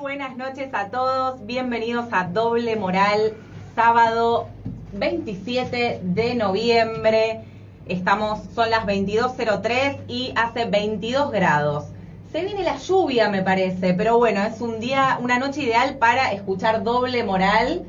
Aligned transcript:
buenas 0.00 0.34
noches 0.38 0.70
a 0.72 0.88
todos. 0.88 1.44
Bienvenidos 1.44 2.06
a 2.12 2.24
Doble 2.24 2.74
Moral, 2.76 3.34
sábado 3.74 4.48
27 4.94 6.00
de 6.02 6.34
noviembre. 6.34 7.44
Estamos, 7.86 8.40
son 8.54 8.70
las 8.70 8.86
22.03 8.86 9.98
y 10.08 10.32
hace 10.36 10.64
22 10.64 11.30
grados. 11.30 11.84
Se 12.32 12.42
viene 12.42 12.62
la 12.62 12.78
lluvia, 12.78 13.28
me 13.28 13.42
parece, 13.42 13.92
pero 13.92 14.16
bueno, 14.16 14.42
es 14.42 14.62
un 14.62 14.80
día, 14.80 15.18
una 15.20 15.38
noche 15.38 15.62
ideal 15.62 15.96
para 15.98 16.32
escuchar 16.32 16.82
Doble 16.82 17.22
Moral. 17.22 17.84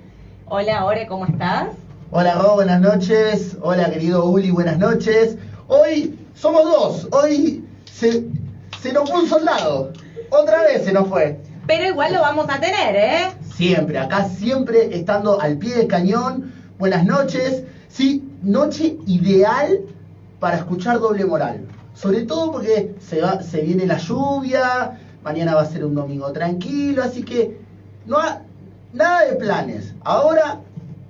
Hola, 0.48 0.84
Ore, 0.84 1.08
¿cómo 1.08 1.26
estás? 1.26 1.70
Hola, 2.12 2.36
Ro, 2.36 2.56
buenas 2.56 2.82
noches. 2.82 3.56
Hola, 3.62 3.90
querido 3.90 4.26
Uli, 4.26 4.52
buenas 4.52 4.78
noches. 4.78 5.38
Hoy 5.70 6.20
somos 6.34 6.66
dos. 6.66 7.08
Hoy 7.14 7.64
se, 7.86 8.26
se 8.82 8.92
nos 8.92 9.10
fue 9.10 9.22
un 9.22 9.30
soldado. 9.30 9.94
Otra 10.30 10.64
vez 10.64 10.84
se 10.84 10.92
nos 10.92 11.08
fue. 11.08 11.40
Pero 11.68 11.86
igual 11.86 12.14
lo 12.14 12.22
vamos 12.22 12.48
a 12.50 12.60
tener, 12.60 12.96
¿eh? 12.96 13.32
Siempre, 13.56 13.98
acá 14.00 14.26
siempre 14.28 14.96
estando 14.96 15.40
al 15.40 15.58
pie 15.58 15.76
del 15.76 15.88
cañón. 15.88 16.52
Buenas 16.80 17.06
noches. 17.06 17.64
Sí, 17.88 18.24
noche 18.42 18.98
ideal 19.06 19.80
para 20.40 20.58
escuchar 20.58 21.00
doble 21.00 21.26
moral. 21.26 21.66
Sobre 21.94 22.24
todo 22.24 22.52
porque 22.52 22.96
se, 23.00 23.22
va, 23.22 23.42
se 23.44 23.62
viene 23.62 23.86
la 23.86 23.98
lluvia, 23.98 25.00
mañana 25.24 25.54
va 25.56 25.62
a 25.62 25.66
ser 25.66 25.86
un 25.86 25.94
domingo 25.94 26.32
tranquilo, 26.32 27.04
así 27.04 27.22
que 27.24 27.60
no 28.08 28.18
ha, 28.18 28.42
nada 28.94 29.26
de 29.26 29.34
planes. 29.36 29.94
Ahora 30.04 30.60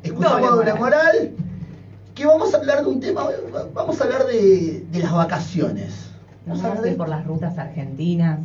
escuchamos 0.03 0.41
Doble 0.41 0.71
doble, 0.71 0.73
moral. 0.73 1.05
moral. 1.05 1.31
que 2.13 2.25
vamos 2.25 2.53
a 2.53 2.57
hablar 2.57 2.81
de 2.83 2.89
un 2.89 2.99
tema, 2.99 3.25
vamos 3.73 4.01
a 4.01 4.03
hablar 4.03 4.25
de, 4.25 4.83
de 4.91 4.99
las 4.99 5.13
vacaciones. 5.13 6.09
Vamos 6.45 6.61
Vamos 6.61 6.63
a 6.63 6.67
a 6.67 6.69
hablar 6.71 6.85
ir 6.85 6.91
de- 6.91 6.97
por 6.97 7.07
las 7.09 7.25
rutas 7.25 7.57
argentinas. 7.57 8.39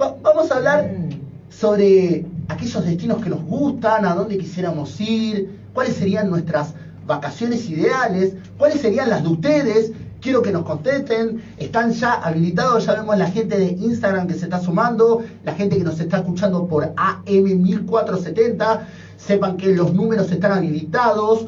Va- 0.00 0.16
vamos 0.22 0.50
a 0.50 0.56
hablar 0.56 0.84
Mm. 0.84 1.10
sobre 1.50 2.26
aquellos 2.48 2.84
destinos 2.84 3.22
que 3.22 3.30
nos 3.30 3.42
gustan, 3.44 4.04
a 4.04 4.14
dónde 4.14 4.36
quisiéramos 4.38 5.00
ir, 5.00 5.58
cuáles 5.72 5.94
serían 5.94 6.28
nuestras 6.30 6.74
vacaciones 7.06 7.68
ideales, 7.68 8.34
cuáles 8.58 8.80
serían 8.80 9.08
las 9.10 9.22
de 9.22 9.28
ustedes. 9.28 9.92
Quiero 10.20 10.40
que 10.40 10.52
nos 10.52 10.64
contesten, 10.64 11.42
están 11.58 11.92
ya 11.92 12.14
habilitados, 12.14 12.86
ya 12.86 12.94
vemos 12.94 13.16
la 13.18 13.26
gente 13.30 13.58
de 13.58 13.72
Instagram 13.72 14.26
que 14.26 14.32
se 14.34 14.44
está 14.44 14.58
sumando, 14.58 15.22
la 15.44 15.52
gente 15.54 15.76
que 15.76 15.84
nos 15.84 16.00
está 16.00 16.18
escuchando 16.18 16.66
por 16.66 16.94
AM1470, 16.96 18.80
sepan 19.18 19.56
que 19.56 19.74
los 19.74 19.92
números 19.92 20.30
están 20.32 20.52
habilitados, 20.52 21.46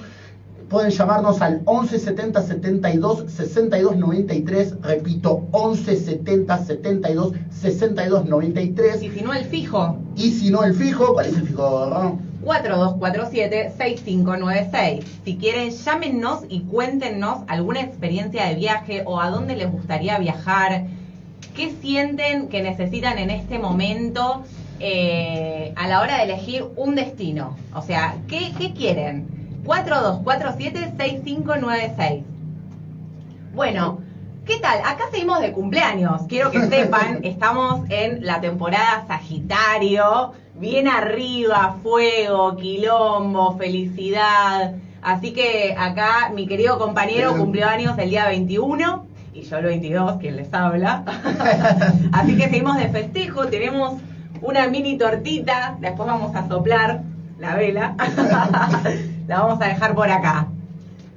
pueden 0.69 0.91
llamarnos 0.91 1.41
al 1.43 1.63
11 1.65 1.99
70 1.99 2.43
72 2.43 3.31
62 3.31 3.97
93, 3.97 4.81
repito, 4.83 5.47
11 5.53 5.97
70 5.97 6.65
72 6.65 7.33
62 7.51 8.27
93. 8.27 9.03
Y 9.03 9.11
si 9.11 9.21
no, 9.23 9.33
el 9.33 9.45
fijo. 9.45 9.99
Y 10.17 10.33
si 10.33 10.51
no 10.51 10.65
el 10.65 10.75
fijo, 10.75 11.15
¿cuál 11.15 11.27
es 11.27 11.37
el 11.37 11.47
fijo, 11.47 11.91
Ron? 11.91 12.27
4247-6596. 12.47 15.03
Si 15.25 15.37
quieren, 15.37 15.71
llámenos 15.71 16.45
y 16.49 16.61
cuéntenos 16.61 17.41
alguna 17.49 17.81
experiencia 17.81 18.47
de 18.47 18.55
viaje 18.55 19.03
o 19.05 19.21
a 19.21 19.29
dónde 19.31 19.57
les 19.57 19.69
gustaría 19.71 20.17
viajar. 20.19 20.85
¿Qué 21.55 21.75
sienten 21.81 22.49
que 22.49 22.63
necesitan 22.63 23.19
en 23.19 23.31
este 23.31 23.59
momento 23.59 24.45
eh, 24.79 25.73
a 25.75 25.89
la 25.89 26.03
hora 26.03 26.19
de 26.19 26.25
elegir 26.25 26.67
un 26.77 26.95
destino? 26.95 27.57
O 27.75 27.81
sea, 27.83 28.17
¿qué, 28.29 28.53
qué 28.59 28.75
quieren? 28.75 29.36
4247-6596. 29.67 32.23
Bueno, 33.55 34.01
¿qué 34.45 34.59
tal? 34.59 34.81
Acá 34.85 35.05
seguimos 35.11 35.41
de 35.41 35.53
cumpleaños. 35.53 36.23
Quiero 36.29 36.51
que 36.51 36.67
sepan, 36.69 37.21
estamos 37.25 37.89
en 37.91 38.25
la 38.25 38.41
temporada 38.41 39.05
Sagitario, 39.07 40.33
bien 40.55 40.89
arriba, 40.89 41.77
fuego, 41.83 42.57
quilombo, 42.57 43.57
felicidad. 43.57 44.75
Así 45.03 45.33
que 45.33 45.75
acá 45.79 46.31
mi 46.35 46.47
querido 46.47 46.79
compañero 46.79 47.31
Bien. 47.31 47.41
cumplió 47.41 47.69
años 47.69 47.97
el 47.99 48.11
día 48.11 48.27
21 48.27 49.07
y 49.35 49.43
yo 49.43 49.59
el 49.59 49.65
22, 49.65 50.19
quien 50.19 50.37
les 50.37 50.53
habla. 50.55 51.05
Así 52.13 52.37
que 52.37 52.49
seguimos 52.49 52.77
de 52.79 52.89
festejo, 52.89 53.47
tenemos 53.47 53.95
una 54.43 54.67
mini 54.69 54.99
tortita, 54.99 55.77
después 55.81 56.07
vamos 56.07 56.35
a 56.35 56.47
soplar 56.49 57.03
la 57.39 57.55
vela. 57.55 57.95
la 59.29 59.41
vamos 59.43 59.61
a 59.61 59.67
dejar 59.69 59.95
por 59.95 60.09
acá. 60.11 60.49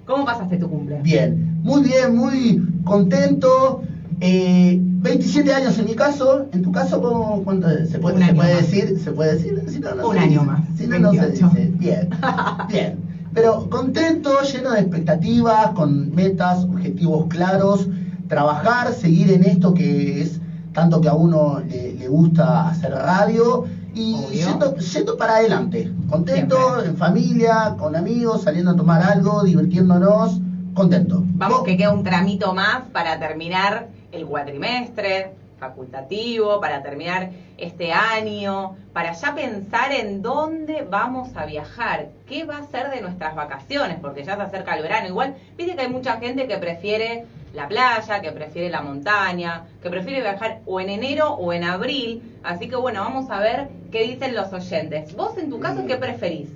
¿Cómo 0.06 0.25
pasaste 0.25 0.58
tu 0.58 0.70
cumple? 0.70 1.00
Bien, 1.03 1.59
muy 1.62 1.84
bien, 1.84 2.16
muy 2.16 2.64
contento. 2.84 3.84
Eh, 4.22 4.78
27 4.81 5.53
años 5.53 5.78
en 5.80 5.86
mi 5.86 5.96
caso, 5.96 6.48
en 6.52 6.62
tu 6.64 6.72
caso, 6.72 7.02
¿cómo, 7.02 7.44
cuánto 7.44 7.69
es? 7.69 7.90
¿Se 7.90 8.00
puede, 8.00 8.25
se 8.25 8.34
puede 8.34 8.56
decir? 8.56 9.00
¿Se 9.00 9.12
puede 9.12 9.34
decir? 9.36 9.64
Si 9.68 9.80
no, 9.80 9.96
no 9.96 10.08
Un 10.09 10.14
se 10.16 10.19
año 10.19 10.31
dice. 10.42 10.46
más, 10.46 10.62
Si 10.78 10.88
no, 10.88 11.00
no 11.00 11.12
se 11.14 11.19
28. 11.19 11.50
dice. 11.56 11.72
Bien, 11.78 12.09
bien. 12.69 13.00
Pero 13.34 13.69
contento, 13.69 14.42
lleno 14.42 14.72
de 14.72 14.80
expectativas, 14.81 15.69
con 15.72 16.14
metas, 16.14 16.64
objetivos 16.64 17.28
claros, 17.30 17.88
trabajar, 18.28 18.92
seguir 18.94 19.31
en 19.31 19.44
esto 19.44 19.74
que 19.74 20.22
es 20.22 20.42
tanto 20.74 21.00
que 21.02 21.08
a 21.08 21.14
uno 21.14 21.59
le, 21.68 21.94
le 21.94 22.08
gusta 22.08 22.68
hacer 22.69 22.92
radio 22.92 23.66
y 23.94 24.16
yendo, 24.31 24.75
yendo 24.75 25.17
para 25.17 25.38
adelante. 25.38 25.91
Contento, 26.09 26.57
Siempre. 26.57 26.89
en 26.89 26.97
familia, 26.97 27.75
con 27.77 27.95
amigos, 27.95 28.44
saliendo 28.44 28.72
a 28.72 28.75
tomar 28.75 29.01
algo, 29.01 29.44
divirtiéndonos, 29.44 30.39
contento. 30.73 31.23
Vamos 31.23 31.59
¿Vos? 31.59 31.67
que 31.67 31.77
queda 31.77 31.94
un 31.94 32.03
tramito 32.03 32.53
más 32.53 32.83
para 32.91 33.19
terminar 33.19 33.88
el 34.11 34.25
cuatrimestre 34.25 35.31
facultativo, 35.59 36.61
para 36.61 36.81
terminar 36.81 37.31
este 37.57 37.91
año, 37.91 38.77
para 38.94 39.11
ya 39.13 39.35
pensar 39.35 39.91
en 39.91 40.21
dónde 40.21 40.88
vamos 40.89 41.35
a 41.35 41.45
viajar, 41.45 42.09
qué 42.27 42.45
va 42.45 42.57
a 42.57 42.67
ser 42.67 42.89
de 42.89 43.01
nuestras 43.01 43.35
vacaciones, 43.35 43.97
porque 44.01 44.23
ya 44.23 44.38
se 44.38 44.41
acerca 44.44 44.75
el 44.75 44.83
verano. 44.83 45.07
Igual, 45.09 45.35
viste 45.57 45.75
que 45.75 45.81
hay 45.81 45.89
mucha 45.89 46.17
gente 46.17 46.47
que 46.47 46.57
prefiere 46.57 47.25
la 47.54 47.68
playa, 47.68 48.22
que 48.22 48.32
prefiere 48.32 48.70
la 48.70 48.82
montaña, 48.82 49.66
que 49.82 49.90
prefiere 49.90 50.22
viajar 50.22 50.60
o 50.66 50.80
en 50.80 50.90
enero 50.90 51.34
o 51.34 51.52
en 51.54 51.64
abril. 51.64 52.38
Así 52.44 52.70
que 52.70 52.76
bueno, 52.76 53.02
vamos 53.02 53.30
a 53.32 53.40
ver 53.40 53.70
qué 53.92 54.04
dicen 54.04 54.36
los 54.36 54.52
oyentes. 54.54 55.16
Vos 55.16 55.38
en 55.38 55.50
tu 55.50 55.60
caso. 55.60 55.86
¿qué 55.88 55.96
preferís? 55.98 56.50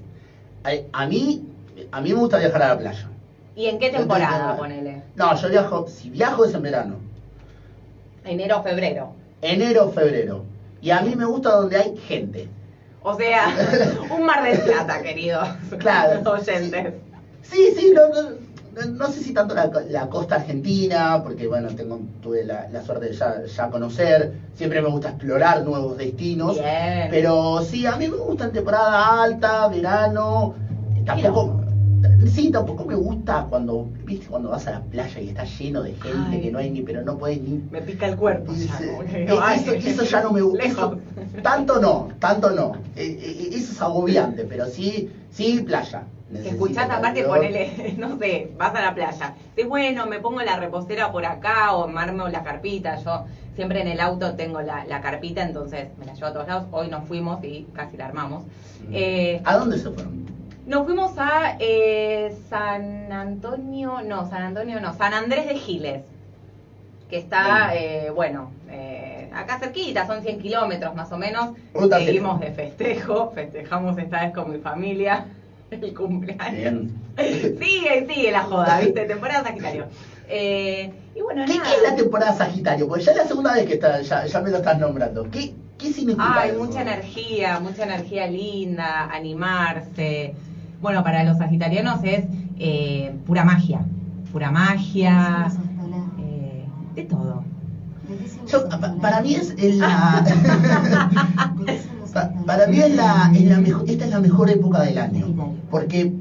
A, 0.64 0.72
a 1.04 1.08
mí, 1.08 1.44
a 1.92 2.00
mí 2.02 2.10
me 2.14 2.20
gusta 2.20 2.38
viajar 2.38 2.62
a 2.64 2.68
la 2.70 2.78
playa. 2.78 3.10
¿Y 3.56 3.68
en 3.68 3.80
qué 3.80 3.90
temporada, 3.90 4.56
ponele? 4.58 5.04
No, 5.16 5.36
yo 5.36 5.50
viajo, 5.50 5.88
si 5.88 6.10
viajo 6.10 6.46
es 6.46 6.54
en 6.54 6.62
verano. 6.62 6.96
Enero 8.26 8.60
o 8.60 8.64
febrero. 8.64 9.14
Enero, 9.42 9.92
febrero. 9.92 10.46
Y 10.82 10.92
a 10.92 11.02
mí 11.02 11.16
me 11.16 11.26
gusta 11.26 11.52
donde 11.52 11.78
hay 11.78 11.98
gente. 11.98 12.48
O 13.02 13.16
sea, 13.16 13.54
un 14.18 14.26
mar 14.26 14.44
del 14.44 14.60
plata, 14.62 15.02
queridos 15.02 15.48
Claro. 15.80 16.22
oyentes. 16.32 16.94
Sí, 17.42 17.74
sí, 17.76 17.94
no, 17.94 18.08
no, 18.10 18.38
no- 18.76 18.86
no 18.92 19.08
sé 19.10 19.22
si 19.22 19.34
tanto 19.34 19.54
la, 19.56 19.70
la 19.90 20.10
costa 20.10 20.36
argentina, 20.36 21.22
porque 21.24 21.48
bueno, 21.48 21.70
tengo, 21.76 22.00
tuve 22.22 22.44
la, 22.44 22.68
la 22.70 22.82
suerte 22.84 23.08
de 23.08 23.14
ya, 23.14 23.44
ya 23.46 23.70
conocer, 23.70 24.34
siempre 24.54 24.82
me 24.82 24.90
gusta 24.90 25.10
explorar 25.10 25.64
nuevos 25.64 25.98
destinos, 25.98 26.54
Bien. 26.60 27.08
pero 27.10 27.62
sí, 27.64 27.86
a 27.86 27.96
mí 27.98 28.08
me 28.08 28.18
gusta 28.18 28.46
en 28.46 28.52
temporada 28.54 29.22
alta, 29.24 29.68
verano, 29.68 30.56
tampoco, 31.06 31.63
sí, 32.28 32.52
tampoco 32.52 32.86
me 32.86 32.96
gusta 32.96 33.46
cuando, 33.50 33.88
viste, 34.06 34.28
cuando 34.28 34.50
vas 34.50 34.68
a 34.68 34.72
la 34.72 34.82
playa 34.82 35.20
y 35.22 35.30
está 35.30 35.44
lleno 35.44 35.84
de 35.84 35.94
gente 35.94 36.30
Ay. 36.32 36.42
que 36.42 36.52
no 36.52 36.60
hay 36.60 36.70
ni, 36.70 36.82
pero 36.82 37.02
no 37.04 37.18
puedes 37.18 37.42
ni... 37.42 37.62
Me 37.72 37.82
pica 37.82 38.08
el 38.08 38.16
cuerpo. 38.16 38.54
ya, 38.54 38.78
que 38.78 39.24
eh, 39.24 39.28
eso, 39.56 39.74
eso 39.74 40.04
ya 40.04 40.22
no 40.22 40.32
me 40.32 40.42
gusta. 40.42 40.92
Tanto 41.42 41.80
no, 41.80 42.10
tanto 42.20 42.52
no. 42.52 42.74
Eh, 42.96 43.18
eh, 43.20 43.50
eso 43.52 43.72
es 43.72 43.82
agobiante, 43.82 44.46
pero 44.46 44.66
sí, 44.68 45.10
sí, 45.32 45.62
playa. 45.62 46.04
Escuchás 46.34 46.90
aparte 46.90 47.24
ponele, 47.24 47.94
no 47.98 48.18
sé, 48.18 48.52
vas 48.58 48.74
a 48.74 48.82
la 48.82 48.96
playa. 48.96 49.36
Dices, 49.56 49.70
bueno, 49.70 50.06
me 50.08 50.20
pongo 50.20 50.42
la 50.42 50.58
reposera 50.58 51.12
por 51.12 51.26
acá 51.26 51.74
o 51.74 51.88
me 51.88 52.00
armo 52.02 52.28
la 52.28 52.44
carpita. 52.44 52.98
Yo 52.98 53.26
siempre 53.56 53.82
en 53.82 53.88
el 53.88 54.00
auto 54.00 54.34
tengo 54.36 54.62
la, 54.62 54.86
la 54.86 55.02
carpita, 55.02 55.44
entonces 55.44 55.90
me 56.00 56.06
la 56.06 56.14
llevo 56.14 56.28
a 56.28 56.34
todos 56.34 56.48
lados. 56.48 56.66
Hoy 56.72 56.88
nos 56.88 57.06
fuimos 57.08 57.44
y 57.44 57.68
casi 57.74 57.98
la 57.98 58.06
armamos. 58.06 58.44
Eh, 58.92 59.42
¿A 59.46 59.58
dónde 59.58 59.78
se 59.78 59.90
fueron? 59.92 60.33
Nos 60.66 60.86
fuimos 60.86 61.14
a 61.18 61.58
eh, 61.60 62.34
San 62.50 63.12
Antonio, 63.12 64.02
no, 64.06 64.30
San 64.30 64.44
Antonio 64.44 64.80
no, 64.80 64.94
San 64.94 65.14
Andrés 65.14 65.48
de 65.48 65.56
Giles, 65.56 66.04
que 67.10 67.18
está, 67.18 67.76
eh, 67.76 68.10
bueno, 68.12 68.52
eh, 68.70 69.30
acá 69.34 69.60
cerquita, 69.60 70.08
son 70.08 70.22
100 70.22 70.40
kilómetros 70.40 70.96
más 70.96 71.12
o 71.12 71.18
menos. 71.18 71.50
Seguimos 71.90 72.40
de 72.40 72.52
festejo, 72.52 73.32
festejamos 73.36 73.98
esta 73.98 74.22
vez 74.24 74.34
con 74.34 74.52
mi 74.52 74.60
familia 74.60 75.26
el 75.72 75.94
cumpleaños. 75.94 76.54
Bien. 76.56 77.58
Sigue 77.60 78.08
sigue 78.08 78.32
la 78.32 78.44
joda, 78.44 78.80
¿viste? 78.80 79.06
Temporada 79.06 79.44
Sagitario. 79.44 79.88
Eh, 80.30 80.92
y 81.14 81.22
bueno, 81.22 81.44
¿Qué, 81.46 81.58
nada. 81.58 81.70
qué 81.70 81.76
es 81.76 81.84
la 81.84 81.96
temporada 81.96 82.34
Sagitario? 82.34 82.88
Porque 82.88 83.04
ya 83.04 83.12
es 83.12 83.18
la 83.18 83.28
segunda 83.28 83.54
vez 83.54 83.68
que 83.68 83.74
está, 83.74 84.02
ya, 84.02 84.26
ya 84.26 84.42
me 84.42 84.50
lo 84.50 84.58
estás 84.58 84.80
nombrando. 84.80 85.30
¿Qué, 85.30 85.54
qué 85.78 85.92
significa 85.92 86.42
Hay 86.42 86.52
eso? 86.52 86.60
mucha 86.64 86.82
energía, 86.82 87.60
mucha 87.60 87.84
energía 87.84 88.28
linda, 88.28 89.10
animarse. 89.12 90.34
Bueno, 90.84 91.04
para 91.04 91.24
los 91.24 91.38
sagitarianos 91.38 92.04
es 92.04 92.28
eh, 92.58 93.12
pura 93.26 93.44
magia, 93.46 93.88
pura 94.32 94.52
magia, 94.52 95.56
eh, 96.18 96.72
de 96.96 97.04
todo. 97.04 97.48
Yo, 98.46 98.62
pa- 98.64 98.92
para 99.00 99.22
mí 99.22 99.36
es 99.36 99.54
la... 99.58 100.24
Pa- 102.12 102.30
Para 102.46 102.68
mí 102.68 102.80
es 102.80 102.92
la, 102.92 103.30
es 103.34 103.46
la 103.46 103.60
mejor, 103.60 103.84
esta 103.88 104.06
es 104.06 104.10
la 104.12 104.20
mejor 104.20 104.50
época 104.50 104.82
del 104.82 104.98
año. 104.98 105.34
Porque 105.70 106.12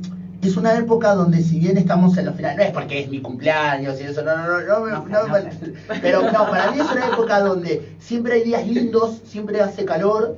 es 0.40 0.56
una 0.56 0.76
época 0.76 1.14
donde 1.14 1.40
si 1.40 1.58
bien 1.58 1.76
estamos 1.76 2.16
en 2.16 2.24
la 2.26 2.32
final, 2.32 2.56
no 2.56 2.62
es 2.62 2.70
porque 2.70 2.98
es 2.98 3.08
mi 3.08 3.20
cumpleaños 3.20 4.00
y 4.00 4.04
eso, 4.04 4.22
no, 4.22 4.34
no, 4.36 4.46
no, 4.46 4.62
no, 4.62 4.88
no, 4.88 5.00
no, 5.08 5.28
no. 5.28 5.38
pero 6.00 6.22
no, 6.22 6.48
para 6.48 6.68
mí 6.68 6.78
es 6.78 6.90
una 6.90 7.06
época 7.06 7.40
donde 7.40 7.80
siempre 7.98 8.34
hay 8.36 8.42
días 8.42 8.64
lindos, 8.66 9.20
siempre 9.24 9.60
hace 9.60 9.84
calor, 9.84 10.32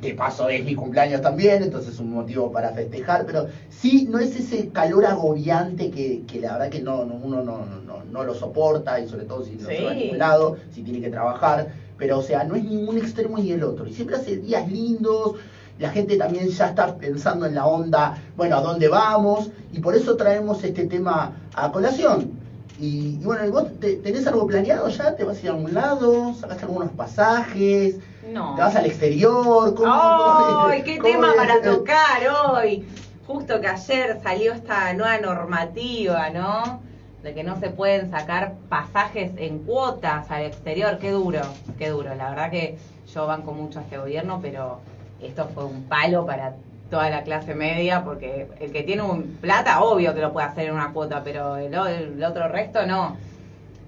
de 0.00 0.14
paso 0.14 0.48
es 0.48 0.64
mi 0.64 0.74
cumpleaños 0.74 1.20
también, 1.20 1.62
entonces 1.62 1.94
es 1.94 2.00
un 2.00 2.12
motivo 2.12 2.52
para 2.52 2.72
festejar, 2.72 3.24
pero 3.24 3.46
sí, 3.70 4.06
no 4.10 4.18
es 4.18 4.36
ese 4.36 4.68
calor 4.68 5.06
agobiante 5.06 5.90
que, 5.90 6.24
que 6.26 6.40
la 6.40 6.52
verdad 6.52 6.68
que 6.68 6.82
no, 6.82 7.04
no 7.04 7.14
uno 7.14 7.42
no, 7.42 7.64
no, 7.64 8.04
no, 8.04 8.24
lo 8.24 8.34
soporta, 8.34 9.00
y 9.00 9.08
sobre 9.08 9.24
todo 9.24 9.44
si 9.44 9.52
no 9.52 9.66
se 9.66 9.84
va 9.84 9.92
a 9.92 9.94
ningún 9.94 10.18
lado, 10.18 10.56
si 10.72 10.82
tiene 10.82 11.00
que 11.00 11.10
trabajar, 11.10 11.72
pero 11.96 12.18
o 12.18 12.22
sea, 12.22 12.44
no 12.44 12.54
es 12.54 12.64
ningún 12.64 12.98
extremo 12.98 13.38
ni 13.38 13.52
el 13.52 13.62
otro, 13.62 13.86
y 13.86 13.94
siempre 13.94 14.16
hace 14.16 14.36
días 14.36 14.70
lindos, 14.70 15.36
la 15.78 15.90
gente 15.90 16.16
también 16.16 16.48
ya 16.48 16.68
está 16.68 16.96
pensando 16.96 17.46
en 17.46 17.54
la 17.54 17.66
onda, 17.66 18.18
bueno, 18.36 18.56
a 18.56 18.60
dónde 18.60 18.88
vamos, 18.88 19.50
y 19.72 19.80
por 19.80 19.94
eso 19.94 20.16
traemos 20.16 20.62
este 20.62 20.86
tema 20.86 21.32
a 21.54 21.72
colación. 21.72 22.44
Y, 22.78 23.18
bueno, 23.18 23.48
¿vos 23.52 23.68
tenés 23.78 24.26
algo 24.26 24.48
planeado 24.48 24.88
ya? 24.88 25.14
¿Te 25.14 25.22
vas 25.22 25.36
a 25.36 25.40
ir 25.42 25.48
a 25.48 25.54
algún 25.54 25.74
lado? 25.74 26.34
¿Sacaste 26.34 26.64
algunos 26.64 26.90
pasajes? 26.90 27.98
No. 28.32 28.54
¿Te 28.54 28.62
vas 28.62 28.76
al 28.76 28.86
exterior? 28.86 29.74
¡Ay, 29.86 30.82
qué 30.82 30.98
tema 31.02 31.32
para 31.36 31.60
tocar 31.62 32.22
hoy! 32.28 32.86
Justo 33.26 33.60
que 33.60 33.68
ayer 33.68 34.20
salió 34.22 34.52
esta 34.52 34.92
nueva 34.94 35.18
normativa, 35.18 36.30
¿no? 36.30 36.80
De 37.22 37.32
que 37.32 37.42
no 37.42 37.58
se 37.58 37.70
pueden 37.70 38.10
sacar 38.10 38.54
pasajes 38.68 39.32
en 39.36 39.60
cuotas 39.60 40.30
al 40.30 40.42
exterior. 40.42 40.98
Qué 40.98 41.10
duro, 41.10 41.40
qué 41.78 41.88
duro. 41.88 42.14
La 42.14 42.30
verdad 42.30 42.50
que 42.50 42.78
yo 43.12 43.26
banco 43.26 43.52
mucho 43.52 43.78
a 43.78 43.82
este 43.82 43.96
gobierno, 43.96 44.40
pero 44.42 44.80
esto 45.22 45.48
fue 45.54 45.64
un 45.64 45.84
palo 45.84 46.26
para 46.26 46.54
toda 46.90 47.10
la 47.10 47.22
clase 47.22 47.54
media, 47.54 48.04
porque 48.04 48.48
el 48.60 48.72
que 48.72 48.82
tiene 48.82 49.02
un 49.02 49.38
plata, 49.40 49.82
obvio 49.82 50.14
que 50.14 50.20
lo 50.20 50.32
puede 50.32 50.46
hacer 50.46 50.68
en 50.68 50.74
una 50.74 50.92
cuota, 50.92 51.22
pero 51.24 51.56
el, 51.56 51.74
otro 52.22 52.48
resto 52.48 52.86
no. 52.86 53.16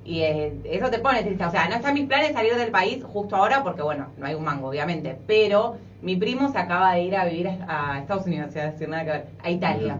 Y 0.06 0.22
eh, 0.22 0.60
eso 0.64 0.88
te 0.88 1.00
pone 1.00 1.22
triste. 1.24 1.44
O 1.44 1.50
sea, 1.50 1.68
no 1.68 1.74
está 1.74 1.88
en 1.88 1.94
mis 1.94 2.06
planes 2.06 2.32
salir 2.32 2.54
del 2.54 2.70
país 2.70 3.02
justo 3.02 3.34
ahora, 3.34 3.64
porque 3.64 3.82
bueno, 3.82 4.06
no 4.16 4.26
hay 4.26 4.34
un 4.34 4.44
mango, 4.44 4.68
obviamente. 4.68 5.18
Pero 5.26 5.76
mi 6.00 6.14
primo 6.14 6.50
se 6.52 6.58
acaba 6.58 6.94
de 6.94 7.02
ir 7.02 7.16
a 7.16 7.24
vivir 7.24 7.48
a 7.66 7.98
Estados 7.98 8.26
Unidos, 8.26 8.54
a 8.56 8.70
decir 8.70 8.88
nada 8.88 9.04
que 9.04 9.10
ver, 9.10 9.26
a 9.42 9.50
Italia. 9.50 9.98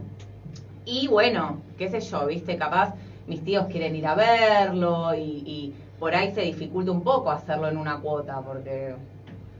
Y 0.84 1.08
bueno, 1.08 1.60
qué 1.76 1.88
sé 1.90 2.00
yo, 2.00 2.24
viste, 2.26 2.56
capaz 2.56 2.94
mis 3.26 3.42
tíos 3.42 3.66
quieren 3.66 3.96
ir 3.96 4.06
a 4.06 4.14
verlo 4.14 5.12
y, 5.16 5.42
y 5.44 5.74
por 5.98 6.14
ahí 6.14 6.32
se 6.32 6.42
dificulta 6.42 6.92
un 6.92 7.02
poco 7.02 7.32
hacerlo 7.32 7.68
en 7.68 7.76
una 7.76 7.98
cuota, 7.98 8.40
porque 8.40 8.94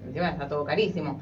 encima 0.07 0.29
está 0.29 0.49
todo 0.49 0.65
carísimo. 0.65 1.21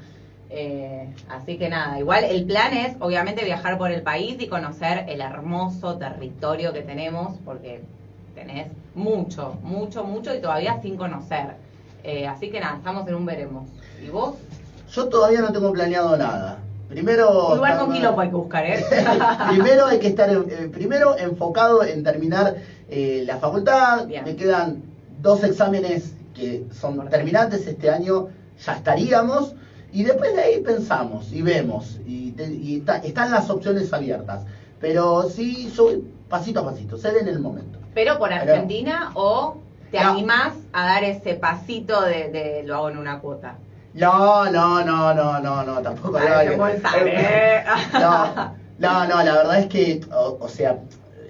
Eh, 0.50 1.08
así 1.30 1.56
que 1.56 1.68
nada, 1.68 1.98
igual 1.98 2.24
el 2.24 2.44
plan 2.44 2.72
es 2.74 2.96
obviamente 3.00 3.44
viajar 3.44 3.78
por 3.78 3.90
el 3.90 4.02
país 4.02 4.36
y 4.38 4.46
conocer 4.46 5.06
el 5.08 5.20
hermoso 5.20 5.96
territorio 5.96 6.72
que 6.72 6.82
tenemos, 6.82 7.38
porque 7.44 7.82
tenés 8.34 8.68
mucho, 8.94 9.56
mucho, 9.62 10.04
mucho 10.04 10.34
y 10.34 10.40
todavía 10.40 10.80
sin 10.82 10.96
conocer. 10.96 11.56
Eh, 12.02 12.26
así 12.26 12.50
que 12.50 12.60
nada, 12.60 12.76
estamos 12.76 13.06
en 13.08 13.14
un 13.14 13.26
veremos. 13.26 13.68
¿Y 14.04 14.10
vos? 14.10 14.34
Yo 14.92 15.08
todavía 15.08 15.40
no 15.40 15.52
tengo 15.52 15.72
planeado 15.72 16.16
nada. 16.16 16.58
Primero. 16.88 17.48
Un 17.48 17.56
lugar 17.56 17.78
con 17.78 17.92
quilombo 17.92 18.20
hay 18.20 18.28
que 18.28 18.34
buscar, 18.34 18.66
¿eh? 18.66 18.84
primero 19.50 19.86
hay 19.86 19.98
que 19.98 20.08
estar, 20.08 20.30
eh, 20.30 20.68
primero 20.72 21.16
enfocado 21.16 21.82
en 21.82 22.04
terminar 22.04 22.56
la 22.88 23.38
facultad. 23.38 24.06
Me 24.06 24.36
quedan 24.36 24.82
dos 25.20 25.42
exámenes 25.42 26.14
que 26.34 26.66
son 26.72 27.08
terminantes 27.08 27.66
este 27.66 27.90
año, 27.90 28.28
ya 28.64 28.76
estaríamos. 28.76 29.54
Y 29.92 30.02
después 30.02 30.34
de 30.34 30.42
ahí 30.42 30.60
pensamos 30.60 31.32
y 31.32 31.40
vemos, 31.42 32.00
y, 32.04 32.34
están 33.04 33.30
las 33.30 33.48
opciones 33.48 33.92
abiertas. 33.92 34.44
Pero 34.80 35.30
sí, 35.30 35.70
soy 35.72 36.04
pasito 36.28 36.60
a 36.60 36.64
pasito, 36.64 36.98
se 36.98 37.16
en 37.16 37.28
el 37.28 37.38
momento. 37.38 37.78
¿Pero 37.94 38.18
por 38.18 38.32
Argentina 38.32 39.12
o 39.14 39.58
te 39.90 39.98
animás 39.98 40.54
a 40.72 40.84
dar 40.84 41.04
ese 41.04 41.34
pasito 41.34 42.02
de, 42.02 42.62
lo 42.66 42.74
hago 42.76 42.90
en 42.90 42.98
una 42.98 43.20
cuota? 43.20 43.56
No, 43.94 44.50
no, 44.50 44.84
no, 44.84 45.14
no, 45.14 45.40
no, 45.40 45.62
no, 45.62 45.80
tampoco. 45.80 46.18
no, 47.92 48.54
no, 48.78 49.06
no, 49.06 49.22
la 49.22 49.34
verdad 49.36 49.60
es 49.60 49.66
que, 49.66 50.00
o, 50.10 50.48
sea, 50.48 50.80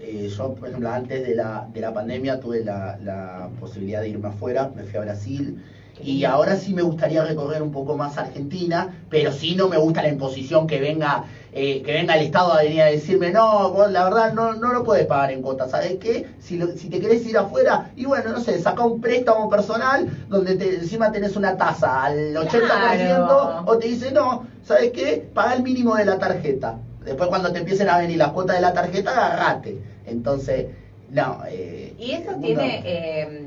eh, 0.01 0.31
yo, 0.35 0.55
por 0.55 0.69
ejemplo, 0.69 0.91
antes 0.91 1.27
de 1.27 1.35
la, 1.35 1.69
de 1.71 1.81
la 1.83 1.93
pandemia 1.93 2.41
tuve 2.41 2.65
la, 2.65 2.97
la 3.03 3.51
posibilidad 3.61 4.01
de 4.01 4.09
irme 4.09 4.29
afuera, 4.29 4.71
me 4.75 4.85
fui 4.85 4.99
a 4.99 5.03
Brasil. 5.03 5.63
Y 6.03 6.25
ahora 6.25 6.57
sí 6.57 6.75
me 6.75 6.83
gustaría 6.83 7.23
recorrer 7.23 7.63
un 7.63 7.71
poco 7.71 7.97
más 7.97 8.19
Argentina, 8.19 8.97
pero 9.11 9.31
sí 9.31 9.55
no 9.55 9.69
me 9.69 9.77
gusta 9.77 10.03
la 10.03 10.09
imposición 10.09 10.67
que 10.67 10.81
venga 10.81 11.25
eh, 11.57 11.83
que 11.83 11.93
venga 11.93 12.17
el 12.17 12.27
Estado 12.27 12.53
a 12.53 12.63
venir 12.63 12.83
a 12.83 12.87
decirme, 12.87 13.31
no, 13.31 13.71
vos 13.71 13.89
la 13.91 14.03
verdad 14.05 14.33
no, 14.33 14.55
no 14.55 14.73
lo 14.73 14.83
puedes 14.83 15.07
pagar 15.07 15.31
en 15.31 15.41
cuotas, 15.41 15.71
¿sabes 15.71 15.99
qué? 16.01 16.27
Si, 16.41 16.61
si 16.77 16.91
te 16.91 16.99
querés 16.99 17.25
ir 17.27 17.39
afuera, 17.39 17.93
y 17.95 18.07
bueno, 18.07 18.33
no 18.33 18.41
sé, 18.41 18.61
saca 18.61 18.85
un 18.85 19.01
préstamo 19.01 19.49
personal 19.49 20.27
donde 20.29 20.57
te, 20.57 20.75
encima 20.75 21.13
tenés 21.13 21.37
una 21.37 21.57
tasa 21.57 22.03
al 22.03 22.35
80% 22.35 23.63
o 23.67 23.79
te 23.79 23.87
dice, 23.87 24.11
no, 24.11 24.49
¿sabes 24.65 24.91
qué? 24.91 25.29
Paga 25.33 25.55
el 25.55 25.63
mínimo 25.63 25.95
de 25.95 26.07
la 26.07 26.19
tarjeta. 26.19 26.77
Después 27.05 27.29
cuando 27.29 27.53
te 27.53 27.61
empiecen 27.61 27.89
a 27.89 27.99
venir 27.99 28.19
las 28.19 28.33
cuotas 28.33 28.57
de 28.57 28.63
la 28.63 28.73
tarjeta, 28.73 29.11
agarrate. 29.11 29.79
Entonces, 30.07 30.67
no. 31.11 31.39
Eh, 31.49 31.95
y 31.99 32.13
eso 32.13 32.33
tiene... 32.41 32.83
Eh, 32.85 33.45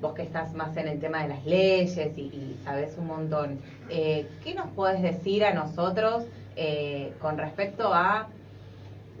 vos 0.00 0.14
que 0.14 0.22
estás 0.22 0.54
más 0.54 0.76
en 0.76 0.88
el 0.88 1.00
tema 1.00 1.22
de 1.22 1.28
las 1.28 1.44
leyes 1.44 2.16
y, 2.16 2.56
sabes 2.64 2.96
un 2.98 3.06
montón, 3.06 3.58
eh, 3.90 4.28
¿qué 4.44 4.54
nos 4.54 4.68
puedes 4.68 5.02
decir 5.02 5.44
a 5.44 5.52
nosotros 5.54 6.24
eh, 6.60 7.12
con 7.20 7.38
respecto 7.38 7.94
a 7.94 8.26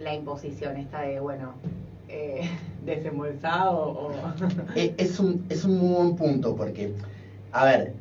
la 0.00 0.12
imposición 0.12 0.76
esta 0.76 1.02
de, 1.02 1.20
bueno, 1.20 1.54
eh, 2.08 2.50
desembolsado 2.84 3.78
o... 3.78 4.12
Eh, 4.74 4.92
es, 4.98 5.20
un, 5.20 5.46
es 5.48 5.64
un 5.64 5.78
muy 5.78 5.94
buen 5.94 6.16
punto 6.16 6.56
porque, 6.56 6.92
a 7.52 7.64
ver, 7.64 7.92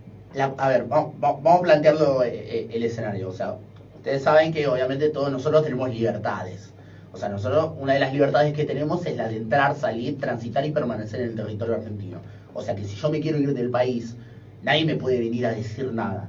a 0.58 0.70
ver, 0.70 0.86
vamos, 0.86 1.14
vamos 1.20 1.60
a 1.60 1.62
plantearlo 1.62 2.24
el 2.24 2.84
escenario, 2.84 3.30
o 3.30 3.32
sea, 3.32 3.58
ustedes 3.96 4.24
saben 4.24 4.52
que 4.52 4.68
obviamente 4.68 5.10
todos 5.10 5.32
nosotros 5.32 5.64
tenemos 5.64 5.92
libertades. 5.92 6.74
O 7.14 7.18
sea, 7.18 7.30
nosotros, 7.30 7.74
una 7.80 7.94
de 7.94 8.00
las 8.00 8.14
libertades 8.14 8.54
que 8.54 8.66
tenemos 8.66 9.06
es 9.06 9.18
la 9.18 9.28
de 9.28 9.38
entrar, 9.38 9.76
salir, 9.76 10.20
transitar 10.20 10.66
y 10.66 10.72
permanecer 10.72 11.22
en 11.22 11.30
el 11.30 11.36
territorio 11.36 11.76
argentino. 11.76 12.18
O 12.56 12.64
sea 12.64 12.76
que 12.76 12.86
si 12.86 12.96
yo 12.96 13.12
me 13.12 13.20
quiero 13.20 13.38
ir 13.38 13.54
del 13.54 13.70
país, 13.70 14.16
nadie 14.64 14.84
me 14.84 14.96
puede 14.96 15.20
venir 15.20 15.46
a 15.46 15.52
decir 15.52 15.94
nada. 15.94 16.28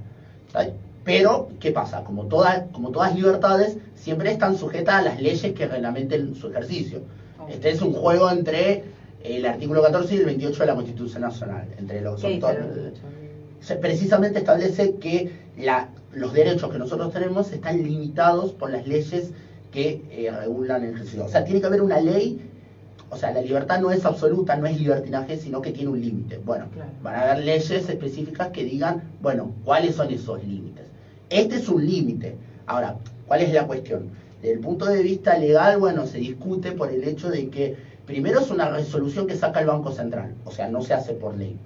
Pero, 1.08 1.48
¿qué 1.58 1.72
pasa? 1.72 2.04
Como, 2.04 2.26
todas 2.26 2.64
como 2.70 2.90
todas 2.90 3.14
libertades, 3.14 3.78
siempre 3.94 4.30
están 4.30 4.58
sujetas 4.58 4.96
a 4.96 5.02
las 5.02 5.22
leyes 5.22 5.54
que 5.54 5.66
reglamenten 5.66 6.34
su 6.34 6.48
ejercicio. 6.48 7.00
Este 7.48 7.70
es 7.70 7.80
un 7.80 7.94
juego 7.94 8.30
entre 8.30 8.84
el 9.24 9.46
artículo 9.46 9.80
14 9.80 10.14
y 10.14 10.18
el 10.18 10.26
28 10.26 10.60
de 10.60 10.66
la 10.66 10.74
Constitución 10.74 11.22
Nacional. 11.22 11.66
Entre 11.78 12.02
los 12.02 12.20
precisamente 13.80 14.40
establece 14.40 14.96
que 14.96 15.32
la, 15.56 15.88
los 16.12 16.34
derechos 16.34 16.70
que 16.70 16.78
nosotros 16.78 17.10
tenemos 17.10 17.52
están 17.52 17.82
limitados 17.82 18.52
por 18.52 18.70
las 18.70 18.86
leyes 18.86 19.30
que 19.72 20.02
eh, 20.10 20.30
regulan 20.30 20.84
el 20.84 20.90
ejercicio. 20.90 21.24
O 21.24 21.28
sea, 21.28 21.42
tiene 21.42 21.62
que 21.62 21.68
haber 21.68 21.80
una 21.80 22.02
ley 22.02 22.38
o 23.10 23.16
sea, 23.16 23.32
la 23.32 23.40
libertad 23.40 23.80
no 23.80 23.90
es 23.90 24.04
absoluta, 24.04 24.56
no 24.56 24.66
es 24.66 24.78
libertinaje, 24.78 25.38
sino 25.38 25.62
que 25.62 25.72
tiene 25.72 25.88
un 25.88 26.00
límite. 26.02 26.36
Bueno, 26.44 26.66
van 27.02 27.14
a 27.14 27.22
haber 27.22 27.44
leyes 27.44 27.88
específicas 27.88 28.48
que 28.48 28.64
digan, 28.64 29.04
bueno, 29.22 29.54
¿cuáles 29.64 29.96
son 29.96 30.12
esos 30.12 30.44
límites? 30.44 30.87
Este 31.30 31.56
es 31.56 31.68
un 31.68 31.86
límite. 31.86 32.36
Ahora, 32.66 32.96
¿cuál 33.26 33.42
es 33.42 33.52
la 33.52 33.66
cuestión? 33.66 34.10
Desde 34.40 34.54
el 34.54 34.60
punto 34.60 34.86
de 34.86 35.02
vista 35.02 35.36
legal, 35.36 35.78
bueno, 35.78 36.06
se 36.06 36.18
discute 36.18 36.72
por 36.72 36.90
el 36.90 37.04
hecho 37.04 37.30
de 37.30 37.48
que 37.48 37.76
primero 38.06 38.40
es 38.40 38.50
una 38.50 38.68
resolución 38.70 39.26
que 39.26 39.36
saca 39.36 39.60
el 39.60 39.66
Banco 39.66 39.92
Central, 39.92 40.34
o 40.44 40.50
sea, 40.50 40.68
no 40.68 40.80
se 40.82 40.94
hace 40.94 41.12
por 41.12 41.36
ley. 41.36 41.56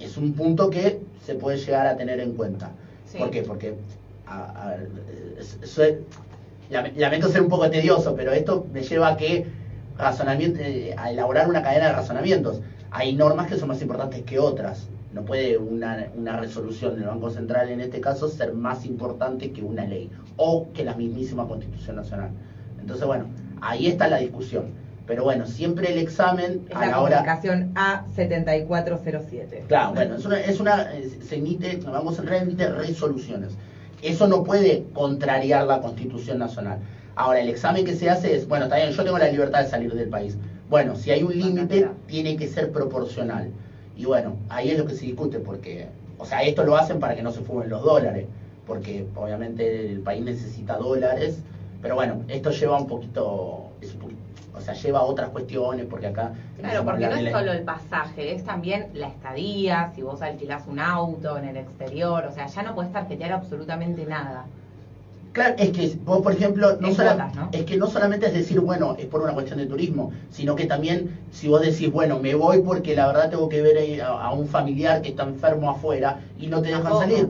Es 0.00 0.16
un 0.16 0.32
punto 0.32 0.68
que 0.68 1.00
se 1.24 1.34
puede 1.34 1.58
llegar 1.58 1.86
a 1.86 1.96
tener 1.96 2.20
en 2.20 2.32
cuenta. 2.32 2.70
¿Por 3.16 3.30
qué? 3.30 3.42
Porque, 3.42 3.74
a, 4.26 4.74
ver, 5.78 6.02
lamento 6.96 7.28
ser 7.28 7.42
un 7.42 7.48
poco 7.48 7.70
tedioso, 7.70 8.14
pero 8.14 8.32
esto 8.32 8.66
me 8.72 8.82
lleva 8.82 9.08
a 9.08 9.16
que 9.16 9.46
razonamiento, 9.96 10.60
eh, 10.60 10.94
a 10.98 11.10
elaborar 11.10 11.48
una 11.48 11.62
cadena 11.62 11.86
de 11.86 11.92
razonamientos. 11.92 12.60
Hay 12.90 13.14
normas 13.14 13.46
que 13.46 13.56
son 13.56 13.68
más 13.68 13.80
importantes 13.80 14.22
que 14.22 14.38
otras. 14.38 14.88
No 15.16 15.24
puede 15.24 15.56
una, 15.56 16.08
una 16.14 16.36
resolución 16.36 16.94
del 16.94 17.06
Banco 17.06 17.30
Central 17.30 17.70
en 17.70 17.80
este 17.80 18.02
caso 18.02 18.28
ser 18.28 18.52
más 18.52 18.84
importante 18.84 19.50
que 19.50 19.62
una 19.62 19.86
ley 19.86 20.10
o 20.36 20.70
que 20.74 20.84
la 20.84 20.94
mismísima 20.94 21.48
Constitución 21.48 21.96
Nacional. 21.96 22.32
Entonces, 22.78 23.06
bueno, 23.06 23.24
ahí 23.62 23.86
está 23.86 24.08
la 24.08 24.18
discusión. 24.18 24.66
Pero 25.06 25.24
bueno, 25.24 25.46
siempre 25.46 25.90
el 25.90 26.00
examen 26.00 26.66
a 26.74 26.86
la, 26.86 27.00
hora... 27.00 27.24
A7407. 27.24 29.68
Claro, 29.68 29.94
bueno, 29.94 30.16
es 30.16 30.26
una, 30.26 30.38
es 30.38 30.60
una 30.60 30.90
se 31.22 31.36
emite, 31.36 31.70
el 31.70 31.80
Banco 31.80 32.12
Central 32.12 32.42
emite 32.42 32.68
resoluciones. 32.68 33.56
Eso 34.02 34.28
no 34.28 34.44
puede 34.44 34.84
contrariar 34.92 35.66
la 35.66 35.80
Constitución 35.80 36.40
Nacional. 36.40 36.80
Ahora, 37.14 37.40
el 37.40 37.48
examen 37.48 37.86
que 37.86 37.94
se 37.94 38.10
hace 38.10 38.36
es, 38.36 38.46
bueno, 38.46 38.66
está 38.66 38.76
bien, 38.76 38.90
yo 38.90 39.02
tengo 39.02 39.16
la 39.16 39.30
libertad 39.30 39.62
de 39.62 39.70
salir 39.70 39.94
del 39.94 40.10
país. 40.10 40.36
Bueno, 40.68 40.94
si 40.94 41.10
hay 41.10 41.22
un 41.22 41.38
límite, 41.38 41.88
tiene 42.06 42.36
que 42.36 42.48
ser 42.48 42.70
proporcional. 42.70 43.50
Y 43.96 44.04
bueno, 44.04 44.36
ahí 44.48 44.70
es 44.70 44.78
lo 44.78 44.86
que 44.86 44.94
se 44.94 45.06
discute, 45.06 45.38
porque, 45.38 45.88
o 46.18 46.24
sea, 46.24 46.42
esto 46.42 46.64
lo 46.64 46.76
hacen 46.76 47.00
para 47.00 47.14
que 47.16 47.22
no 47.22 47.30
se 47.32 47.40
fumen 47.40 47.68
los 47.68 47.82
dólares. 47.82 48.26
porque 48.66 49.06
obviamente 49.14 49.92
el 49.92 50.00
país 50.00 50.24
necesita 50.24 50.76
dólares, 50.76 51.38
pero 51.80 51.94
bueno, 51.94 52.22
esto 52.26 52.50
lleva 52.50 52.76
un 52.76 52.88
poquito, 52.88 53.70
es 53.80 53.92
un 53.94 54.00
poquito- 54.00 54.20
o 54.56 54.60
sea, 54.60 54.74
lleva 54.74 55.02
otras 55.04 55.30
cuestiones, 55.30 55.86
porque 55.86 56.08
acá... 56.08 56.32
Claro, 56.58 56.84
porque 56.84 57.06
no 57.06 57.14
es 57.14 57.30
solo 57.30 57.52
el 57.52 57.62
pasaje, 57.62 58.32
es 58.34 58.42
también 58.42 58.88
la 58.94 59.06
estadía, 59.06 59.92
si 59.94 60.02
vos 60.02 60.20
alquilás 60.20 60.66
un 60.66 60.80
auto 60.80 61.38
en 61.38 61.44
el 61.44 61.56
exterior, 61.58 62.24
o 62.26 62.32
sea, 62.32 62.46
ya 62.48 62.62
no 62.64 62.74
puedes 62.74 62.90
tarjetear 62.92 63.30
absolutamente 63.34 64.04
nada. 64.04 64.46
Claro, 65.36 65.54
es 65.58 65.70
que 65.70 65.86
vos, 66.00 66.20
por 66.20 66.32
ejemplo, 66.32 66.72
no 66.78 66.90
es 67.52 67.64
que 67.64 67.76
no 67.76 67.86
solamente 67.86 68.26
es 68.26 68.32
decir, 68.32 68.58
bueno, 68.60 68.94
es 68.96 69.06
por 69.06 69.20
una 69.20 69.32
cuestión 69.34 69.58
de 69.58 69.66
turismo, 69.66 70.08
sino 70.30 70.54
que 70.54 70.64
también 70.64 71.04
si 71.30 71.46
vos 71.46 71.60
decís, 71.60 71.88
bueno, 71.90 72.16
me 72.16 72.34
voy 72.34 72.58
porque 72.58 72.94
la 72.94 73.06
verdad 73.06 73.28
tengo 73.28 73.48
que 73.48 73.60
ver 73.60 74.00
a, 74.00 74.06
a 74.14 74.30
un 74.30 74.46
familiar 74.46 75.00
que 75.00 75.08
está 75.08 75.22
enfermo 75.22 75.68
afuera 75.68 76.14
y 76.38 76.48
no 76.48 76.60
te 76.60 76.68
dejan 76.70 76.82
Tampoco. 76.84 76.98
salir. 76.98 77.26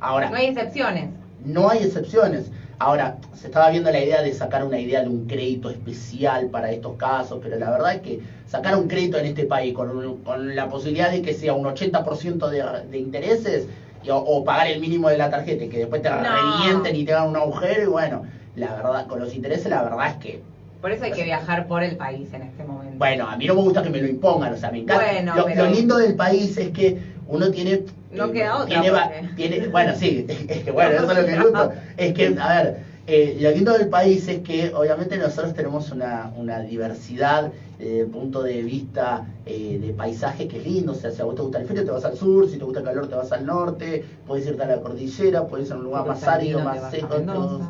Ahora, 0.00 0.30
No 0.30 0.36
hay 0.36 0.46
excepciones. 0.46 1.08
no 1.38 1.68
hay 1.68 1.82
excepciones. 1.82 2.50
Ahora, 2.78 3.12
se 3.32 3.46
estaba 3.46 3.68
viendo 3.68 3.90
la 3.90 4.00
idea 4.00 4.22
de 4.22 4.32
sacar 4.32 4.62
una 4.62 4.78
idea 4.78 5.02
de 5.02 5.08
un 5.08 5.20
crédito 5.20 5.68
especial 5.70 6.46
para 6.46 6.70
estos 6.70 6.94
casos, 6.94 7.38
pero 7.40 7.56
la 7.56 7.70
verdad 7.70 7.92
es 7.92 7.98
que 7.98 8.18
sacar 8.46 8.74
un 8.74 8.86
crédito 8.86 9.18
en 9.18 9.24
este 9.24 9.44
país 9.44 9.72
con, 9.72 9.88
un- 9.88 10.14
con 10.16 10.54
la 10.56 10.66
posibilidad 10.68 11.08
de 11.10 11.20
que 11.20 11.32
sea 11.32 11.52
un 11.52 11.66
80% 11.66 12.48
de, 12.48 12.62
de 12.88 12.98
intereses 12.98 13.66
o, 14.10 14.16
o 14.16 14.44
pagar 14.44 14.66
el 14.68 14.80
mínimo 14.80 15.08
de 15.08 15.16
la 15.18 15.30
tarjeta 15.30 15.64
y 15.64 15.68
que 15.68 15.78
después 15.78 16.02
te 16.02 16.10
No. 16.10 16.16
revienten 16.22 16.96
y 16.96 17.04
te 17.04 17.12
hagan 17.12 17.28
un 17.28 17.36
agujero 17.36 17.82
y 17.82 17.86
bueno, 17.86 18.22
la 18.56 18.74
verdad, 18.74 19.06
con 19.06 19.20
los 19.20 19.34
intereses 19.34 19.66
la 19.70 19.82
verdad 19.82 20.08
es 20.08 20.14
que, 20.16 20.42
Por 20.80 20.90
eso 20.92 21.04
hay 21.04 21.12
que 21.12 21.24
viajar 21.24 21.66
por 21.66 21.82
el 21.82 21.96
país 21.96 22.32
en 22.34 22.42
este 22.42 22.64
momento. 22.64 22.98
bueno, 22.98 23.28
a 23.28 23.36
mí 23.36 23.46
no 23.46 23.54
me 23.54 23.62
gusta 23.62 23.82
que 23.82 23.90
me 23.90 24.00
lo 24.00 24.08
impongan, 24.08 24.52
o 24.52 24.56
sea, 24.56 24.70
me 24.70 24.78
encanta. 24.80 25.04
Bueno, 25.12 25.36
lo, 25.36 25.44
pero- 25.44 25.64
lo 25.64 25.70
lindo 25.70 25.96
del 25.96 26.14
país 26.16 26.56
es 26.58 26.70
que 26.70 26.98
uno 27.28 27.50
tiene... 27.50 27.70
eh, 27.72 27.84
No 28.10 28.30
queda 28.32 28.56
otra, 28.56 28.66
Tiene, 28.66 28.90
porque- 28.90 29.28
tiene- 29.36 29.66
bueno, 29.68 29.94
sí, 29.94 30.26
es 30.48 30.64
que 30.64 30.70
bueno, 30.70 30.90
eso 30.92 31.10
es 31.12 31.18
lo 31.18 31.24
que 31.26 31.36
gusta. 31.42 31.72
Es 31.96 32.12
que, 32.12 32.34
a 32.38 32.48
ver, 32.62 32.91
eh, 33.06 33.34
lo 33.40 33.50
lindo 33.50 33.72
del 33.72 33.88
país 33.88 34.28
es 34.28 34.38
que 34.38 34.70
obviamente 34.74 35.18
nosotros 35.18 35.52
tenemos 35.54 35.90
una, 35.90 36.30
una 36.36 36.60
diversidad 36.60 37.50
eh, 37.78 37.84
de 37.84 38.06
punto 38.06 38.42
de 38.42 38.62
vista 38.62 39.22
eh, 39.44 39.78
de 39.80 39.92
paisaje 39.92 40.46
que 40.46 40.58
es 40.58 40.64
lindo. 40.64 40.92
O 40.92 40.94
sea, 40.94 41.10
si 41.10 41.20
a 41.20 41.24
vos 41.24 41.34
te 41.34 41.42
gusta 41.42 41.58
el 41.58 41.66
frío, 41.66 41.84
te 41.84 41.90
vas 41.90 42.04
al 42.04 42.16
sur, 42.16 42.48
si 42.48 42.56
te 42.58 42.64
gusta 42.64 42.78
el 42.80 42.84
calor, 42.86 43.06
te 43.08 43.14
vas 43.16 43.32
al 43.32 43.44
norte, 43.44 44.02
puedes 44.26 44.46
irte 44.46 44.62
a 44.62 44.66
la 44.66 44.78
cordillera, 44.78 45.42
puedes 45.44 45.66
ir 45.68 45.72
a 45.72 45.76
un 45.76 45.84
lugar 45.84 46.06
más 46.06 46.22
árido, 46.22 46.60
más 46.60 46.90
seco. 46.90 47.06
Entonces- 47.16 47.66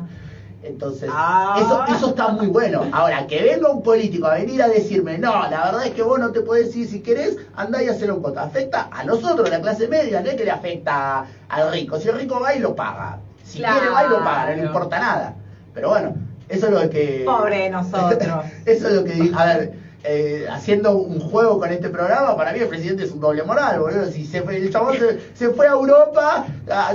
Entonces, 0.65 1.09
Ah. 1.11 1.57
eso, 1.59 1.83
eso 1.93 2.09
está 2.11 2.29
muy 2.29 2.47
bueno. 2.47 2.83
Ahora, 2.93 3.27
que 3.27 3.41
venga 3.43 3.69
un 3.69 3.83
político 3.83 4.27
a 4.27 4.35
venir 4.35 4.61
a 4.61 4.69
decirme, 4.69 5.17
no, 5.17 5.33
la 5.49 5.65
verdad 5.65 5.85
es 5.85 5.91
que 5.93 6.03
vos 6.03 6.17
no 6.19 6.31
te 6.31 6.39
podés 6.39 6.73
ir 6.73 6.87
si 6.87 7.01
querés, 7.01 7.35
andá 7.53 7.83
y 7.83 7.87
hacerlo 7.87 8.15
un 8.15 8.21
voto. 8.21 8.39
Afecta 8.39 8.87
a 8.89 9.03
nosotros, 9.03 9.49
la 9.49 9.59
clase 9.59 9.89
media, 9.89 10.21
no 10.21 10.29
es 10.29 10.35
que 10.35 10.45
le 10.45 10.51
afecta 10.51 11.25
al 11.49 11.69
rico. 11.73 11.99
Si 11.99 12.07
el 12.07 12.15
rico 12.15 12.39
va 12.39 12.53
y 12.55 12.59
lo 12.59 12.75
paga. 12.75 13.19
Si 13.43 13.59
Claro. 13.59 13.75
quiere 13.79 13.93
va 13.93 14.03
y 14.05 14.09
lo 14.09 14.23
paga, 14.23 14.55
no 14.55 14.63
importa 14.63 14.99
nada. 14.99 15.33
Pero 15.73 15.89
bueno, 15.89 16.11
eso 16.49 16.67
es 16.67 16.71
lo 16.73 16.89
que... 16.89 17.23
Pobre 17.25 17.57
de 17.63 17.69
nosotros. 17.69 18.45
eso 18.65 18.87
es 18.87 18.93
lo 18.93 19.03
que... 19.03 19.29
A 19.33 19.45
ver, 19.45 19.69
eh, 20.05 20.45
haciendo 20.51 20.95
un 20.97 21.17
juego 21.19 21.57
con 21.57 21.71
este 21.71 21.89
programa, 21.89 22.35
para 22.35 22.51
mí 22.51 22.59
el 22.59 22.67
presidente 22.67 23.03
es 23.03 23.11
un 23.11 23.21
doble 23.21 23.41
moral, 23.43 23.79
boludo. 23.79 24.05
Si 24.05 24.25
se 24.25 24.41
fue, 24.41 24.57
el 24.57 24.69
chabón 24.69 24.95
se, 24.97 25.17
se 25.33 25.49
fue 25.49 25.65
a 25.67 25.71
Europa, 25.71 26.43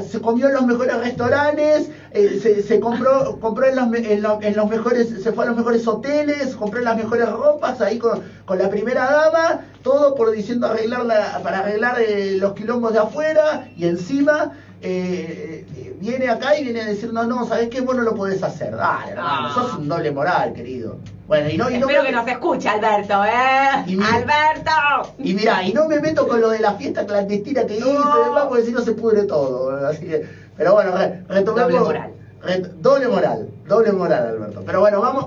se 0.06 0.20
comió 0.20 0.46
en 0.48 0.52
los 0.54 0.66
mejores 0.66 0.94
restaurantes, 0.98 1.88
eh, 2.10 2.38
se, 2.40 2.60
se 2.62 2.78
compró, 2.78 3.38
compró 3.40 3.64
en, 3.66 3.76
los, 3.76 3.86
en, 3.94 4.22
lo- 4.22 4.38
en 4.42 4.54
los 4.56 4.68
mejores, 4.68 5.08
se 5.08 5.32
fue 5.32 5.44
a 5.44 5.46
los 5.48 5.56
mejores 5.56 5.86
hoteles, 5.86 6.54
compró 6.54 6.80
en 6.80 6.84
las 6.84 6.96
mejores 6.96 7.28
ropas 7.30 7.80
ahí 7.80 7.96
con, 7.98 8.20
con 8.44 8.58
la 8.58 8.68
primera 8.68 9.06
dama, 9.10 9.58
todo 9.82 10.14
por 10.14 10.30
diciendo 10.30 10.66
arreglar 10.66 11.04
la, 11.06 11.40
para 11.42 11.60
arreglar 11.60 11.96
eh, 12.00 12.36
los 12.36 12.52
quilombos 12.52 12.92
de 12.92 12.98
afuera 12.98 13.66
y 13.74 13.86
encima 13.86 14.50
eh, 14.80 15.64
eh, 15.76 15.96
viene 16.00 16.28
acá 16.28 16.56
y 16.58 16.64
viene 16.64 16.82
a 16.82 16.86
decir, 16.86 17.12
no, 17.12 17.24
no, 17.24 17.46
¿sabes 17.46 17.68
qué? 17.68 17.80
Vos 17.80 17.96
no 17.96 18.02
lo 18.02 18.14
podés 18.14 18.42
hacer. 18.42 18.76
Dale, 18.76 19.12
hermano, 19.12 19.48
Ah. 19.48 19.52
sos 19.54 19.74
un 19.78 19.88
doble 19.88 20.10
moral, 20.12 20.52
querido. 20.52 20.96
Bueno, 21.26 21.50
y 21.50 21.56
no, 21.58 21.68
y 21.68 21.74
no 21.78 21.80
Espero 21.86 22.04
que 22.04 22.12
nos 22.12 22.26
escuche 22.28 22.68
Alberto, 22.68 23.24
¿eh? 23.24 23.82
Y 23.86 23.96
mira- 23.96 24.14
¡Alberto! 24.14 25.14
y 25.18 25.34
mirá, 25.34 25.62
y 25.62 25.72
no 25.74 25.86
me 25.88 26.00
meto 26.00 26.26
con 26.26 26.40
lo 26.40 26.48
de 26.50 26.60
la 26.60 26.72
fiesta 26.74 27.04
clandestina 27.06 27.66
que 27.66 27.76
hice 27.76 27.84
No. 27.92 28.20
y 28.22 28.24
demás, 28.24 28.44
porque 28.48 28.64
si 28.64 28.72
no 28.72 28.80
se 28.80 28.92
pudre 28.92 29.24
todo. 29.24 29.86
Así 29.86 30.06
que, 30.06 30.26
pero 30.56 30.72
bueno, 30.74 30.92
re- 30.96 31.22
retomemos. 31.28 31.70
Doble 31.72 31.80
moral. 31.84 32.10
re- 32.42 32.70
doble 32.80 33.08
moral, 33.08 33.48
doble 33.68 33.92
moral, 33.92 34.26
Alberto. 34.28 34.62
Pero 34.64 34.80
bueno, 34.80 35.00
vamos, 35.02 35.26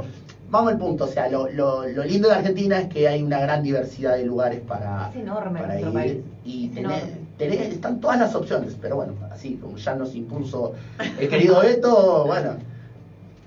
vamos 0.50 0.72
al 0.72 0.79
punto. 0.79 1.03
O 1.03 1.08
sea, 1.08 1.29
lo, 1.29 1.50
lo, 1.51 1.86
lo 1.88 2.03
lindo 2.03 2.29
de 2.29 2.36
Argentina 2.36 2.79
es 2.79 2.88
que 2.88 3.08
hay 3.08 3.22
una 3.22 3.39
gran 3.39 3.62
diversidad 3.62 4.15
de 4.15 4.25
lugares 4.25 4.62
para, 4.62 5.10
Es 5.13 5.17
enorme 5.17 5.60
para 5.62 5.79
ir. 5.79 5.93
país. 5.93 6.17
Y 6.43 6.72
Es 6.72 6.77
enorme. 6.77 7.21
Tenés- 7.50 7.71
están 7.74 8.00
todas 8.00 8.19
las 8.19 8.36
opciones. 8.36 8.75
Pero 8.81 8.95
bueno, 8.98 9.13
así 9.31 9.55
como 9.62 9.77
ya 9.77 9.95
nos 9.95 10.15
impuso 10.15 10.74
el 11.19 11.29
querido 11.29 11.60
Beto, 11.62 12.24
bueno, 12.27 12.55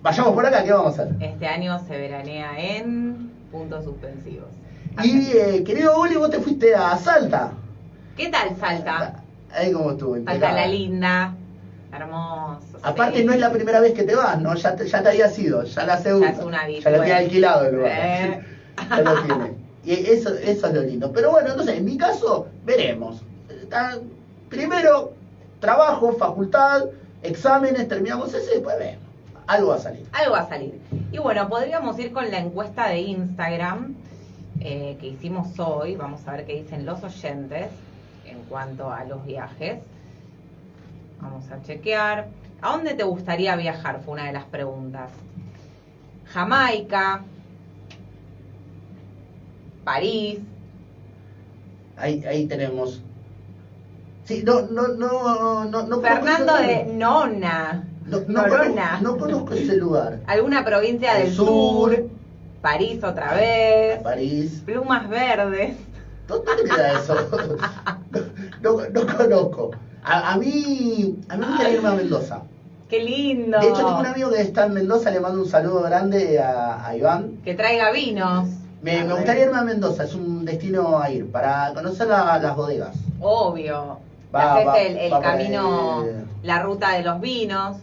vayamos 0.02 0.32
por 0.34 0.46
acá, 0.46 0.64
¿qué 0.64 0.72
vamos 0.72 0.98
a 0.98 1.02
hacer? 1.02 1.16
Este 1.20 1.46
año 1.46 1.78
se 1.86 1.96
veranea 1.96 2.52
en 2.58 3.30
puntos 3.50 3.84
suspensivos. 3.84 4.48
Y 5.02 5.32
eh, 5.36 5.64
querido 5.64 5.98
Uli, 6.00 6.16
vos 6.16 6.30
te 6.30 6.38
fuiste 6.40 6.74
a 6.74 6.96
Salta. 6.96 7.52
¿Qué 8.16 8.28
tal 8.28 8.56
Salta? 8.58 9.22
Ahí 9.52 9.72
como 9.72 9.92
estuvo. 9.92 10.16
Salta 10.24 10.52
la 10.52 10.66
linda, 10.66 11.34
hermoso. 11.92 12.78
Aparte 12.82 13.18
sí. 13.18 13.24
no 13.24 13.32
es 13.32 13.40
la 13.40 13.50
primera 13.50 13.80
vez 13.80 13.92
que 13.94 14.02
te 14.04 14.14
vas, 14.14 14.40
¿no? 14.40 14.54
Ya 14.54 14.76
te, 14.76 14.86
ya 14.86 15.02
te 15.02 15.08
había 15.08 15.28
sido, 15.28 15.64
ya 15.64 15.84
la 15.84 15.98
segunda. 15.98 16.32
Ya 16.32 16.38
es 16.38 16.44
una 16.44 16.68
Ya 16.68 16.90
lo 16.90 16.96
tiene 17.02 17.12
alquilado 17.12 17.66
el 17.66 17.76
lugar. 17.76 17.92
Eh. 17.92 18.40
ya 18.90 19.00
lo 19.00 19.22
tiene. 19.22 19.64
Y 19.84 19.92
eso, 19.92 20.34
eso 20.34 20.66
es 20.68 20.74
lo 20.74 20.82
lindo. 20.82 21.12
Pero 21.12 21.30
bueno, 21.30 21.50
entonces 21.50 21.76
en 21.76 21.84
mi 21.84 21.96
caso, 21.96 22.46
veremos. 22.64 23.22
Está- 23.75 23.99
Primero, 24.50 25.12
trabajo, 25.59 26.12
facultad, 26.12 26.85
exámenes, 27.25 27.88
terminamos 27.88 28.33
ese 28.33 28.52
y 28.52 28.54
después 28.57 28.78
vemos. 28.78 29.02
Algo 29.49 29.69
va 29.71 29.75
a 29.75 29.78
salir. 29.78 30.07
Algo 30.12 30.33
va 30.33 30.40
a 30.40 30.49
salir. 30.49 30.81
Y 31.11 31.19
bueno, 31.19 31.49
podríamos 31.49 31.99
ir 31.99 32.12
con 32.12 32.31
la 32.31 32.38
encuesta 32.38 32.88
de 32.88 33.00
Instagram 33.00 33.95
eh, 34.61 34.97
que 35.00 35.09
hicimos 35.09 35.59
hoy. 35.59 35.97
Vamos 35.97 36.21
a 36.28 36.33
ver 36.33 36.47
qué 36.47 36.62
dicen 36.62 36.87
los 36.87 37.02
oyentes 37.02 37.69
en 38.26 38.38
cuanto 38.45 38.93
a 38.93 39.04
los 39.04 39.25
viajes. 39.26 39.81
Vamos 41.21 41.50
a 41.50 41.61
chequear. 41.62 42.28
¿A 42.62 42.73
dónde 42.76 42.95
te 42.95 43.02
gustaría 43.02 43.57
viajar? 43.57 44.02
Fue 44.04 44.14
una 44.14 44.26
de 44.26 44.33
las 44.35 44.45
preguntas. 44.45 45.11
Jamaica, 46.26 47.23
París, 49.83 50.38
Ahí, 51.97 52.25
ahí 52.25 52.47
tenemos. 52.47 53.02
Sí, 54.25 54.43
no, 54.43 54.62
no, 54.62 54.88
no, 54.88 55.64
no, 55.66 55.83
no 55.83 56.00
Fernando 56.00 56.54
de. 56.54 56.85
Nona, 56.85 57.85
no, 58.07 58.21
no, 58.26 58.43
conozco, 58.49 58.75
no 59.02 59.16
conozco 59.19 59.54
ese 59.54 59.76
lugar. 59.76 60.19
alguna 60.26 60.64
provincia 60.64 61.14
del 61.14 61.33
sur, 61.33 61.47
sur. 61.47 62.02
París 62.62 63.04
otra 63.04 63.35
vez, 63.35 63.99
París. 64.02 64.62
plumas 64.64 65.07
verdes. 65.09 65.75
¿Dónde 66.26 66.52
queda 66.64 66.93
eso? 66.99 67.14
No, 68.61 68.76
no 68.90 69.07
conozco. 69.16 69.71
A, 70.02 70.33
a 70.33 70.37
mí, 70.37 71.14
a 71.28 71.35
mí 71.37 71.40
me 71.40 71.47
gustaría 71.49 71.75
irme 71.75 71.88
a 71.88 71.93
Mendoza. 71.93 72.40
¡Qué 72.88 73.00
lindo! 73.00 73.59
De 73.61 73.66
hecho, 73.69 73.85
tengo 73.85 73.99
un 73.99 74.07
amigo 74.07 74.31
que 74.31 74.40
está 74.40 74.64
en 74.66 74.73
Mendoza, 74.75 75.11
le 75.11 75.21
mando 75.21 75.40
un 75.40 75.47
saludo 75.49 75.83
grande 75.83 76.38
a, 76.38 76.87
a 76.87 76.97
Iván. 76.97 77.38
Que 77.45 77.54
traiga 77.54 77.90
vinos. 77.90 78.49
Me, 78.83 79.02
me 79.04 79.14
gustaría 79.14 79.45
irme 79.45 79.59
a 79.59 79.62
Mendoza, 79.64 80.04
es 80.04 80.14
un 80.14 80.45
destino 80.45 80.99
a 80.99 81.11
ir, 81.11 81.26
para 81.31 81.73
conocer 81.75 82.07
la- 82.07 82.38
las 82.38 82.54
bodegas. 82.57 82.95
Obvio. 83.21 83.99
Va, 84.35 84.55
Haces 84.55 84.67
va, 84.67 84.81
el, 84.81 84.97
el 84.97 85.12
va 85.12 85.17
por 85.17 85.25
camino, 85.26 86.05
la 86.43 86.62
ruta 86.62 86.93
de 86.93 87.03
los 87.03 87.21
vinos. 87.21 87.76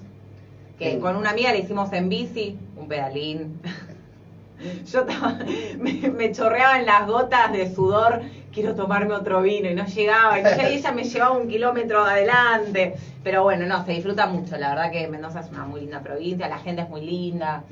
Que 0.78 0.94
Sí. 0.94 1.00
con 1.00 1.16
una 1.16 1.30
amiga 1.30 1.52
le 1.52 1.60
hicimos 1.60 1.94
en 1.94 2.10
bici, 2.10 2.58
un 2.76 2.88
pedalín. 2.88 3.60
Yo 4.92 5.02
estaba, 5.02 5.38
me, 5.80 6.10
me 6.10 6.32
chorreaban 6.32 6.86
las 6.86 7.08
gotas 7.08 7.52
de 7.52 7.74
sudor, 7.74 8.22
quiero 8.54 8.76
tomarme 8.76 9.14
otro 9.14 9.42
vino 9.42 9.70
y 9.70 9.76
no 9.76 9.86
llegaba. 9.86 10.38
Y 10.38 10.42
ella, 10.42 10.70
ella 10.70 10.92
me 10.92 11.04
llevaba 11.04 11.38
un 11.38 11.48
kilómetro 11.48 12.04
adelante. 12.04 12.96
Pero 13.24 13.44
bueno, 13.44 13.66
no, 13.68 13.86
se 13.86 13.92
disfruta 13.94 14.26
mucho. 14.28 14.58
La 14.58 14.70
verdad 14.70 14.92
que 14.92 15.08
Mendoza 15.08 15.42
es 15.42 15.50
una 15.50 15.66
muy 15.66 15.82
linda 15.82 16.02
provincia, 16.02 16.48
la 16.48 16.58
gente 16.60 16.82
es 16.82 16.90
muy 16.90 17.02
linda. 17.02 17.64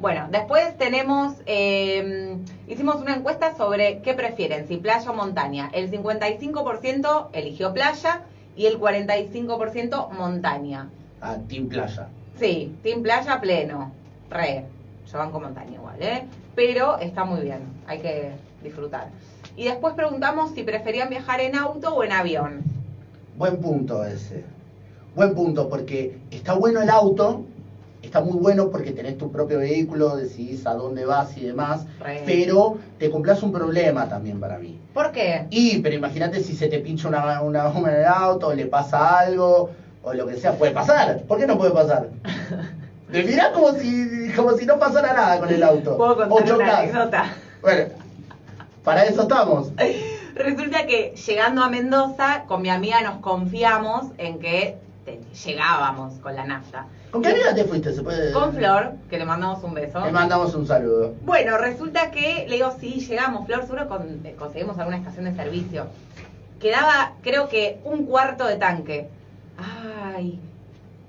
Bueno, 0.00 0.28
después 0.30 0.78
tenemos, 0.78 1.34
eh, 1.46 2.36
hicimos 2.68 2.96
una 2.96 3.16
encuesta 3.16 3.56
sobre 3.56 4.00
qué 4.00 4.14
prefieren, 4.14 4.68
si 4.68 4.76
playa 4.76 5.10
o 5.10 5.14
montaña. 5.14 5.70
El 5.72 5.90
55% 5.90 7.30
eligió 7.32 7.74
playa 7.74 8.22
y 8.56 8.66
el 8.66 8.78
45% 8.78 10.10
montaña. 10.10 10.88
A 11.20 11.36
Team 11.36 11.68
Playa. 11.68 12.08
Sí, 12.38 12.76
team 12.84 13.02
playa 13.02 13.40
pleno, 13.40 13.90
re. 14.30 14.66
Yo 15.10 15.18
banco 15.18 15.40
montaña 15.40 15.72
igual, 15.74 16.00
¿eh? 16.00 16.24
Pero 16.54 16.98
está 16.98 17.24
muy 17.24 17.40
bien, 17.40 17.60
hay 17.88 17.98
que 17.98 18.30
disfrutar. 18.62 19.08
Y 19.56 19.64
después 19.64 19.94
preguntamos 19.94 20.52
si 20.52 20.62
preferían 20.62 21.08
viajar 21.08 21.40
en 21.40 21.56
auto 21.56 21.92
o 21.96 22.04
en 22.04 22.12
avión. 22.12 22.62
Buen 23.36 23.60
punto 23.60 24.04
ese. 24.04 24.44
Buen 25.16 25.34
punto, 25.34 25.68
porque 25.68 26.18
está 26.30 26.54
bueno 26.54 26.80
el 26.80 26.90
auto, 26.90 27.44
está 28.08 28.20
muy 28.22 28.36
bueno 28.38 28.70
porque 28.70 28.90
tenés 28.90 29.18
tu 29.18 29.30
propio 29.30 29.58
vehículo, 29.58 30.16
decidís 30.16 30.66
a 30.66 30.74
dónde 30.74 31.04
vas 31.04 31.36
y 31.36 31.44
demás, 31.44 31.84
pero 32.24 32.78
te 32.98 33.10
cumplas 33.10 33.42
un 33.42 33.52
problema 33.52 34.08
también 34.08 34.40
para 34.40 34.58
mí. 34.58 34.78
¿Por 34.94 35.12
qué? 35.12 35.44
Y, 35.50 35.78
pero 35.78 35.94
imagínate 35.94 36.40
si 36.40 36.54
se 36.54 36.68
te 36.68 36.78
pincha 36.78 37.06
una, 37.08 37.40
una 37.42 37.68
goma 37.68 37.90
en 37.92 37.98
el 38.00 38.06
auto, 38.06 38.52
le 38.54 38.66
pasa 38.66 39.18
algo, 39.18 39.68
o 40.02 40.12
lo 40.14 40.26
que 40.26 40.36
sea, 40.38 40.52
puede 40.52 40.72
pasar. 40.72 41.18
¿Por 41.28 41.38
qué 41.38 41.46
no 41.46 41.58
puede 41.58 41.72
pasar? 41.72 42.08
Me 43.08 43.22
mirás 43.22 43.48
como 43.50 43.72
si, 43.72 44.30
como 44.36 44.52
si 44.54 44.64
no 44.66 44.78
pasara 44.78 45.12
nada 45.12 45.38
con 45.38 45.50
el 45.50 45.62
auto. 45.62 45.96
Puedo 45.96 46.16
contar 46.16 46.54
una 46.54 46.78
anécdota. 46.78 47.24
Bueno, 47.62 47.88
para 48.84 49.04
eso 49.04 49.22
estamos. 49.22 49.70
Resulta 50.34 50.86
que 50.86 51.14
llegando 51.26 51.62
a 51.62 51.68
Mendoza, 51.68 52.42
con 52.46 52.62
mi 52.62 52.68
amiga 52.70 53.00
nos 53.02 53.16
confiamos 53.16 54.06
en 54.18 54.38
que 54.38 54.76
te- 55.04 55.18
llegábamos 55.44 56.14
con 56.20 56.34
la 56.36 56.44
nafta. 56.44 56.86
¿Con 57.10 57.22
qué 57.22 57.28
amiga 57.30 57.54
te 57.54 57.64
fuiste? 57.64 57.92
¿Se 57.92 58.02
puede? 58.02 58.32
Con 58.32 58.52
Flor, 58.54 58.92
que 59.08 59.18
le 59.18 59.24
mandamos 59.24 59.62
un 59.64 59.74
beso. 59.74 60.04
Le 60.04 60.12
mandamos 60.12 60.54
un 60.54 60.66
saludo. 60.66 61.14
Bueno, 61.22 61.56
resulta 61.56 62.10
que 62.10 62.44
le 62.48 62.56
digo, 62.56 62.70
sí, 62.78 63.00
llegamos, 63.00 63.46
Flor, 63.46 63.62
seguro 63.62 63.88
con- 63.88 64.20
eh, 64.24 64.34
conseguimos 64.38 64.78
alguna 64.78 64.98
estación 64.98 65.24
de 65.24 65.34
servicio. 65.34 65.86
Quedaba, 66.60 67.12
creo 67.22 67.48
que, 67.48 67.80
un 67.84 68.04
cuarto 68.04 68.46
de 68.46 68.56
tanque. 68.56 69.08
Ay, 69.56 70.38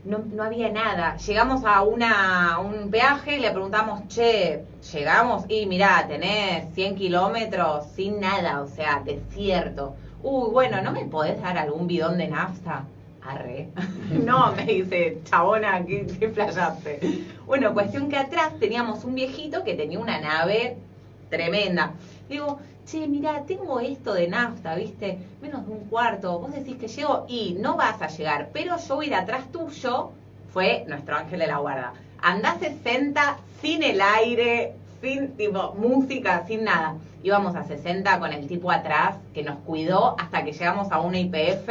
no, 0.06 0.20
no 0.32 0.44
había 0.44 0.70
nada. 0.70 1.18
Llegamos 1.18 1.64
a 1.66 1.82
una, 1.82 2.54
a 2.54 2.60
un 2.60 2.90
peaje 2.90 3.36
y 3.38 3.40
le 3.42 3.52
preguntamos, 3.52 4.08
che, 4.08 4.64
llegamos 4.94 5.44
y 5.50 5.66
mirá, 5.66 6.06
tenés 6.08 6.74
100 6.76 6.96
kilómetros 6.96 7.86
sin 7.96 8.20
nada, 8.22 8.62
o 8.62 8.68
sea, 8.68 9.02
desierto. 9.04 9.96
Uy, 10.24 10.50
bueno, 10.52 10.82
¿no 10.82 10.92
me 10.92 11.06
podés 11.06 11.42
dar 11.42 11.58
algún 11.58 11.88
bidón 11.88 12.18
de 12.18 12.28
nafta? 12.28 12.84
Arre. 13.22 13.70
no, 14.26 14.54
me 14.54 14.66
dice, 14.66 15.20
chabona, 15.26 15.86
¿qué, 15.86 16.08
qué 16.20 16.30
flayaste? 16.30 17.26
Bueno, 17.46 17.74
cuestión 17.74 18.10
que 18.10 18.18
atrás 18.18 18.58
teníamos 18.60 19.04
un 19.04 19.16
viejito 19.16 19.64
que 19.64 19.76
tenía 19.76 20.00
una 20.00 20.20
nave 20.20 20.78
tremenda. 21.30 21.94
Digo, 22.30 22.60
che, 22.86 23.08
mira, 23.08 23.44
tengo 23.46 23.80
esto 23.80 24.14
de 24.14 24.28
nafta, 24.28 24.76
¿viste? 24.76 25.20
Menos 25.42 25.66
de 25.66 25.74
un 25.74 25.86
cuarto. 25.86 26.40
Vos 26.40 26.52
decís 26.52 26.78
que 26.78 26.88
llego 26.88 27.26
y 27.28 27.56
no 27.60 27.76
vas 27.78 28.02
a 28.02 28.08
llegar, 28.08 28.50
pero 28.52 28.78
yo 28.78 28.96
voy 28.96 29.08
ir 29.08 29.16
atrás 29.16 29.52
tuyo. 29.52 30.12
Fue 30.52 30.86
nuestro 30.88 31.16
ángel 31.16 31.40
de 31.40 31.48
la 31.48 31.58
guarda. 31.58 31.94
Andá 32.22 32.58
60 32.60 33.38
sin 33.62 33.84
el 33.84 34.02
aire, 34.02 34.74
sin 35.02 35.36
tipo 35.38 35.74
música, 35.78 36.46
sin 36.48 36.64
nada. 36.64 36.96
Íbamos 37.24 37.56
a 37.56 37.64
60 37.64 38.20
con 38.20 38.34
el 38.34 38.48
tipo 38.48 38.72
atrás 38.72 39.18
que 39.34 39.44
nos 39.44 39.60
cuidó 39.60 40.16
hasta 40.20 40.44
que 40.44 40.54
llegamos 40.54 40.92
a 40.92 41.00
una 41.02 41.20
IPF. 41.20 41.70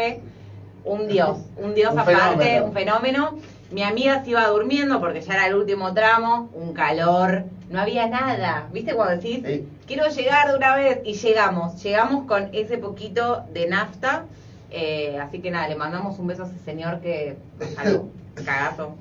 Un 0.89 1.07
dios, 1.07 1.39
un 1.57 1.75
dios 1.75 1.93
Un 1.93 1.99
aparte, 1.99 2.21
fenómeno. 2.45 2.65
un 2.67 2.73
fenómeno. 2.73 3.39
Mi 3.71 3.83
amiga 3.83 4.25
se 4.25 4.31
iba 4.31 4.47
durmiendo 4.47 4.99
porque 5.01 5.21
ya 5.21 5.35
era 5.35 5.47
el 5.47 5.55
último 5.55 5.93
tramo, 5.93 6.49
un 6.55 6.73
calor, 6.73 7.45
no 7.69 7.79
había 7.81 8.07
nada. 8.09 8.67
¿Viste 8.73 8.95
cuando 8.95 9.17
decís, 9.17 9.43
Sí. 9.47 9.69
quiero 9.87 10.09
llegar 10.09 10.49
de 10.51 10.57
una 10.57 10.75
vez? 10.75 11.01
Y 11.05 11.13
llegamos, 11.13 11.83
llegamos 11.83 12.25
con 12.27 12.49
ese 12.55 12.79
poquito 12.79 13.45
de 13.53 13.67
nafta. 13.67 14.25
eh, 14.71 15.19
así 15.19 15.41
que 15.41 15.51
nada, 15.51 15.67
le 15.69 15.77
mandamos 15.77 16.19
un 16.19 16.27
beso 16.27 16.43
a 16.43 16.47
ese 16.47 16.59
señor 16.65 17.01
que 17.01 17.37
salió 17.75 18.09
cagazo. 18.45 18.89
Una 18.89 18.97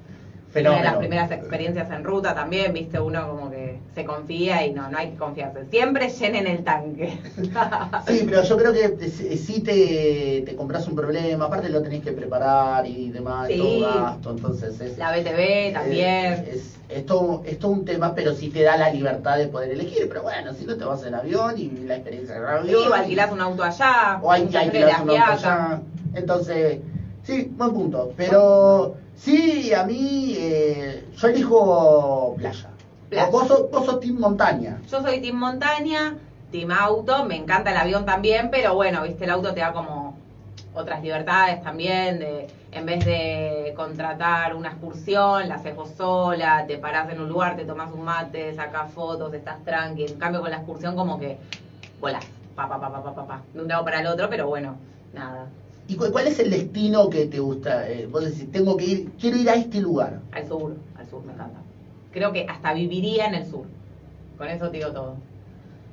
de 0.54 0.64
las 0.64 0.74
Fenómeno. 0.74 1.00
primeras 1.00 1.30
experiencias 1.32 1.92
en 1.92 2.04
ruta 2.06 2.34
también, 2.34 2.72
viste, 2.74 3.00
uno 3.00 3.28
como 3.30 3.50
que 3.52 3.57
se 3.96 4.06
confía 4.06 4.66
y 4.66 4.72
no, 4.72 4.90
no 4.90 4.98
hay 4.98 5.10
que 5.12 5.18
confiarse. 5.18 5.66
Siempre 5.70 6.10
llenen 6.10 6.48
el 6.48 6.64
tanque. 6.64 7.18
Sí, 8.08 8.24
pero 8.26 8.42
yo 8.44 8.58
creo 8.58 8.72
que 8.72 9.08
si 9.08 9.60
te, 9.60 10.44
te 10.46 10.56
compras 10.56 10.88
un 10.88 10.96
problema, 10.96 11.46
aparte 11.46 11.70
lo 11.70 11.82
tenés 11.82 12.02
que 12.02 12.12
preparar 12.12 12.86
y 12.86 13.10
demás, 13.10 13.48
Sí. 13.48 13.58
todo 13.58 13.80
gasto, 13.82 14.32
entonces 14.32 14.80
es... 14.80 14.98
La 14.98 15.12
BTV 15.12 15.74
también. 15.74 16.34
Es, 16.34 16.48
es, 16.48 16.78
es 16.90 17.06
todo, 17.06 17.44
es 17.46 17.60
todo 17.60 17.72
un 17.72 17.86
tema, 17.86 18.14
pero 18.16 18.34
sí 18.34 18.50
te 18.50 18.62
da 18.64 18.78
la 18.78 18.90
libertad 18.90 19.38
de 19.38 19.48
poder 19.48 19.72
elegir. 19.72 20.08
Pero 20.08 20.22
bueno, 20.24 20.54
si 20.54 20.66
no 20.66 20.76
te 20.78 20.86
vas 20.86 21.04
en 21.04 21.16
avión 21.16 21.58
y 21.58 21.68
la 21.86 21.96
experiencia 21.96 22.36
en 22.36 22.42
Sí, 22.42 22.74
avión. 22.74 22.92
o 22.92 22.94
alquilás 22.94 23.32
un 23.32 23.42
auto 23.42 23.64
allá. 23.64 24.20
o 24.22 24.32
hay 24.32 24.44
alquilar 24.56 25.02
un 25.04 25.10
auto 25.10 25.32
allá. 25.32 25.80
Entonces, 26.14 26.80
sí, 27.24 27.52
buen 27.58 27.74
punto. 27.74 28.12
Pero 28.16 28.96
sí, 29.16 29.74
a 29.74 29.84
mí, 29.84 30.34
eh, 30.38 31.04
yo 31.18 31.28
elijo 31.28 32.36
playa. 32.38 32.70
Vos, 33.10 33.48
sos, 33.48 33.70
vos 33.72 33.86
sos 33.86 34.00
team 34.00 34.16
montaña. 34.18 34.82
Yo 34.92 35.02
soy 35.02 35.20
Team 35.20 35.36
Montaña, 35.36 36.14
Team 36.52 36.72
Auto, 36.72 37.24
me 37.24 37.36
encanta 37.36 37.72
el 37.72 37.78
avión 37.78 38.06
también, 38.06 38.50
pero 38.50 38.74
bueno, 38.76 39.02
viste, 39.04 39.24
el 39.24 39.30
auto 39.30 39.54
te 39.54 39.60
da 39.62 39.72
como 39.72 40.14
otras 40.74 41.02
libertades 41.02 41.62
también, 41.64 42.20
de 42.20 42.48
en 42.72 42.86
vez 42.86 43.04
de 43.06 43.74
contratar 43.76 44.54
una 44.54 44.70
excursión, 44.70 45.48
la 45.48 45.56
haces 45.56 45.74
vos 45.74 45.90
sola, 45.98 46.64
te 46.68 46.78
parás 46.78 47.10
en 47.10 47.20
un 47.20 47.28
lugar, 47.30 47.56
te 47.56 47.66
tomas 47.66 47.90
un 47.92 48.04
mate, 48.04 48.54
sacas 48.54 48.90
fotos, 48.92 49.34
estás 49.34 49.64
tranqui. 49.64 50.04
En 50.04 50.18
cambio 50.18 50.42
con 50.42 50.50
la 50.50 50.58
excursión 50.58 50.96
como 50.96 51.18
que 51.18 51.38
volás, 52.00 52.24
pa, 52.56 52.68
pa, 52.68 52.78
pa, 52.80 52.90
pa, 52.92 53.02
pa, 53.02 53.12
pa, 53.14 53.26
pa, 53.26 53.42
de 53.54 53.62
un 53.62 53.68
lado 53.68 53.84
para 53.84 54.00
el 54.00 54.06
otro, 54.08 54.30
pero 54.30 54.48
bueno, 54.48 54.76
nada, 55.14 55.48
¿Y 55.88 55.96
cu- 55.96 56.12
cuál 56.12 56.28
es 56.28 56.38
el 56.40 56.50
destino 56.50 57.10
que 57.10 57.26
te 57.26 57.40
gusta? 57.40 57.88
Eh, 57.88 58.06
vos 58.06 58.24
decís, 58.24 58.52
tengo 58.52 58.76
que 58.76 58.86
ir, 58.86 59.06
quiero 59.20 59.38
ir 59.38 59.50
a 59.50 59.54
este 59.56 59.80
lugar. 59.80 60.20
al 60.32 60.46
sur, 60.46 60.76
al 60.96 61.06
sur 61.10 61.24
me 61.24 61.32
encanta. 61.32 61.60
Creo 62.12 62.32
que 62.34 62.46
hasta 62.50 62.74
viviría 62.74 63.28
en 63.28 63.36
el 63.36 63.46
sur. 63.46 63.68
Con 64.38 64.50
eso 64.50 64.70
te 64.72 64.78
digo 64.78 64.92
todo. 64.94 65.18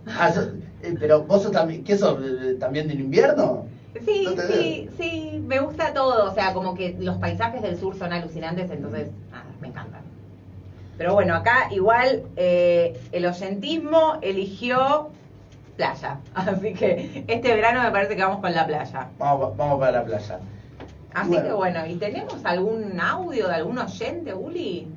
Ah, 0.07 0.31
sos- 0.33 0.51
eh, 0.83 0.95
pero 0.99 1.25
vos 1.25 1.43
sos 1.43 1.53
también, 1.53 1.83
¿qué 1.85 1.97
sos? 1.97 2.19
eh, 2.23 2.57
¿También 2.59 2.89
del 2.89 3.01
invierno? 3.01 3.69
Sí, 4.05 4.25
No 4.25 4.33
sí, 4.43 4.89
sí, 4.99 5.43
me 5.47 5.61
gusta 5.61 5.95
todo, 5.95 6.31
o 6.31 6.35
sea, 6.35 6.53
como 6.53 6.75
que 6.75 6.97
los 6.99 7.17
paisajes 7.19 7.63
del 7.63 7.79
sur 7.79 7.97
son 7.97 8.13
alucinantes, 8.13 8.71
entonces, 8.71 9.09
nada, 9.31 9.47
me 9.61 9.69
encantan. 9.69 10.03
Pero 10.97 11.15
bueno, 11.15 11.35
acá 11.35 11.69
igual 11.71 12.25
eh, 12.37 13.01
el 13.13 13.27
oyentismo 13.27 14.19
eligió 14.23 15.11
playa, 15.77 16.21
así 16.35 16.75
que 16.75 17.25
este 17.29 17.55
verano 17.55 17.83
me 17.83 17.91
parece 17.91 18.17
que 18.17 18.23
vamos 18.23 18.41
con 18.41 18.55
la 18.55 18.67
playa. 18.67 19.11
Vamos, 19.19 19.57
vamos 19.57 19.79
para 19.81 19.93
la 19.93 20.05
playa. 20.05 20.41
Así 21.15 21.31
Bueno. 21.31 21.45
que 21.47 21.53
bueno, 21.53 21.87
¿y 21.87 21.97
tenemos 21.97 22.45
algún 22.45 22.99
audio 23.01 23.49
de 23.49 23.55
algún 23.55 23.79
oyente, 23.79 24.35
Uli? 24.35 24.89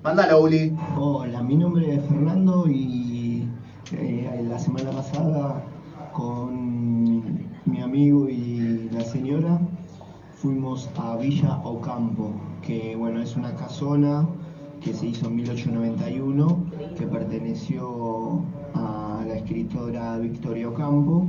Mándalo, 0.00 0.42
Uli. 0.42 0.72
Hola, 0.96 1.42
mi 1.42 1.56
nombre 1.56 1.96
es 1.96 2.04
Fernando 2.04 2.68
y 2.68 3.48
eh, 3.90 4.46
la 4.48 4.56
semana 4.56 4.92
pasada 4.92 5.64
con 6.12 7.24
mi 7.64 7.80
amigo 7.80 8.28
y 8.28 8.88
la 8.92 9.00
señora 9.00 9.60
fuimos 10.34 10.88
a 10.96 11.16
Villa 11.16 11.60
Ocampo, 11.64 12.30
que 12.62 12.94
bueno, 12.94 13.20
es 13.20 13.34
una 13.34 13.56
casona 13.56 14.28
que 14.80 14.94
se 14.94 15.08
hizo 15.08 15.26
en 15.26 15.34
1891, 15.34 16.66
que 16.96 17.06
perteneció 17.08 18.44
a 18.74 19.24
la 19.26 19.34
escritora 19.34 20.16
Victoria 20.18 20.68
Ocampo. 20.68 21.28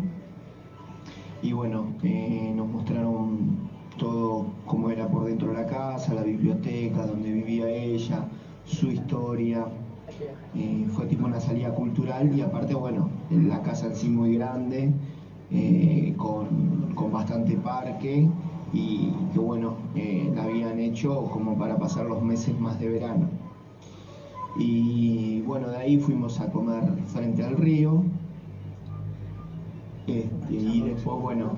Y 1.42 1.54
bueno, 1.54 1.88
eh, 2.04 2.54
nos 2.56 2.68
mostraron 2.68 3.68
todo 3.98 4.46
cómo 4.68 4.92
era 4.92 5.08
por 5.08 5.26
dentro 5.26 5.48
de 5.48 5.56
la 5.56 5.66
casa, 5.66 6.14
la 6.14 6.22
biblioteca, 6.22 7.08
donde 7.08 7.32
vivía 7.32 7.68
ella, 7.68 8.28
su 8.70 8.88
historia. 8.88 9.66
Eh, 10.56 10.88
fue 10.94 11.06
tipo 11.06 11.26
una 11.26 11.40
salida 11.40 11.74
cultural 11.74 12.36
y 12.36 12.42
aparte, 12.42 12.74
bueno, 12.74 13.10
la 13.30 13.62
casa 13.62 13.88
en 13.88 13.96
sí 13.96 14.10
muy 14.10 14.36
grande, 14.36 14.92
eh, 15.52 16.14
con, 16.18 16.94
con 16.96 17.12
bastante 17.12 17.56
parque 17.58 18.28
y 18.74 19.12
que 19.34 19.40
bueno, 19.40 19.76
eh, 19.96 20.32
la 20.36 20.44
habían 20.44 20.80
hecho 20.80 21.26
como 21.32 21.58
para 21.58 21.78
pasar 21.78 22.06
los 22.06 22.22
meses 22.22 22.60
más 22.60 22.80
de 22.80 22.90
verano. 22.90 23.28
Y 24.58 25.42
bueno, 25.42 25.70
de 25.70 25.78
ahí 25.78 26.00
fuimos 26.00 26.40
a 26.40 26.52
comer 26.52 26.84
frente 27.08 27.44
al 27.44 27.56
río. 27.56 28.04
Este, 30.08 30.54
y 30.54 30.82
después, 30.82 31.22
bueno, 31.22 31.52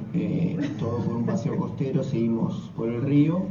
todo 0.77 0.97
por 0.97 1.15
un 1.15 1.25
paseo 1.25 1.55
costero, 1.55 2.03
seguimos 2.03 2.69
por 2.75 2.89
el 2.89 3.01
río 3.01 3.45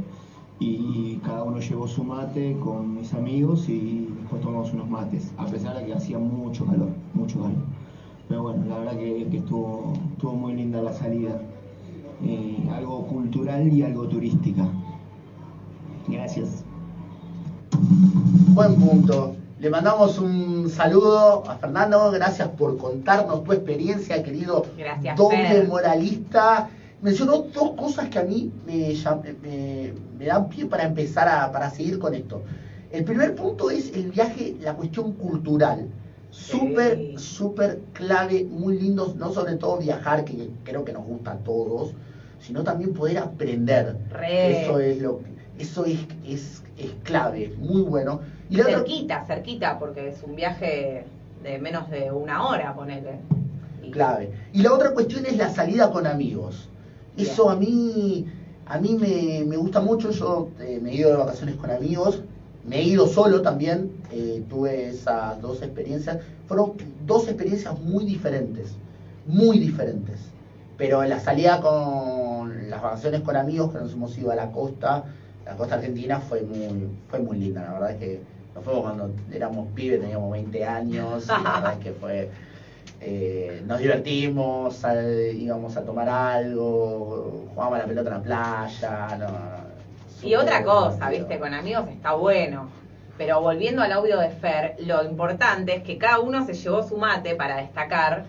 y 0.61 1.19
cada 1.25 1.41
uno 1.43 1.59
llevó 1.59 1.87
su 1.87 2.03
mate 2.03 2.55
con 2.63 2.93
mis 2.93 3.13
amigos 3.15 3.67
y 3.67 4.07
después 4.19 4.41
tomamos 4.43 4.71
unos 4.71 4.87
mates, 4.87 5.31
a 5.37 5.45
pesar 5.47 5.75
de 5.75 5.85
que 5.87 5.93
hacía 5.93 6.19
mucho 6.19 6.65
calor, 6.65 6.89
mucho 7.15 7.39
calor. 7.39 7.57
Pero 8.29 8.43
bueno, 8.43 8.63
la 8.69 8.77
verdad 8.77 8.93
que, 8.93 9.27
que 9.29 9.37
estuvo, 9.37 9.93
estuvo 10.13 10.33
muy 10.33 10.53
linda 10.53 10.81
la 10.81 10.93
salida. 10.93 11.41
Eh, 12.23 12.69
algo 12.71 13.07
cultural 13.07 13.73
y 13.73 13.81
algo 13.81 14.07
turística. 14.07 14.63
Gracias. 16.07 16.63
Buen 18.53 18.75
punto. 18.75 19.35
Le 19.59 19.69
mandamos 19.69 20.19
un 20.19 20.69
saludo 20.69 21.43
a 21.49 21.55
Fernando. 21.55 22.11
Gracias 22.11 22.47
por 22.49 22.77
contarnos 22.77 23.43
tu 23.43 23.53
experiencia, 23.53 24.21
querido 24.23 24.63
Gracias, 24.77 25.17
doble 25.17 25.47
Fer. 25.47 25.67
moralista. 25.67 26.69
Mencionó 27.01 27.37
dos 27.53 27.71
cosas 27.71 28.09
que 28.09 28.19
a 28.19 28.23
mí 28.23 28.51
me, 28.65 28.93
me- 29.41 29.93
me 30.19 30.25
dan 30.25 30.49
pie 30.49 30.65
para 30.67 30.83
empezar 30.83 31.27
a 31.27 31.51
para 31.51 31.69
seguir 31.69 31.97
con 31.97 32.13
esto. 32.13 32.43
El 32.91 33.03
primer 33.03 33.33
punto 33.35 33.71
es 33.71 33.91
el 33.95 34.11
viaje, 34.11 34.55
la 34.61 34.73
cuestión 34.73 35.13
cultural. 35.13 35.87
Súper, 36.29 36.95
Sí. 36.97 37.13
súper 37.17 37.79
clave, 37.93 38.45
muy 38.49 38.77
lindo, 38.79 39.13
no 39.17 39.31
sobre 39.31 39.55
todo 39.55 39.77
viajar, 39.77 40.23
que 40.23 40.49
creo 40.63 40.85
que 40.85 40.93
nos 40.93 41.05
gusta 41.05 41.31
a 41.31 41.37
todos, 41.37 41.93
sino 42.39 42.63
también 42.63 42.93
poder 42.93 43.17
aprender. 43.17 43.97
Re. 44.09 44.63
Eso 44.63 44.79
es 44.79 45.01
lo 45.01 45.19
eso 45.59 45.85
es, 45.85 45.99
es, 46.25 46.63
es 46.77 46.91
clave, 47.03 47.53
muy 47.59 47.81
bueno. 47.81 48.21
Y 48.49 48.55
la 48.57 48.63
otra- 48.63 48.77
cerquita, 48.77 49.25
cerquita, 49.25 49.77
porque 49.77 50.07
es 50.09 50.23
un 50.23 50.35
viaje 50.35 51.03
de 51.43 51.59
menos 51.59 51.89
de 51.89 52.11
una 52.11 52.47
hora, 52.47 52.73
ponele. 52.73 53.19
Y- 53.83 53.91
clave. 53.91 54.31
Y 54.53 54.61
la 54.63 54.73
otra 54.73 54.91
cuestión 54.93 55.25
es 55.25 55.37
la 55.37 55.49
salida 55.49 55.91
con 55.91 56.07
amigos. 56.07 56.69
Eso 57.15 57.49
a 57.49 57.55
mí 57.55 58.25
A 58.65 58.77
mí 58.79 58.95
me, 58.95 59.43
me 59.45 59.57
gusta 59.57 59.81
mucho, 59.81 60.11
yo 60.11 60.49
eh, 60.59 60.79
me 60.81 60.91
he 60.91 60.95
ido 60.95 61.09
de 61.11 61.17
vacaciones 61.17 61.55
con 61.57 61.71
amigos, 61.71 62.21
me 62.63 62.79
he 62.79 62.83
ido 62.83 63.07
solo 63.07 63.41
también, 63.41 63.91
eh, 64.11 64.43
tuve 64.49 64.89
esas 64.89 65.41
dos 65.41 65.61
experiencias. 65.61 66.17
Fueron 66.47 66.73
dos 67.05 67.27
experiencias 67.27 67.77
muy 67.79 68.05
diferentes, 68.05 68.79
muy 69.25 69.59
diferentes. 69.59 70.33
Pero 70.77 71.03
la 71.03 71.19
salida 71.19 71.59
con 71.59 72.69
las 72.69 72.81
vacaciones 72.81 73.21
con 73.21 73.35
amigos, 73.35 73.71
que 73.71 73.79
nos 73.79 73.93
hemos 73.93 74.17
ido 74.17 74.31
a 74.31 74.35
la 74.35 74.51
costa, 74.51 75.03
la 75.45 75.55
costa 75.55 75.75
argentina, 75.75 76.19
fue 76.19 76.41
muy, 76.43 76.89
fue 77.07 77.19
muy 77.19 77.37
linda. 77.37 77.63
La 77.63 77.73
verdad 77.73 77.91
es 77.91 77.97
que 77.97 78.21
nos 78.55 78.63
fuimos 78.63 78.83
cuando 78.83 79.11
éramos 79.31 79.67
pibes, 79.73 79.99
teníamos 79.99 80.31
20 80.31 80.65
años, 80.65 81.33
y 81.37 81.41
la 81.41 81.53
verdad 81.53 81.73
es 81.73 81.79
que 81.79 81.91
fue 81.93 82.29
eh, 83.03 83.63
nos 83.65 83.79
divertimos, 83.79 84.83
íbamos 85.33 85.75
a 85.75 85.83
tomar 85.83 86.07
algo, 86.07 87.47
jugábamos 87.49 87.79
a 87.79 87.81
la 87.81 87.87
pelota 87.87 88.09
en 88.09 88.15
la 88.15 88.21
playa. 88.21 89.17
No, 89.17 89.27
no, 89.27 90.27
Y 90.27 90.35
otra 90.35 90.63
cosa, 90.63 91.09
divertido. 91.09 91.27
viste, 91.27 91.39
con 91.39 91.53
amigos 91.53 91.87
está 91.89 92.13
bueno. 92.13 92.69
Pero 93.17 93.41
volviendo 93.41 93.81
al 93.81 93.91
audio 93.91 94.19
de 94.19 94.29
Fer, 94.29 94.75
lo 94.79 95.03
importante 95.03 95.75
es 95.75 95.83
que 95.83 95.97
cada 95.97 96.19
uno 96.19 96.45
se 96.45 96.53
llevó 96.53 96.81
su 96.87 96.97
mate 96.97 97.35
para 97.35 97.57
destacar 97.57 98.25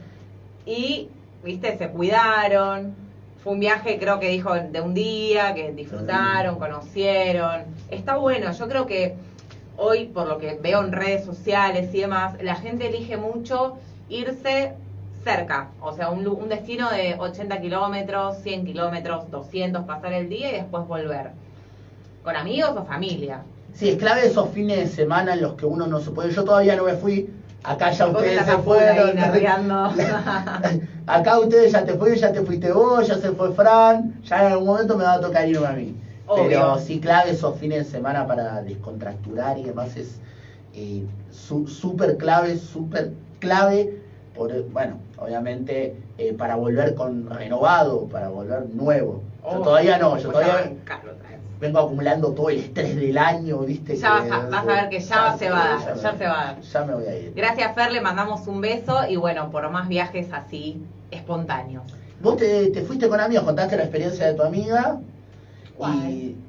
y, 0.67 1.09
viste, 1.45 1.77
se 1.77 1.89
cuidaron. 1.89 2.95
Fue 3.43 3.53
un 3.53 3.61
viaje, 3.61 3.99
creo 3.99 4.21
que 4.21 4.29
dijo, 4.29 4.55
de 4.55 4.81
un 4.81 4.95
día, 4.95 5.55
que 5.55 5.73
disfrutaron, 5.73 6.59
conocieron. 6.59 7.65
Está 7.91 8.17
bueno, 8.17 8.53
yo 8.53 8.69
creo 8.69 8.87
que 8.87 9.17
hoy, 9.77 10.07
por 10.07 10.29
lo 10.29 10.39
que 10.39 10.59
veo 10.63 10.83
en 10.83 10.93
redes 10.93 11.25
sociales 11.25 11.93
y 11.93 12.01
demás, 12.01 12.37
la 12.43 12.55
gente 12.55 12.87
elige 12.87 13.17
mucho 13.17 13.79
irse 14.09 14.71
cerca, 15.25 15.69
o 15.81 15.93
sea, 15.93 16.09
un, 16.09 16.49
destino 16.49 16.91
de 16.91 17.15
80 17.19 17.59
kilómetros, 17.59 18.37
100 18.43 18.65
kilómetros, 18.65 19.31
200, 19.31 19.83
pasar 19.85 20.13
el 20.13 20.29
día 20.29 20.51
y 20.51 20.53
después 20.55 20.87
volver. 20.87 21.31
¿Con 22.25 22.37
amigos 22.37 22.73
o 22.77 22.83
familia? 22.83 23.41
Sí, 23.75 23.89
es 23.89 23.97
clave 23.97 24.25
esos 24.25 24.49
fines 24.49 24.77
de 24.79 24.87
semana 24.87 25.33
en 25.33 25.41
los 25.41 25.55
que 25.55 25.65
uno 25.65 25.87
no 25.87 25.99
se 25.99 26.11
puede. 26.11 26.31
Yo 26.31 26.45
todavía 26.45 26.77
no 26.77 26.85
me 26.85 26.95
fui. 26.95 27.25
Acá 27.65 27.91
ya 27.91 28.07
ustedes 28.07 28.45
se 28.45 28.59
fueron. 28.59 29.17
Acá 31.07 31.39
ustedes 31.39 31.73
ya 31.73 31.83
te 31.83 31.95
fueron, 31.95 32.17
ya 32.17 32.31
te 32.31 32.43
fuiste 32.43 32.71
vos, 32.71 33.07
ya 33.07 33.17
se 33.17 33.33
fue 33.33 33.51
Fran. 33.51 34.21
Ya 34.25 34.39
en 34.41 34.45
algún 34.47 34.67
momento 34.67 34.95
me 34.97 35.05
va 35.05 35.15
a 35.15 35.21
tocar 35.21 35.47
irme 35.47 35.67
a 35.67 35.73
mí. 35.75 35.95
Obvio. 36.27 36.49
Pero 36.49 36.79
sí, 36.79 36.99
clave 36.99 37.31
esos 37.31 37.55
fines 37.55 37.85
de 37.85 37.91
semana 37.91 38.25
para 38.25 38.61
descontracturar 38.61 39.57
y 39.57 39.65
demás 39.65 39.97
es 39.97 40.21
eh, 40.75 41.03
su- 41.31 41.67
súper 41.67 42.17
clave, 42.17 42.55
súper 42.55 43.09
clave. 43.43 44.03
Por, 44.35 44.51
bueno, 44.71 44.99
obviamente 45.19 45.95
eh, 46.17 46.33
para 46.33 46.57
volver 46.57 46.95
con 46.95 47.29
renovado, 47.29 48.09
para 48.09 48.29
volver 48.29 48.65
nuevo. 48.67 49.23
Yo 49.45 49.61
todavía 49.61 49.99
no, 49.99 50.17
yo 50.17 50.31
pues 50.31 50.47
todavía 50.47 50.73
vengo 51.61 51.79
acumulando 51.81 52.33
todo 52.33 52.49
el 52.49 52.59
estrés 52.59 52.97
del 52.97 53.19
año, 53.19 53.59
¿viste? 53.61 53.95
Ya 53.97 54.11
vas 54.11 54.31
a- 54.31 54.47
vas 54.49 54.63
a 54.63 54.67
ver 54.83 54.89
que 54.89 55.01
ya 55.01 55.37
se 55.39 55.51
va 55.51 55.65
a 55.65 55.77
dar, 55.85 55.95
ya 55.99 56.13
me- 56.13 56.19
se 56.19 56.27
va 56.27 56.41
a 56.41 56.45
dar. 56.47 56.61
Ya 56.63 56.85
me 56.85 56.95
voy 56.95 57.07
a 57.07 57.17
ir. 57.17 57.33
Gracias 57.35 57.75
Fer, 57.75 57.93
le 57.93 58.01
mandamos 58.01 58.47
un 58.47 58.61
beso 58.61 59.01
y 59.09 59.17
bueno, 59.17 59.51
por 59.51 59.69
más 59.71 59.87
viajes 59.89 60.33
así, 60.33 60.83
espontáneos. 61.11 61.85
Vos 62.21 62.37
te, 62.37 62.71
te 62.71 62.83
fuiste 62.83 63.09
con 63.09 63.21
amigos, 63.21 63.45
contaste 63.45 63.77
la 63.77 63.83
experiencia 63.83 64.27
de 64.27 64.35
tu 64.35 64.43
amiga. 64.43 64.99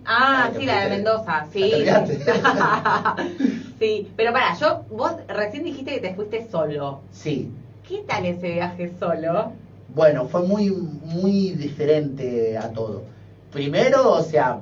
Ah, 0.06 0.52
sí, 0.58 0.66
la 0.66 0.84
de 0.84 0.90
Mendoza, 0.90 1.48
¿Ya 1.54 2.06
sí. 2.06 2.16
sí, 3.80 4.12
pero 4.16 4.34
para, 4.34 4.56
yo, 4.58 4.84
vos 4.90 5.14
recién 5.28 5.64
dijiste 5.64 5.96
que 5.96 6.00
te 6.00 6.16
fuiste 6.16 6.48
solo. 6.50 7.02
sí. 7.12 7.52
¿Qué 7.88 8.02
tal 8.08 8.26
ese 8.26 8.54
viaje 8.54 8.94
solo? 8.98 9.52
Bueno, 9.90 10.26
fue 10.26 10.44
muy, 10.44 10.72
muy 10.72 11.52
diferente 11.52 12.58
a 12.58 12.70
todo. 12.70 13.04
Primero, 13.52 14.10
o 14.10 14.24
sea, 14.24 14.62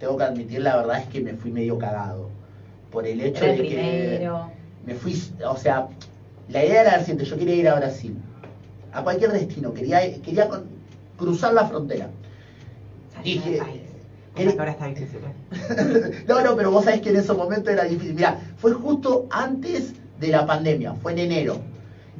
tengo 0.00 0.16
que 0.16 0.24
admitir 0.24 0.62
la 0.62 0.76
verdad 0.76 0.98
es 0.98 1.06
que 1.06 1.20
me 1.20 1.34
fui 1.34 1.52
medio 1.52 1.78
cagado. 1.78 2.30
Por 2.90 3.06
el 3.06 3.20
hecho 3.20 3.44
de 3.44 3.56
que 3.56 4.30
me 4.84 4.94
fui, 4.94 5.14
o 5.46 5.56
sea, 5.56 5.86
la 6.48 6.64
idea 6.64 6.80
era 6.80 6.92
la 6.92 7.00
siguiente, 7.00 7.24
yo 7.26 7.38
quería 7.38 7.54
ir 7.54 7.68
a 7.68 7.76
Brasil. 7.76 8.16
A 8.92 9.02
cualquier 9.02 9.32
destino, 9.32 9.72
quería, 9.72 10.00
quería 10.20 10.48
cruzar 11.16 11.52
la 11.52 11.66
frontera. 11.66 12.08
Dije, 13.22 13.60
país. 14.38 14.46
¿qué- 14.46 14.54
Cosa 14.54 14.56
que 14.56 14.60
ahora 14.60 14.72
está 14.72 14.86
difícil. 14.86 15.20
¿eh? 15.24 16.24
no, 16.28 16.42
no, 16.42 16.56
pero 16.56 16.70
vos 16.70 16.84
sabés 16.84 17.00
que 17.00 17.10
en 17.10 17.16
ese 17.16 17.32
momento 17.34 17.70
era 17.70 17.84
difícil. 17.84 18.14
Mira, 18.14 18.38
fue 18.56 18.72
justo 18.72 19.26
antes 19.30 19.94
de 20.18 20.28
la 20.30 20.46
pandemia, 20.46 20.94
fue 20.94 21.12
en 21.12 21.18
enero. 21.18 21.56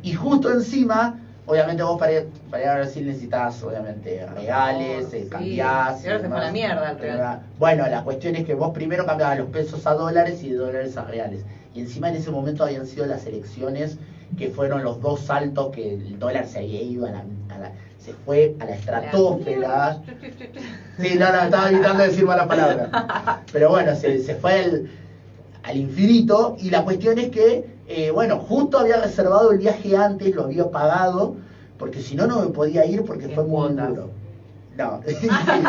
Y 0.02 0.12
justo 0.12 0.50
encima, 0.52 1.18
obviamente 1.46 1.83
vos 1.83 1.98
para, 1.98 2.12
ir- 2.12 2.26
para 2.50 2.62
ir 2.62 2.68
a 2.68 2.74
Brasil 2.76 3.07
necesitas, 3.07 3.62
obviamente, 3.62 4.24
reales, 4.26 5.12
eh, 5.12 5.22
Sí, 5.24 5.28
cambiás. 5.28 6.04
y 6.04 6.07
ahora 6.09 6.20
se 6.22 6.28
fue 6.28 6.40
la 6.40 6.52
mierda 6.52 6.90
el 6.90 6.98
real. 6.98 7.40
Bueno, 7.59 7.88
la 7.88 8.02
cuestión 8.02 8.37
es 8.37 8.44
que 8.44 8.54
vos 8.54 8.70
primero 8.72 9.04
cambiabas 9.07 9.38
los 9.38 9.48
pesos 9.48 9.87
a 9.87 9.94
dólares 9.94 10.42
y 10.44 10.50
de 10.50 10.57
dólares 10.57 10.96
a 10.96 11.04
reales. 11.04 11.42
Y 11.74 11.81
encima 11.81 12.09
en 12.09 12.16
ese 12.16 12.31
momento 12.31 12.64
habían 12.64 12.87
sido 12.87 13.07
las 13.07 13.26
elecciones 13.26 13.98
que 14.37 14.50
fueron 14.50 14.83
los 14.85 15.00
dos 15.00 15.20
saltos 15.20 15.70
que 15.72 15.94
el 15.94 16.18
dólar 16.18 16.46
se 16.46 16.59
había 16.59 16.81
ido 16.83 17.07
a 17.07 17.11
la, 17.11 17.24
a 17.50 17.59
la- 17.59 17.72
se 17.98 18.12
fue 18.12 18.54
a 18.61 18.64
la 18.66 18.74
estratosfera. 18.74 19.98
Sí, 20.98 21.16
no, 21.16 21.30
no, 21.30 21.42
estaba 21.42 21.68
evitando 21.68 22.02
decir 22.02 22.24
malas 22.24 22.46
palabras. 22.46 22.90
Pero 23.50 23.70
bueno, 23.70 23.94
se, 23.94 24.18
se 24.18 24.34
fue 24.34 24.58
al, 24.58 24.82
al 25.62 25.76
infinito 25.76 26.54
y 26.58 26.70
la 26.70 26.80
cuestión 26.82 27.18
es 27.18 27.28
que, 27.28 27.62
eh, 27.87 28.11
bueno, 28.11 28.38
justo 28.38 28.78
había 28.78 28.96
reservado 28.96 29.50
el 29.50 29.58
viaje 29.58 29.96
antes, 29.96 30.32
lo 30.32 30.42
había 30.42 30.66
pagado, 30.66 31.32
porque 31.78 32.00
si 32.00 32.14
no, 32.14 32.26
no 32.26 32.40
me 32.40 32.48
podía 32.48 32.84
ir 32.84 33.02
porque 33.04 33.28
fue 33.28 33.44
muy 33.44 33.72
duro. 33.72 34.11
No. 34.70 35.00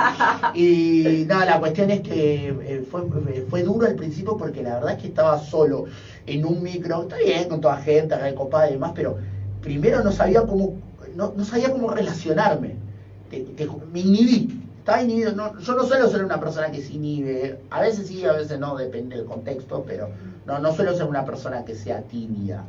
y 0.51 1.23
no, 1.27 1.43
la 1.45 1.57
cuestión 1.57 1.89
es 1.89 1.99
que 2.01 2.53
eh, 2.61 2.81
fue, 2.81 3.03
fue 3.47 3.61
duro 3.61 3.85
al 3.85 3.95
principio 3.95 4.35
porque 4.35 4.61
la 4.63 4.73
verdad 4.73 4.91
es 4.91 4.97
que 4.97 5.07
estaba 5.07 5.37
solo 5.37 5.83
en 6.25 6.45
un 6.45 6.61
micro, 6.61 7.01
está 7.01 7.15
bien, 7.23 7.47
con 7.47 7.59
toda 7.59 7.75
gente, 7.77 8.17
recopada 8.17 8.67
y 8.67 8.71
demás, 8.71 8.91
pero 8.93 9.15
primero 9.61 10.01
no 10.01 10.11
sabía 10.11 10.41
cómo, 10.41 10.71
no, 11.13 11.29
no 11.33 11.43
sabía 11.43 11.69
cómo 11.69 11.89
relacionarme. 11.89 12.75
Te- 13.29 13.41
te- 13.41 13.67
me 13.85 13.99
inhibí, 13.99 14.47
estaba 14.89 15.01
inhibido. 15.03 15.31
No, 15.33 15.59
yo 15.59 15.75
no 15.75 15.83
suelo 15.83 16.09
ser 16.09 16.25
una 16.25 16.39
persona 16.39 16.71
que 16.71 16.81
se 16.81 16.93
inhibe, 16.93 17.59
a 17.69 17.81
veces 17.81 18.07
sí, 18.07 18.25
a 18.25 18.33
veces 18.33 18.59
no, 18.59 18.75
depende 18.75 19.15
del 19.17 19.25
contexto, 19.25 19.83
pero 19.87 20.09
no, 20.45 20.59
no 20.59 20.71
suelo 20.73 20.95
ser 20.95 21.05
una 21.05 21.25
persona 21.25 21.63
que 21.63 21.75
sea 21.75 22.01
tímida. 22.01 22.63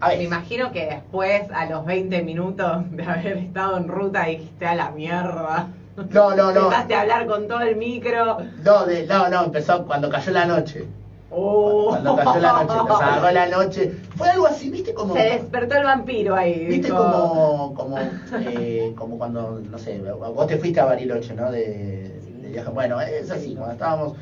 A 0.00 0.08
Me 0.08 0.22
imagino 0.24 0.72
que 0.72 0.86
después, 0.86 1.42
a 1.52 1.66
los 1.66 1.84
20 1.84 2.22
minutos 2.22 2.90
de 2.90 3.02
haber 3.04 3.36
estado 3.36 3.76
en 3.76 3.88
ruta, 3.88 4.24
dijiste 4.24 4.66
a 4.66 4.74
la 4.74 4.90
mierda. 4.90 5.68
no, 6.10 6.34
no, 6.34 6.52
no, 6.52 6.62
Empezaste 6.64 6.94
a 6.94 7.00
hablar 7.02 7.26
con 7.26 7.46
todo 7.48 7.60
el 7.60 7.76
micro. 7.76 8.38
no, 8.64 8.86
de- 8.86 9.06
no, 9.06 9.28
no, 9.28 9.44
empezó 9.44 9.84
cuando 9.84 10.08
cayó 10.08 10.32
la 10.32 10.46
noche. 10.46 10.86
Oh. 11.30 11.86
Cuando 11.90 12.16
cayó 12.16 12.40
la 12.40 12.52
noche, 12.64 12.76
nos 12.88 13.00
agarró 13.00 13.30
la 13.30 13.46
noche. 13.46 13.92
Fue 14.16 14.28
algo 14.28 14.46
así, 14.46 14.70
¿viste? 14.70 14.92
Como, 14.94 15.14
Se 15.14 15.20
despertó 15.22 15.76
el 15.76 15.84
vampiro 15.84 16.34
ahí. 16.34 16.66
¿Viste 16.66 16.88
dijo, 16.88 16.96
como, 16.98 17.74
como, 17.74 17.98
eh, 18.40 18.92
como 18.96 19.16
cuando, 19.18 19.60
no 19.70 19.78
sé, 19.78 20.00
vos 20.00 20.46
te 20.46 20.58
fuiste 20.58 20.80
a 20.80 20.86
Bariloche, 20.86 21.34
¿no? 21.34 21.50
De, 21.52 22.20
de 22.42 22.48
viaje. 22.50 22.70
Bueno, 22.70 23.00
es 23.00 23.30
así, 23.30 23.54
cuando 23.54 23.72
estábamos 23.74 24.14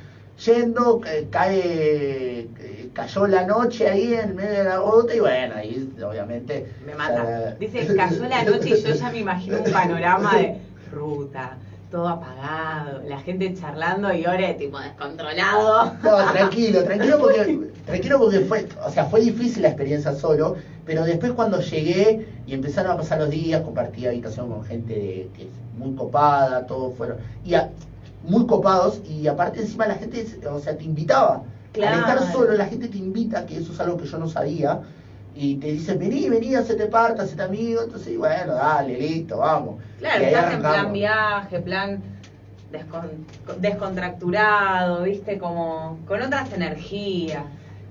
yendo, 0.44 1.00
eh, 1.06 1.26
cae, 1.30 2.40
eh, 2.60 2.90
cayó 2.92 3.26
la 3.26 3.44
noche 3.44 3.88
ahí 3.88 4.12
en 4.14 4.36
medio 4.36 4.52
de 4.52 4.64
la 4.64 4.76
ruta 4.76 5.14
y 5.14 5.20
bueno, 5.20 5.54
ahí 5.56 5.90
obviamente... 6.06 6.66
Me 6.86 6.94
mata. 6.94 7.24
ya- 7.24 7.54
Dice, 7.58 7.96
cayó 7.96 8.24
la 8.28 8.42
noche 8.44 8.68
y 8.68 8.82
yo 8.82 8.94
ya 8.94 9.10
me 9.10 9.18
imagino 9.18 9.58
un 9.58 9.72
panorama 9.72 10.36
de 10.36 10.58
ruta, 10.92 11.56
todo 11.90 12.08
apagado, 12.08 13.02
la 13.06 13.18
gente 13.20 13.54
charlando 13.54 14.12
y 14.12 14.26
Ore 14.26 14.54
tipo 14.54 14.78
descontrolado. 14.78 15.92
No, 16.02 16.16
tranquilo, 16.32 16.84
tranquilo 16.84 17.18
porque, 17.18 17.70
tranquilo 17.86 18.18
porque 18.18 18.40
fue, 18.40 18.66
o 18.84 18.90
sea, 18.90 19.06
fue 19.06 19.20
difícil 19.20 19.62
la 19.62 19.68
experiencia 19.68 20.12
solo, 20.12 20.56
pero 20.84 21.04
después 21.04 21.32
cuando 21.32 21.60
llegué 21.60 22.26
y 22.46 22.52
empezaron 22.54 22.92
a 22.92 22.96
pasar 22.96 23.18
los 23.18 23.30
días, 23.30 23.62
compartí 23.62 24.06
habitación 24.06 24.48
con 24.48 24.64
gente 24.64 24.92
de- 24.94 25.30
que 25.34 25.42
es 25.44 25.48
muy 25.78 25.94
copada, 25.94 26.66
todos 26.66 26.94
fueron, 26.94 27.16
y 27.44 27.54
a- 27.54 27.70
muy 28.22 28.46
copados, 28.46 29.00
y 29.08 29.26
aparte 29.28 29.60
encima 29.60 29.86
la 29.86 29.94
gente, 29.94 30.26
o 30.50 30.58
sea, 30.58 30.76
te 30.76 30.84
invitaba. 30.84 31.42
Claro. 31.72 31.94
Al 31.94 32.00
estar 32.18 32.32
solo, 32.32 32.52
la 32.54 32.66
gente 32.66 32.88
te 32.88 32.98
invita, 32.98 33.46
que 33.46 33.56
eso 33.58 33.72
es 33.72 33.80
algo 33.80 33.96
que 33.96 34.06
yo 34.06 34.18
no 34.18 34.28
sabía, 34.28 34.80
y 35.40 35.54
te 35.56 35.68
dicen, 35.68 35.98
vení, 36.00 36.28
vení, 36.28 36.54
hacete 36.56 36.86
parte, 36.86 37.22
hacete 37.22 37.42
amigo, 37.42 37.82
entonces, 37.82 38.16
bueno, 38.18 38.54
dale, 38.54 38.98
listo, 38.98 39.38
vamos. 39.38 39.76
Claro, 39.98 40.24
estás 40.24 40.54
en 40.54 40.60
plan 40.60 40.92
viaje, 40.92 41.60
plan 41.60 42.02
descon- 42.72 43.24
descontracturado, 43.60 45.04
viste, 45.04 45.38
como 45.38 45.98
con 46.06 46.22
otras 46.22 46.52
energías. 46.52 47.44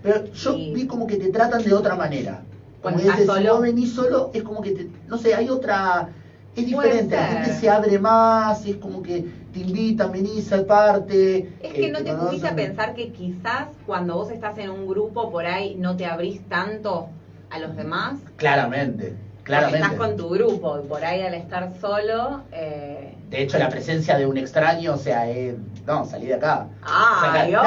Pero 0.04 0.26
yo 0.26 0.54
Y- 0.56 0.74
vi 0.74 0.88
como 0.88 1.08
que 1.08 1.16
te 1.18 1.30
tratan 1.30 1.64
de 1.64 1.74
otra 1.74 1.96
manera. 1.96 2.44
Como 2.82 3.00
estás 3.00 3.18
dices, 3.18 3.34
si 3.34 3.42
solo. 3.44 3.54
vos 3.54 3.62
venís 3.62 3.94
solo, 3.94 4.32
es 4.34 4.44
como 4.44 4.62
que, 4.62 4.72
te, 4.72 4.90
no 5.08 5.18
sé, 5.18 5.34
hay 5.34 5.50
otra... 5.50 6.10
Es 6.56 6.66
diferente, 6.66 7.16
la 7.16 7.24
gente 7.28 7.54
se 7.54 7.70
abre 7.70 8.00
más, 8.00 8.66
es 8.66 8.78
como 8.78 9.04
que 9.04 9.22
te 9.54 9.60
invitan, 9.60 10.12
venís 10.12 10.52
al 10.52 10.66
parte. 10.66 11.56
Es 11.60 11.72
que 11.74 11.86
eh, 11.86 11.92
no 11.92 12.00
te 12.04 12.14
pusiste 12.16 12.48
a 12.48 12.56
pensar 12.56 12.96
que 12.96 13.12
quizás 13.12 13.68
cuando 13.86 14.16
vos 14.16 14.32
estás 14.32 14.58
en 14.58 14.72
un 14.72 14.88
grupo 14.88 15.30
por 15.30 15.46
ahí 15.46 15.76
no 15.76 15.96
te 15.96 16.08
abrís 16.08 16.48
tanto 16.48 17.10
a 17.50 17.60
los 17.60 17.76
demás. 17.76 18.20
Claramente, 18.36 19.16
Claramente. 19.44 19.84
estás 19.86 19.98
con 19.98 20.18
tu 20.18 20.30
grupo 20.30 20.80
y 20.84 20.88
por 20.88 21.04
ahí 21.04 21.22
al 21.22 21.34
estar 21.34 21.72
solo... 21.80 22.42
Eh... 22.52 23.16
De 23.30 23.42
hecho, 23.42 23.58
la 23.58 23.70
presencia 23.70 24.18
de 24.18 24.26
un 24.26 24.38
extraño, 24.38 24.94
o 24.94 24.98
sea, 24.98 25.30
es... 25.30 25.56
No, 25.86 26.06
salí 26.06 26.28
de 26.28 26.36
acá. 26.36 26.68
Ah, 26.84 27.46
no, 27.50 27.64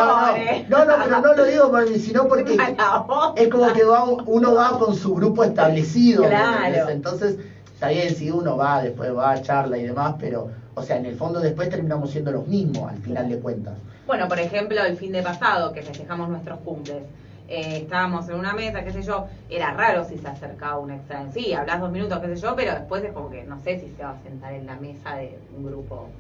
no, 0.69 0.85
no, 0.85 0.97
no, 0.97 1.05
pero 1.05 1.21
no 1.21 1.35
lo 1.35 1.45
digo 1.45 1.71
por- 1.71 1.89
sino 1.99 2.29
porque 2.29 2.57
es 3.37 3.49
como 3.49 3.73
que 3.73 3.85
va, 3.85 4.05
uno 4.05 4.55
va 4.55 4.79
con 4.79 4.95
su 4.95 5.15
grupo 5.15 5.45
establecido. 5.45 6.23
¿me 6.23 6.29
Claro. 6.29 6.89
Entonces, 6.91 7.37
está 7.73 7.89
bien 7.89 8.15
si 8.15 8.31
uno 8.31 8.57
va, 8.57 8.83
después 8.83 9.15
va, 9.17 9.41
charla 9.41 9.79
y 9.79 9.85
demás, 9.85 10.15
pero, 10.19 10.51
o 10.75 10.83
sea, 10.83 10.97
en 10.97 11.07
el 11.07 11.17
fondo 11.17 11.41
después 11.41 11.69
terminamos 11.71 12.11
siendo 12.11 12.31
los 12.31 12.47
mismos 12.47 12.91
al 12.91 12.99
final 12.99 13.29
de 13.29 13.39
cuentas. 13.39 13.75
Bueno, 14.07 14.29
por 14.29 14.39
ejemplo, 14.39 14.83
el 14.85 14.97
fin 14.97 15.13
de 15.13 15.23
pasado, 15.23 15.73
que 15.73 15.83
festejamos 15.83 16.29
nuestros 16.29 16.59
cumples, 16.61 17.03
eh, 17.51 17.79
estábamos 17.83 18.29
en 18.29 18.37
una 18.37 18.53
mesa, 18.55 18.85
qué 18.85 18.93
sé 18.93 19.03
yo, 19.03 19.27
era 19.49 19.73
raro 19.73 20.05
si 20.05 20.17
se 20.17 20.29
acercaba 20.29 20.79
un 20.79 20.93
extraño. 20.93 21.33
Sí, 21.33 21.53
hablas 21.53 21.81
dos 21.81 21.91
minutos, 21.91 22.21
qué 22.21 22.29
sé 22.37 22.41
yo, 22.41 22.55
pero 22.55 22.73
después 22.75 23.03
es 23.03 23.13
como 23.13 23.29
que 23.29 23.43
no 23.45 23.59
sé 23.65 23.77
si 23.81 23.89
se 23.91 24.05
va 24.05 24.11
a 24.11 24.23
sentar 24.23 24.53
en 24.55 24.67
la 24.67 24.77
mesa 24.77 25.17
de 25.17 25.37
un 25.57 25.65
grupo 25.65 26.11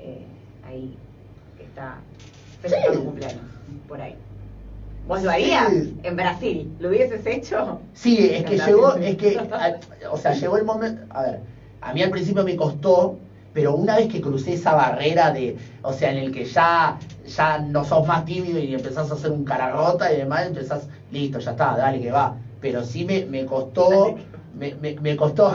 eh, 0.00 0.26
ahí 0.64 0.98
que 1.56 1.62
está 1.64 1.98
festejando 2.60 2.98
Sí. 2.98 3.04
cumpleaños, 3.06 3.44
por 3.86 4.00
ahí. 4.00 4.16
¿Vos 5.06 5.22
lo 5.22 5.30
harías 5.30 5.70
Sí. 5.70 5.96
en 6.02 6.16
Brasil? 6.16 6.76
¿Lo 6.80 6.88
hubieses 6.88 7.24
hecho? 7.26 7.78
Sí, 7.92 8.26
es 8.26 8.42
que 8.44 8.56
llegó, 8.56 8.94
es 8.96 9.16
que, 9.16 9.38
a- 9.38 10.10
o 10.10 10.16
sea, 10.16 10.32
llegó 10.48 10.56
el 10.56 10.64
momento, 10.64 11.02
a 11.10 11.22
ver, 11.22 11.40
a 11.82 11.92
mí 11.92 12.02
al 12.02 12.10
principio 12.10 12.42
me 12.42 12.56
costó, 12.56 13.14
pero 13.54 13.72
una 13.72 13.96
vez 13.96 14.08
que 14.08 14.20
crucé 14.20 14.52
esa 14.52 14.74
barrera 14.74 15.30
de, 15.30 15.54
o 15.82 15.92
sea, 15.94 16.10
en 16.10 16.16
el 16.16 16.30
que 16.30 16.44
ya, 16.44 16.94
ya 17.24 17.58
no 17.58 17.84
sos 17.84 18.02
más 18.02 18.24
tímido 18.24 18.58
y 18.58 18.74
empezás 18.74 19.10
a 19.10 19.14
hacer 19.14 19.30
un 19.30 19.44
cara 19.44 19.68
rota 19.70 20.12
y 20.12 20.16
demás, 20.16 20.44
empezás, 20.44 20.86
listo, 21.10 21.38
ya 21.38 21.52
está, 21.52 21.76
dale 21.76 22.00
que 22.00 22.10
va. 22.10 22.32
Pero 22.60 22.82
sí 22.82 23.04
me, 23.04 23.22
me 23.24 23.44
costó, 23.44 24.12
me, 24.52 24.74
me, 24.74 24.94
me 25.00 25.16
costó, 25.16 25.52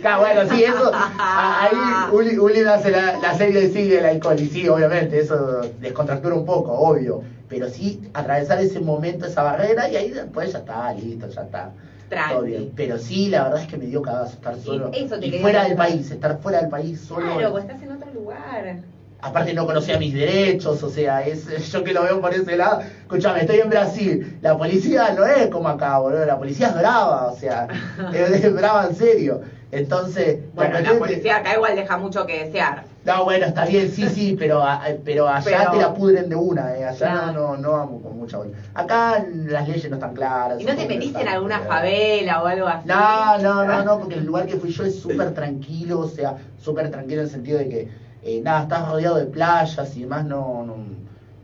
claro, 0.00 0.18
bueno, 0.20 0.44
sí, 0.46 0.62
eso, 0.62 0.90
ahí 1.18 1.70
Uli, 2.10 2.36
Uli 2.38 2.60
hace 2.60 2.90
la, 2.90 3.16
la 3.16 3.34
serie 3.34 3.58
de 3.60 3.68
sigue 3.68 3.98
el 3.98 4.04
alcohol, 4.04 4.38
y 4.40 4.46
sí, 4.46 4.68
obviamente, 4.68 5.18
eso 5.18 5.60
descontractura 5.78 6.34
un 6.34 6.44
poco, 6.44 6.72
obvio, 6.72 7.20
pero 7.48 7.68
sí 7.68 7.98
atravesar 8.14 8.58
ese 8.58 8.80
momento, 8.80 9.26
esa 9.26 9.42
barrera, 9.42 9.88
y 9.88 9.96
ahí 9.96 10.10
después 10.10 10.52
ya 10.52 10.58
está, 10.58 10.92
listo, 10.92 11.28
ya 11.28 11.42
está. 11.42 11.70
Tranqui. 12.12 12.34
Todo 12.34 12.42
bien. 12.42 12.72
Pero 12.76 12.98
sí, 12.98 13.28
la 13.28 13.44
verdad 13.44 13.62
es 13.62 13.66
que 13.66 13.76
me 13.78 13.86
dio 13.86 14.02
cagazo 14.02 14.34
estar 14.34 14.56
solo. 14.58 14.90
eso 14.92 15.18
te 15.18 15.26
y 15.26 15.38
fuera 15.40 15.64
del 15.64 15.76
país, 15.76 16.10
estar 16.10 16.38
fuera 16.40 16.60
del 16.60 16.68
país 16.68 17.00
solo. 17.00 17.34
Claro, 17.34 17.52
pues 17.52 17.64
estás 17.64 17.82
en 17.82 17.92
otro 17.92 18.12
lugar. 18.12 18.76
Aparte 19.24 19.54
no 19.54 19.66
conocía 19.66 19.98
mis 19.98 20.12
derechos, 20.12 20.82
o 20.82 20.90
sea, 20.90 21.24
es 21.24 21.46
yo 21.72 21.84
que 21.84 21.92
lo 21.92 22.02
veo 22.02 22.20
por 22.20 22.34
ese 22.34 22.56
lado. 22.56 22.80
Escúchame, 22.80 23.40
estoy 23.40 23.60
en 23.60 23.70
Brasil. 23.70 24.38
La 24.42 24.58
policía 24.58 25.12
no 25.16 25.24
es 25.24 25.46
como 25.46 25.68
acá, 25.68 25.98
boludo. 25.98 26.26
La 26.26 26.36
policía 26.36 26.68
es 26.68 26.74
brava, 26.74 27.28
o 27.28 27.36
sea, 27.36 27.68
es, 28.12 28.44
es 28.44 28.54
brava 28.54 28.86
en 28.86 28.94
serio. 28.94 29.40
Entonces, 29.70 30.38
Bueno, 30.54 30.78
la 30.80 30.98
policía 30.98 31.36
acá 31.36 31.54
igual 31.54 31.74
deja 31.76 31.96
mucho 31.96 32.26
que 32.26 32.44
desear. 32.44 32.84
No, 33.04 33.24
bueno, 33.24 33.46
está 33.46 33.64
bien, 33.64 33.90
sí, 33.90 34.08
sí, 34.08 34.36
pero, 34.38 34.62
a- 34.62 34.80
pero 35.04 35.28
allá 35.28 35.42
Pero- 35.44 35.70
te 35.72 35.76
la 35.78 35.94
pudren 35.94 36.28
de 36.28 36.36
una, 36.36 36.76
eh. 36.76 36.84
Allá 36.84 36.96
Claro. 36.98 37.32
no, 37.32 37.56
no, 37.56 37.56
no 37.56 37.70
vamos 37.72 38.02
con 38.02 38.16
mucha 38.18 38.36
bola. 38.38 38.50
Acá 38.74 39.24
las 39.46 39.68
leyes 39.68 39.88
no 39.90 39.96
están 39.96 40.14
claras. 40.14 40.60
¿Y 40.60 40.64
no 40.64 40.74
te 40.76 40.86
metiste 40.86 41.20
en 41.20 41.28
alguna 41.28 41.60
favela 41.60 42.42
o 42.42 42.46
algo 42.46 42.66
así? 42.68 42.86
No, 42.88 43.38
no, 43.38 43.64
no, 43.64 43.84
no, 43.84 43.98
porque 44.00 44.14
el 44.14 44.24
lugar 44.26 44.46
que 44.46 44.56
fui 44.56 44.70
yo 44.70 44.84
es 44.84 44.98
súper 45.00 45.34
tranquilo, 45.34 46.00
o 46.00 46.08
sea, 46.08 46.36
súper 46.60 46.90
tranquilo 46.90 47.22
en 47.22 47.26
el 47.26 47.32
sentido 47.32 47.58
de 47.58 47.68
que, 47.68 47.88
eh, 48.24 48.40
nada, 48.42 48.62
estás 48.62 48.88
rodeado 48.88 49.16
de 49.16 49.26
playas 49.26 49.96
y 49.96 50.02
demás, 50.02 50.24
no, 50.24 50.62
no, 50.64 50.76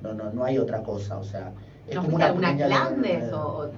no, 0.02 0.14
no, 0.14 0.30
no 0.32 0.44
hay 0.44 0.58
otra 0.58 0.82
cosa, 0.84 1.18
o 1.18 1.24
sea, 1.24 1.50
es 1.88 1.96
¿No 1.96 2.02
como 2.04 2.16
una 2.16 2.26
alguna 2.26 2.54
Clandes 2.56 3.32
o...? 3.32 3.38
o- 3.64 3.70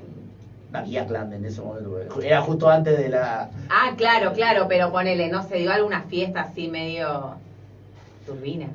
No 0.70 0.78
había 0.78 1.06
Clandes 1.06 1.38
en 1.38 1.46
ese 1.46 1.62
momento, 1.62 1.98
era 2.20 2.42
justo 2.42 2.68
antes 2.68 2.98
de 2.98 3.08
la... 3.08 3.48
Ah, 3.70 3.92
claro, 3.96 4.34
claro, 4.34 4.66
pero 4.68 4.92
ponele, 4.92 5.28
no 5.28 5.42
sé, 5.42 5.56
dio 5.56 5.72
alguna 5.72 6.02
fiesta 6.02 6.42
así 6.42 6.68
medio 6.68 7.36
turbina. 8.26 8.66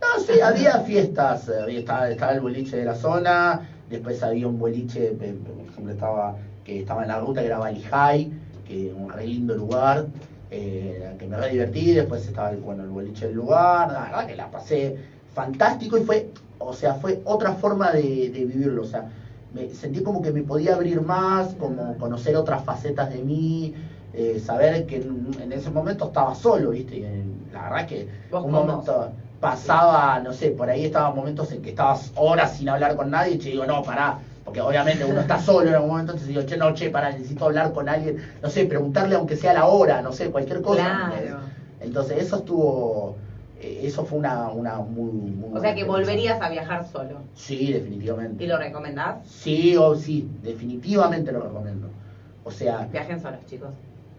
No, 0.00 0.20
sí, 0.20 0.40
había 0.40 0.78
fiestas, 0.78 1.48
eh, 1.48 1.60
había, 1.60 1.78
estaba, 1.78 2.08
estaba 2.08 2.32
el 2.32 2.40
boliche 2.40 2.76
de 2.76 2.84
la 2.84 2.94
zona, 2.94 3.58
después 3.88 4.22
había 4.22 4.46
un 4.46 4.58
boliche, 4.58 5.08
eh, 5.08 5.34
por 5.44 5.66
ejemplo, 5.68 5.92
estaba, 5.92 6.34
que 6.64 6.78
estaba 6.78 7.02
en 7.02 7.08
la 7.08 7.18
ruta, 7.18 7.40
que 7.40 7.46
era 7.46 7.58
Valijay, 7.58 8.28
que 8.64 8.92
un 8.92 9.08
re 9.08 9.26
lindo 9.26 9.54
lugar, 9.54 10.04
eh, 10.50 11.14
que 11.18 11.26
me 11.26 11.36
re 11.36 11.48
divertí, 11.48 11.92
después 11.92 12.26
estaba 12.26 12.50
el, 12.50 12.56
bueno, 12.56 12.82
el 12.82 12.90
boliche 12.90 13.26
del 13.26 13.34
lugar, 13.34 13.88
la 13.88 14.02
verdad 14.02 14.26
que 14.26 14.34
la 14.34 14.46
pasé 14.48 14.94
fantástico 15.34 15.96
y 15.96 16.00
fue, 16.00 16.24
o 16.58 16.72
sea, 16.72 16.94
fue 16.94 17.18
otra 17.24 17.52
forma 17.52 17.92
de, 17.92 18.30
de 18.30 18.44
vivirlo, 18.44 18.82
o 18.82 18.84
sea, 18.84 19.04
me 19.52 19.68
sentí 19.74 20.00
como 20.00 20.20
que 20.20 20.30
me 20.30 20.42
podía 20.42 20.74
abrir 20.74 21.00
más, 21.00 21.54
como 21.54 21.96
conocer 21.96 22.36
otras 22.36 22.62
facetas 22.62 23.08
de 23.08 23.22
mí, 23.22 23.72
eh, 24.16 24.38
saber 24.38 24.86
que 24.86 24.96
en, 24.96 25.30
en 25.40 25.52
ese 25.52 25.70
momento 25.70 26.04
estaba 26.04 26.34
solo, 26.34 26.70
¿viste? 26.70 26.96
Y, 26.96 27.04
eh, 27.04 27.24
la 27.52 27.62
verdad 27.64 27.86
que 27.86 28.06
Vos 28.30 28.42
un 28.42 28.50
momento 28.52 29.10
pasaba, 29.40 30.18
no 30.20 30.32
sé, 30.32 30.50
por 30.50 30.68
ahí 30.70 30.84
estaba 30.84 31.10
momentos 31.10 31.52
en 31.52 31.60
que 31.60 31.68
estabas 31.68 32.10
horas 32.14 32.50
sin 32.50 32.68
hablar 32.68 32.94
con 32.94 33.10
nadie 33.10 33.32
y 33.32 33.36
te 33.36 33.48
digo, 33.50 33.64
no, 33.66 33.82
pará, 33.82 34.16
porque 34.44 34.60
obviamente 34.60 35.04
uno 35.04 35.20
está 35.20 35.38
solo 35.50 35.68
en 35.68 35.74
algún 35.74 35.90
momento, 35.90 36.12
entonces 36.12 36.28
digo, 36.28 36.42
che, 36.42 36.56
no, 36.56 36.70
che, 36.72 36.88
pará, 36.88 37.10
necesito 37.10 37.44
hablar 37.44 37.70
con 37.70 37.88
alguien, 37.88 38.16
no 38.40 38.48
sé, 38.48 38.64
preguntarle 38.64 39.14
aunque 39.14 39.36
sea 39.36 39.52
la 39.52 39.64
hora, 39.66 40.00
no 40.00 40.12
sé, 40.12 40.28
cualquier 40.28 40.60
cosa. 40.60 41.10
Entonces 41.78 42.18
eso 42.18 42.36
estuvo, 42.36 43.12
eh, 43.60 43.80
eso 43.82 44.02
fue 44.02 44.18
una, 44.18 44.48
una 44.48 44.80
muy, 44.80 45.30
muy 45.30 45.56
O 45.56 45.60
sea 45.60 45.74
que 45.74 45.84
volverías 45.84 46.40
a 46.40 46.48
viajar 46.48 46.82
solo. 46.84 47.20
Sí, 47.34 47.70
definitivamente. 47.70 48.42
¿Y 48.42 48.46
lo 48.46 48.56
recomendás? 48.56 49.16
Sí, 49.24 49.76
o 49.76 49.94
sí, 49.94 50.24
definitivamente 50.42 51.30
lo 51.30 51.42
recomiendo. 51.42 51.88
O 52.44 52.50
sea, 52.50 52.86
Viajen 52.90 53.18
solos, 53.18 53.40
chicos. 53.46 53.70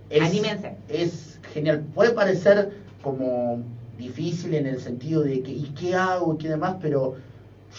Es, 0.10 0.22
Anímense. 0.22 0.76
Es 0.88 1.40
genial. 1.54 1.86
Puede 1.94 2.12
parecer 2.12 2.72
como 3.02 3.64
difícil 3.98 4.54
en 4.54 4.68
el 4.68 4.80
sentido 4.80 5.24
de 5.24 5.42
que, 5.42 5.52
¿y 5.52 5.70
qué 5.70 5.96
hago? 5.96 6.36
¿Y 6.36 6.38
qué 6.38 6.50
demás? 6.50 6.76
Pero 6.82 7.16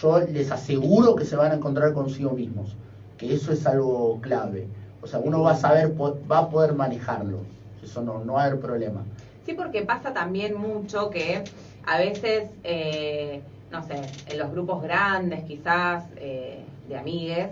yo 0.01 0.19
les 0.19 0.51
aseguro 0.51 1.15
que 1.15 1.25
se 1.25 1.35
van 1.35 1.51
a 1.51 1.55
encontrar 1.55 1.93
consigo 1.93 2.31
mismos. 2.31 2.75
Que 3.17 3.33
eso 3.33 3.51
es 3.51 3.65
algo 3.65 4.19
clave. 4.21 4.67
O 5.01 5.07
sea, 5.07 5.19
uno 5.19 5.41
va 5.41 5.51
a 5.51 5.55
saber, 5.55 5.93
va 5.99 6.39
a 6.39 6.49
poder 6.49 6.73
manejarlo. 6.73 7.39
Eso 7.83 8.01
no, 8.01 8.23
no 8.23 8.33
va 8.33 8.43
a 8.43 8.45
haber 8.45 8.59
problema. 8.59 9.03
Sí, 9.45 9.53
porque 9.53 9.81
pasa 9.83 10.13
también 10.13 10.55
mucho 10.55 11.09
que 11.09 11.43
a 11.85 11.97
veces, 11.97 12.49
eh, 12.63 13.41
no 13.71 13.83
sé, 13.83 14.01
en 14.27 14.37
los 14.37 14.51
grupos 14.51 14.81
grandes 14.81 15.43
quizás 15.45 16.03
eh, 16.17 16.63
de 16.87 16.97
amigues, 16.97 17.49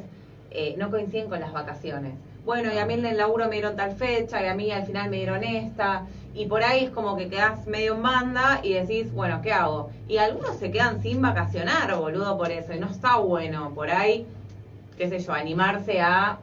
eh, 0.52 0.76
no 0.78 0.90
coinciden 0.90 1.30
con 1.30 1.40
las 1.40 1.54
vacaciones. 1.54 2.14
Bueno, 2.48 2.74
y 2.74 2.78
a 2.78 2.86
mí 2.86 2.94
en 2.94 3.06
el 3.06 3.18
laburo 3.18 3.50
me 3.50 3.56
dieron 3.56 3.76
tal 3.76 3.92
fecha, 3.98 4.42
y 4.42 4.48
a 4.48 4.54
mí 4.56 4.72
al 4.72 4.86
final 4.86 5.10
me 5.10 5.18
dieron 5.18 5.44
esta, 5.44 6.04
y 6.34 6.46
por 6.46 6.64
ahí 6.64 6.86
es 6.86 6.92
como 6.92 7.18
que 7.18 7.28
quedás 7.28 7.68
medio 7.68 7.96
en 7.96 8.02
banda 8.02 8.62
y 8.64 8.72
decís, 8.72 9.12
bueno, 9.12 9.42
¿qué 9.42 9.52
hago? 9.52 9.90
Y 10.08 10.16
algunos 10.16 10.56
se 10.56 10.72
quedan 10.72 11.02
sin 11.02 11.22
vacacionar, 11.22 11.94
boludo, 11.98 12.38
por 12.38 12.50
eso, 12.50 12.74
y 12.74 12.80
no 12.80 12.88
está 12.90 13.18
bueno, 13.18 13.74
por 13.76 13.92
ahí, 13.92 14.26
qué 14.98 15.10
sé 15.10 15.20
yo, 15.20 15.34
animarse 15.34 16.00
a 16.00 16.38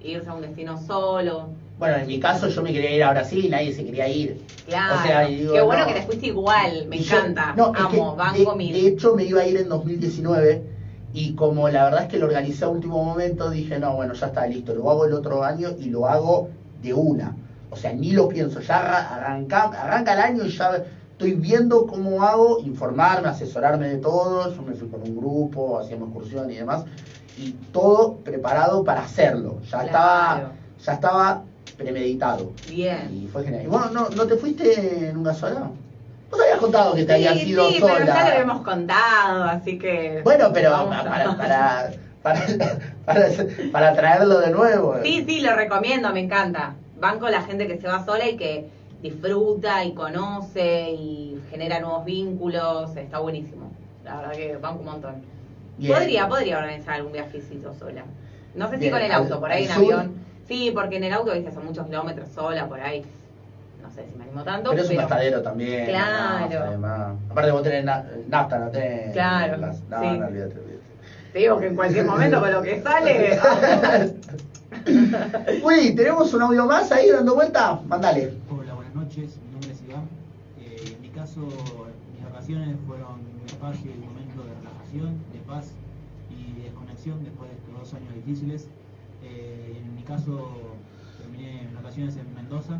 irse 0.00 0.28
a 0.30 0.34
un 0.34 0.42
destino 0.42 0.80
solo. 0.80 1.48
Bueno, 1.76 1.96
en 1.96 2.06
mi 2.06 2.20
caso 2.20 2.46
yo 2.46 2.62
me 2.62 2.72
quería 2.72 2.94
ir 2.94 3.02
a 3.02 3.10
Brasil 3.10 3.44
y 3.44 3.48
nadie 3.48 3.72
se 3.74 3.84
quería 3.84 4.06
ir. 4.08 4.40
Claro, 4.64 4.94
O 4.94 5.02
sea, 5.02 5.28
y 5.28 5.38
digo, 5.40 5.54
qué 5.54 5.60
bueno 5.62 5.80
no. 5.80 5.88
que 5.88 5.94
te 5.94 6.02
fuiste 6.06 6.26
igual, 6.28 6.86
me 6.86 6.98
Y 6.98 7.00
yo- 7.00 7.16
encanta, 7.18 7.54
no, 7.56 7.74
es 7.74 7.80
amo, 7.80 8.12
que 8.12 8.16
banco 8.16 8.50
de, 8.52 8.56
mil. 8.58 8.72
de 8.74 8.86
hecho, 8.86 9.16
me 9.16 9.24
iba 9.24 9.40
a 9.40 9.44
ir 9.48 9.56
en 9.56 9.68
2019 9.68 10.62
y 11.18 11.32
como 11.32 11.68
la 11.68 11.82
verdad 11.82 12.02
es 12.02 12.08
que 12.08 12.16
lo 12.16 12.26
organicé 12.26 12.64
a 12.64 12.68
último 12.68 13.02
momento, 13.02 13.50
dije, 13.50 13.76
no, 13.80 13.96
bueno, 13.96 14.12
ya 14.12 14.26
está 14.26 14.46
listo, 14.46 14.72
lo 14.72 14.88
hago 14.88 15.04
el 15.04 15.12
otro 15.12 15.42
año 15.42 15.70
y 15.76 15.88
lo 15.88 16.06
hago 16.06 16.46
de 16.80 16.94
una. 16.94 17.34
O 17.70 17.76
sea, 17.76 17.92
ni 17.92 18.12
lo 18.12 18.28
pienso, 18.28 18.60
ya 18.60 18.78
arra- 18.78 19.14
arranca, 19.16 19.64
arranca 19.64 20.12
el 20.12 20.20
año 20.20 20.44
y 20.44 20.48
ya 20.56 20.80
estoy 21.10 21.32
viendo 21.32 21.86
cómo 21.86 22.22
hago, 22.22 22.60
informarme, 22.60 23.26
asesorarme 23.26 23.88
de 23.88 23.96
todo. 23.96 24.48
Yo 24.54 24.62
me 24.62 24.74
fui 24.74 24.86
con 24.86 25.02
un 25.02 25.16
grupo, 25.16 25.76
hacíamos 25.80 26.06
excursión 26.10 26.48
y 26.52 26.54
demás, 26.54 26.84
y 27.36 27.50
todo 27.72 28.12
preparado 28.22 28.84
para 28.84 29.00
hacerlo. 29.00 29.56
Ya 29.62 29.80
Claro. 29.82 29.86
estaba, 29.86 30.52
ya 30.86 30.92
estaba 30.92 31.40
premeditado. 31.76 32.52
Bien. 32.68 33.10
Y 33.12 33.26
fue 33.26 33.42
genial. 33.42 33.64
Y 33.64 33.66
bueno, 33.66 33.88
¿no, 33.90 34.08
¿no 34.10 34.24
te 34.24 34.36
fuiste 34.36 35.10
nunca 35.12 35.34
sola? 35.34 35.68
Vos 36.30 36.40
habías 36.40 36.58
contado 36.58 36.94
que 36.94 37.04
te 37.04 37.14
habías 37.14 37.38
sí, 37.38 37.50
ido 37.50 37.68
sí, 37.68 37.78
sola. 37.78 37.94
pero 37.94 38.06
ya 38.06 38.34
lo 38.34 38.40
hemos 38.40 38.62
contado, 38.62 39.44
así 39.44 39.78
que... 39.78 40.20
Bueno, 40.24 40.50
pero 40.52 40.88
para, 40.88 41.36
para, 41.36 41.90
para, 42.22 42.40
para, 43.04 43.28
para 43.72 43.94
traerlo 43.94 44.40
de 44.40 44.50
nuevo. 44.50 44.96
Sí, 45.02 45.24
sí, 45.26 45.40
lo 45.40 45.54
recomiendo, 45.54 46.12
me 46.12 46.20
encanta. 46.20 46.74
Banco 47.00 47.28
la 47.28 47.42
gente 47.42 47.66
que 47.66 47.78
se 47.78 47.86
va 47.86 48.04
sola 48.04 48.28
y 48.28 48.36
que 48.36 48.68
disfruta 49.02 49.84
y 49.84 49.94
conoce 49.94 50.90
y 50.90 51.40
genera 51.50 51.80
nuevos 51.80 52.04
vínculos, 52.04 52.96
está 52.96 53.20
buenísimo. 53.20 53.70
La 54.04 54.16
verdad 54.16 54.32
que 54.32 54.56
banco 54.56 54.80
un 54.80 54.86
montón. 54.86 55.14
Bien. 55.78 55.94
Podría, 55.94 56.28
podría 56.28 56.58
organizar 56.58 56.94
algún 56.94 57.12
viajecito 57.12 57.74
sola. 57.74 58.04
No 58.54 58.68
sé 58.68 58.74
si 58.74 58.80
Bien, 58.80 58.92
con 58.92 59.02
el 59.02 59.12
auto, 59.12 59.38
por 59.38 59.52
ahí 59.52 59.64
en 59.64 59.72
avión. 59.72 60.14
Sí, 60.48 60.72
porque 60.74 60.96
en 60.96 61.04
el 61.04 61.12
auto, 61.12 61.32
viste, 61.32 61.52
son 61.52 61.66
muchos 61.66 61.86
kilómetros 61.86 62.28
sola, 62.34 62.66
por 62.66 62.80
ahí. 62.80 63.04
No 63.88 63.94
sé 63.94 64.06
si 64.10 64.18
me 64.18 64.24
animo 64.24 64.42
tanto, 64.44 64.70
Pero 64.70 64.82
es 64.82 64.90
un 64.90 64.96
gastadero 64.96 65.42
también. 65.42 65.86
Claro. 65.86 66.60
además. 66.62 67.16
Aparte 67.30 67.50
vos 67.52 67.62
tenés 67.62 67.84
na- 67.84 68.04
nafta, 68.28 68.58
no 68.58 68.68
tenés... 68.70 69.12
Claro, 69.12 69.56
las- 69.56 69.80
No, 69.88 70.00
sí. 70.00 70.06
no, 70.18 70.26
olvídate, 70.26 70.54
olvídate. 70.58 70.78
Te 71.32 71.38
digo 71.38 71.58
que 71.58 71.66
en 71.68 71.76
cualquier 71.76 72.04
momento 72.04 72.40
con 72.40 72.52
lo 72.52 72.62
que 72.62 72.82
sale... 72.82 73.38
Uy, 75.64 75.94
tenemos 75.94 76.32
un 76.34 76.42
audio 76.42 76.66
más 76.66 76.92
ahí 76.92 77.10
dando 77.10 77.34
vuelta. 77.34 77.80
Mándale. 77.86 78.34
Hola, 78.50 78.74
buenas 78.74 78.94
noches. 78.94 79.38
Mi 79.44 79.50
nombre 79.52 79.70
es 79.72 79.82
Iván. 79.88 80.04
Eh, 80.60 80.92
en 80.94 81.00
mi 81.00 81.08
caso, 81.08 81.40
mis 82.14 82.24
vacaciones 82.24 82.76
fueron 82.86 83.20
un 83.40 83.46
espacio 83.46 83.90
y 83.90 83.94
un 83.94 84.00
momento 84.04 84.42
de 84.44 84.50
relajación, 84.60 85.16
de 85.32 85.38
paz 85.46 85.72
y 86.30 86.60
desconexión 86.62 87.24
después 87.24 87.50
de 87.50 87.56
estos 87.56 87.78
dos 87.78 87.94
años 87.94 88.14
difíciles. 88.14 88.68
Eh, 89.22 89.80
en 89.82 89.94
mi 89.94 90.02
caso, 90.02 90.50
terminé 91.18 91.62
mis 91.64 91.74
vacaciones 91.74 92.16
en 92.16 92.34
Mendoza 92.34 92.78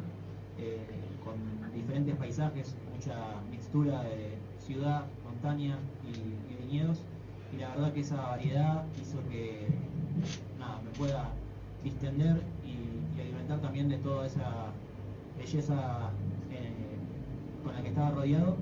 eh, 0.59 0.79
diferentes 1.89 2.17
paisajes, 2.17 2.77
mucha 2.95 3.17
mixtura 3.51 4.03
de 4.03 4.37
ciudad, 4.59 5.05
montaña 5.25 5.79
y, 6.05 6.63
viñedos. 6.63 7.03
Y 7.51 7.57
la 7.57 7.71
verdad 7.71 7.93
que 7.95 8.01
esa 8.01 8.21
variedad 8.21 8.85
hizo 9.01 9.17
que 9.31 9.69
nada, 10.59 10.83
me 10.85 10.91
pueda 10.91 11.31
distender 11.83 12.43
y, 12.63 13.21
alimentar 13.23 13.61
también 13.61 13.89
de 13.89 13.97
toda 13.97 14.27
esa 14.27 14.67
belleza 15.39 16.11
eh, 16.53 16.71
con 17.65 17.75
la 17.75 17.83
que 17.83 17.89
estaba 17.89 18.11
rodeado 18.11 18.57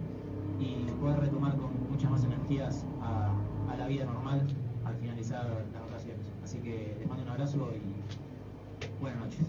y 0.60 0.88
poder 1.00 1.20
retomar 1.20 1.56
con 1.56 1.70
muchas 1.90 2.10
más 2.10 2.24
energías 2.24 2.86
a, 3.02 3.32
a 3.70 3.76
la 3.76 3.86
vida 3.88 4.04
normal 4.04 4.46
al 4.84 4.94
finalizar 4.94 5.44
las 5.72 5.82
vacaciones. 5.82 6.26
Así 6.44 6.58
que 6.58 6.96
les 6.98 7.08
mando 7.08 7.24
un 7.24 7.30
abrazo 7.30 7.70
y 7.74 9.00
buenas 9.00 9.18
noches. 9.18 9.46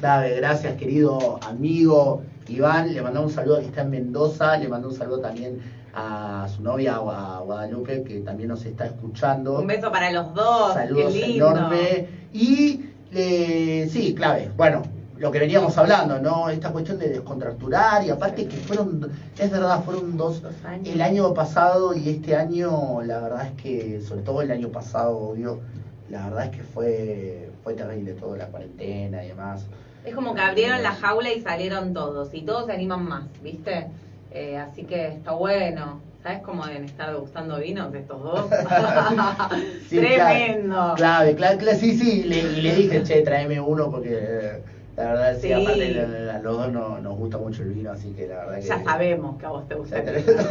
Dave, 0.00 0.36
gracias 0.36 0.76
querido 0.76 1.38
amigo 1.42 2.22
Iván. 2.48 2.92
Le 2.92 3.00
mandamos 3.02 3.30
un 3.30 3.36
saludo 3.36 3.60
que 3.60 3.66
está 3.66 3.82
en 3.82 3.90
Mendoza. 3.90 4.56
Le 4.56 4.68
mando 4.68 4.88
un 4.88 4.94
saludo 4.94 5.20
también 5.20 5.60
a 5.94 6.46
su 6.54 6.62
novia, 6.62 6.96
a 6.96 7.40
Guadalupe, 7.40 8.02
que 8.02 8.20
también 8.20 8.48
nos 8.48 8.64
está 8.64 8.86
escuchando. 8.86 9.60
Un 9.60 9.66
beso 9.66 9.90
para 9.90 10.10
los 10.10 10.34
dos. 10.34 10.74
Saludos 10.74 11.12
qué 11.12 11.26
lindo. 11.28 11.50
enorme. 11.50 12.08
Y 12.32 12.86
eh, 13.12 13.88
sí, 13.90 14.14
clave. 14.14 14.50
Bueno, 14.56 14.82
lo 15.16 15.30
que 15.30 15.38
veníamos 15.38 15.78
hablando, 15.78 16.18
¿no? 16.18 16.50
Esta 16.50 16.70
cuestión 16.70 16.98
de 16.98 17.08
descontracturar 17.08 18.04
y 18.04 18.10
aparte 18.10 18.46
que 18.48 18.56
fueron, 18.56 19.08
es 19.38 19.50
verdad, 19.50 19.82
fueron 19.84 20.16
dos, 20.16 20.42
Dos 20.42 20.52
años. 20.64 20.88
el 20.88 21.00
año 21.00 21.32
pasado 21.32 21.94
y 21.94 22.08
este 22.10 22.34
año, 22.34 23.00
la 23.02 23.20
verdad 23.20 23.46
es 23.46 23.62
que, 23.62 24.00
sobre 24.00 24.22
todo 24.22 24.42
el 24.42 24.50
año 24.50 24.68
pasado, 24.68 25.16
obvio, 25.16 25.60
la 26.10 26.24
verdad 26.28 26.44
es 26.46 26.50
que 26.56 26.62
fue, 26.62 27.50
fue 27.62 27.74
terrible 27.74 28.12
toda 28.12 28.36
la 28.36 28.46
cuarentena 28.46 29.24
y 29.24 29.28
demás. 29.28 29.66
Es 30.04 30.14
como 30.14 30.34
que 30.34 30.40
abrieron 30.42 30.82
la 30.82 30.92
jaula 30.92 31.32
y 31.32 31.40
salieron 31.40 31.94
todos. 31.94 32.34
Y 32.34 32.42
todos 32.42 32.66
se 32.66 32.72
animan 32.72 33.04
más, 33.08 33.24
¿viste? 33.42 33.86
Eh, 34.30 34.58
así 34.58 34.84
que 34.84 35.08
está 35.08 35.32
bueno. 35.32 36.00
¿Sabes 36.22 36.40
cómo 36.42 36.64
deben 36.66 36.84
estar 36.84 37.10
degustando 37.10 37.58
vinos 37.58 37.94
estos 37.94 38.22
dos? 38.22 38.46
Sí, 39.88 39.98
Tremendo. 39.98 40.94
Clave, 40.96 41.34
clave, 41.34 41.58
clave, 41.58 41.76
sí, 41.76 41.96
sí, 41.96 42.24
le, 42.24 42.40
y 42.40 42.62
le 42.62 42.74
dije, 42.74 43.02
che, 43.02 43.20
tráeme 43.20 43.60
uno 43.60 43.90
porque 43.90 44.10
eh, 44.12 44.62
la 44.96 45.04
verdad 45.12 45.38
sí, 45.40 45.52
aparte 45.52 45.90
la- 45.92 46.06
la- 46.06 46.36
a 46.36 46.38
los 46.40 46.56
dos 46.56 46.72
no, 46.72 47.00
nos 47.00 47.16
gusta 47.18 47.38
mucho 47.38 47.62
el 47.62 47.70
vino, 47.70 47.90
así 47.90 48.12
que 48.12 48.28
la 48.28 48.36
verdad 48.46 48.60
que... 48.60 48.66
Ya 48.68 48.84
sabemos 48.84 49.38
que 49.38 49.46
a 49.46 49.48
vos 49.50 49.66
te 49.68 49.74
gusta 49.74 49.98
el 49.98 50.22
vino. 50.22 50.42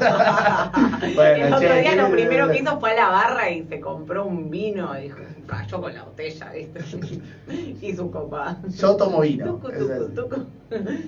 Bueno, 1.15 1.45
el 1.47 1.53
otro 1.53 1.59
che, 1.59 1.81
día 1.81 1.91
¿qué- 1.91 1.95
lo 1.97 2.11
primero 2.11 2.49
que 2.49 2.59
hizo 2.59 2.79
fue 2.79 2.91
a 2.91 2.95
la 2.95 3.09
barra 3.09 3.49
y 3.49 3.63
se 3.67 3.79
compró 3.79 4.25
un 4.25 4.49
vino 4.49 4.97
y 4.97 5.03
dijo, 5.03 5.17
cayó 5.47 5.81
con 5.81 5.93
la 5.93 6.03
botella, 6.03 6.51
¿viste? 6.51 6.79
y 7.81 7.93
su 7.95 8.09
copa. 8.11 8.57
Yo 8.69 8.95
tomo 8.97 9.21
vino. 9.21 9.59
Tucu, 9.61 10.13
tucu. 10.13 10.45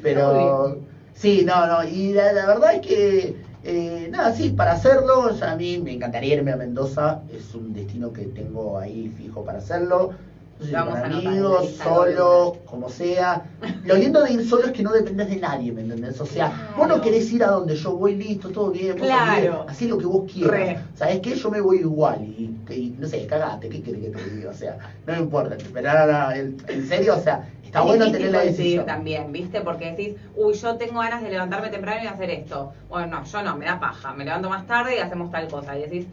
Pero 0.02 0.78
sí, 1.14 1.44
no, 1.46 1.68
no, 1.68 1.84
y 1.84 2.14
la, 2.14 2.32
la 2.34 2.46
verdad 2.46 2.74
es 2.76 2.82
que, 2.82 3.36
eh, 3.64 4.08
nada, 4.12 4.32
sí, 4.34 4.50
para 4.52 4.74
hacerlo, 4.74 5.32
ya 5.32 5.52
a 5.52 5.56
mí 5.56 5.78
me 5.80 5.94
encantaría 5.94 6.36
irme 6.36 6.52
a 6.52 6.58
Mendoza, 6.58 7.24
es 7.28 7.54
un 7.56 7.74
destino 7.74 8.14
que 8.14 8.28
tengo 8.28 8.78
ahí 8.78 9.10
fijo 9.10 9.44
para 9.44 9.58
hacerlo. 9.60 10.12
Vamos 10.60 11.00
con 11.00 11.12
a 11.12 11.18
amigos, 11.18 11.70
solo, 11.72 12.56
como 12.66 12.88
sea. 12.88 13.46
Lo 13.84 13.96
lindo 13.98 14.24
de 14.24 14.32
ir 14.32 14.48
solo 14.48 14.68
es 14.68 14.72
que 14.72 14.84
no 14.84 14.92
dependes 14.94 15.30
de 15.30 15.36
nadie, 15.38 15.72
¿me 15.74 15.82
entendés? 15.82 16.20
O 16.22 16.26
sea, 16.26 16.48
vos 16.78 16.88
no 16.88 16.96
Claro. 16.96 17.02
querés 17.02 17.32
ir 17.34 17.44
a 17.44 17.48
donde 17.48 17.76
yo 17.76 17.94
voy, 17.96 18.16
listo, 18.16 18.50
todo 18.50 18.72
bien, 18.72 18.96
vos 18.96 19.06
Claro. 19.06 19.32
también, 19.32 19.54
hacé 19.68 19.88
lo 19.88 19.98
que 19.98 20.06
vos 20.06 20.32
quieras. 20.32 20.82
¿Sabés 20.94 21.20
qué? 21.20 21.36
Yo 21.36 21.50
me 21.50 21.60
voy 21.60 21.80
igual 21.80 22.22
y, 22.24 22.54
y, 22.70 22.96
no 22.98 23.08
sé, 23.08 23.26
cagate, 23.28 23.68
¿qué 23.68 23.82
querés 23.82 24.02
que 24.02 24.10
te 24.10 24.30
diga? 24.30 24.50
O 24.50 24.54
sea, 24.54 24.78
no 25.06 25.14
me 25.14 25.20
importa, 25.20 25.58
ahora, 25.90 26.38
en, 26.38 26.58
serio, 26.88 27.16
o 27.16 27.20
sea, 27.20 27.50
está 27.62 27.80
Es 27.80 27.86
bueno 27.86 28.10
tener 28.10 28.32
la 28.32 28.42
decisión. 28.42 28.86
también, 28.86 29.32
¿viste? 29.34 29.60
Porque 29.60 29.92
decís, 29.92 30.16
uy, 30.36 30.54
yo 30.54 30.78
tengo 30.78 31.02
ganas 31.02 31.22
de 31.22 31.32
levantarme 31.32 31.70
temprano 31.70 32.02
y 32.02 32.08
hacer 32.08 32.30
esto. 32.30 32.72
Bueno, 32.88 33.20
no, 33.20 33.26
yo 33.26 33.42
no, 33.44 33.58
me 33.58 33.66
da 33.66 33.78
paja. 33.78 34.14
Me 34.14 34.24
levanto 34.24 34.50
más 34.50 34.66
tarde 34.66 34.96
y 34.96 35.00
hacemos 35.00 35.30
tal 35.32 35.48
cosa. 35.50 35.78
Y 35.78 35.82
decís, 35.82 36.06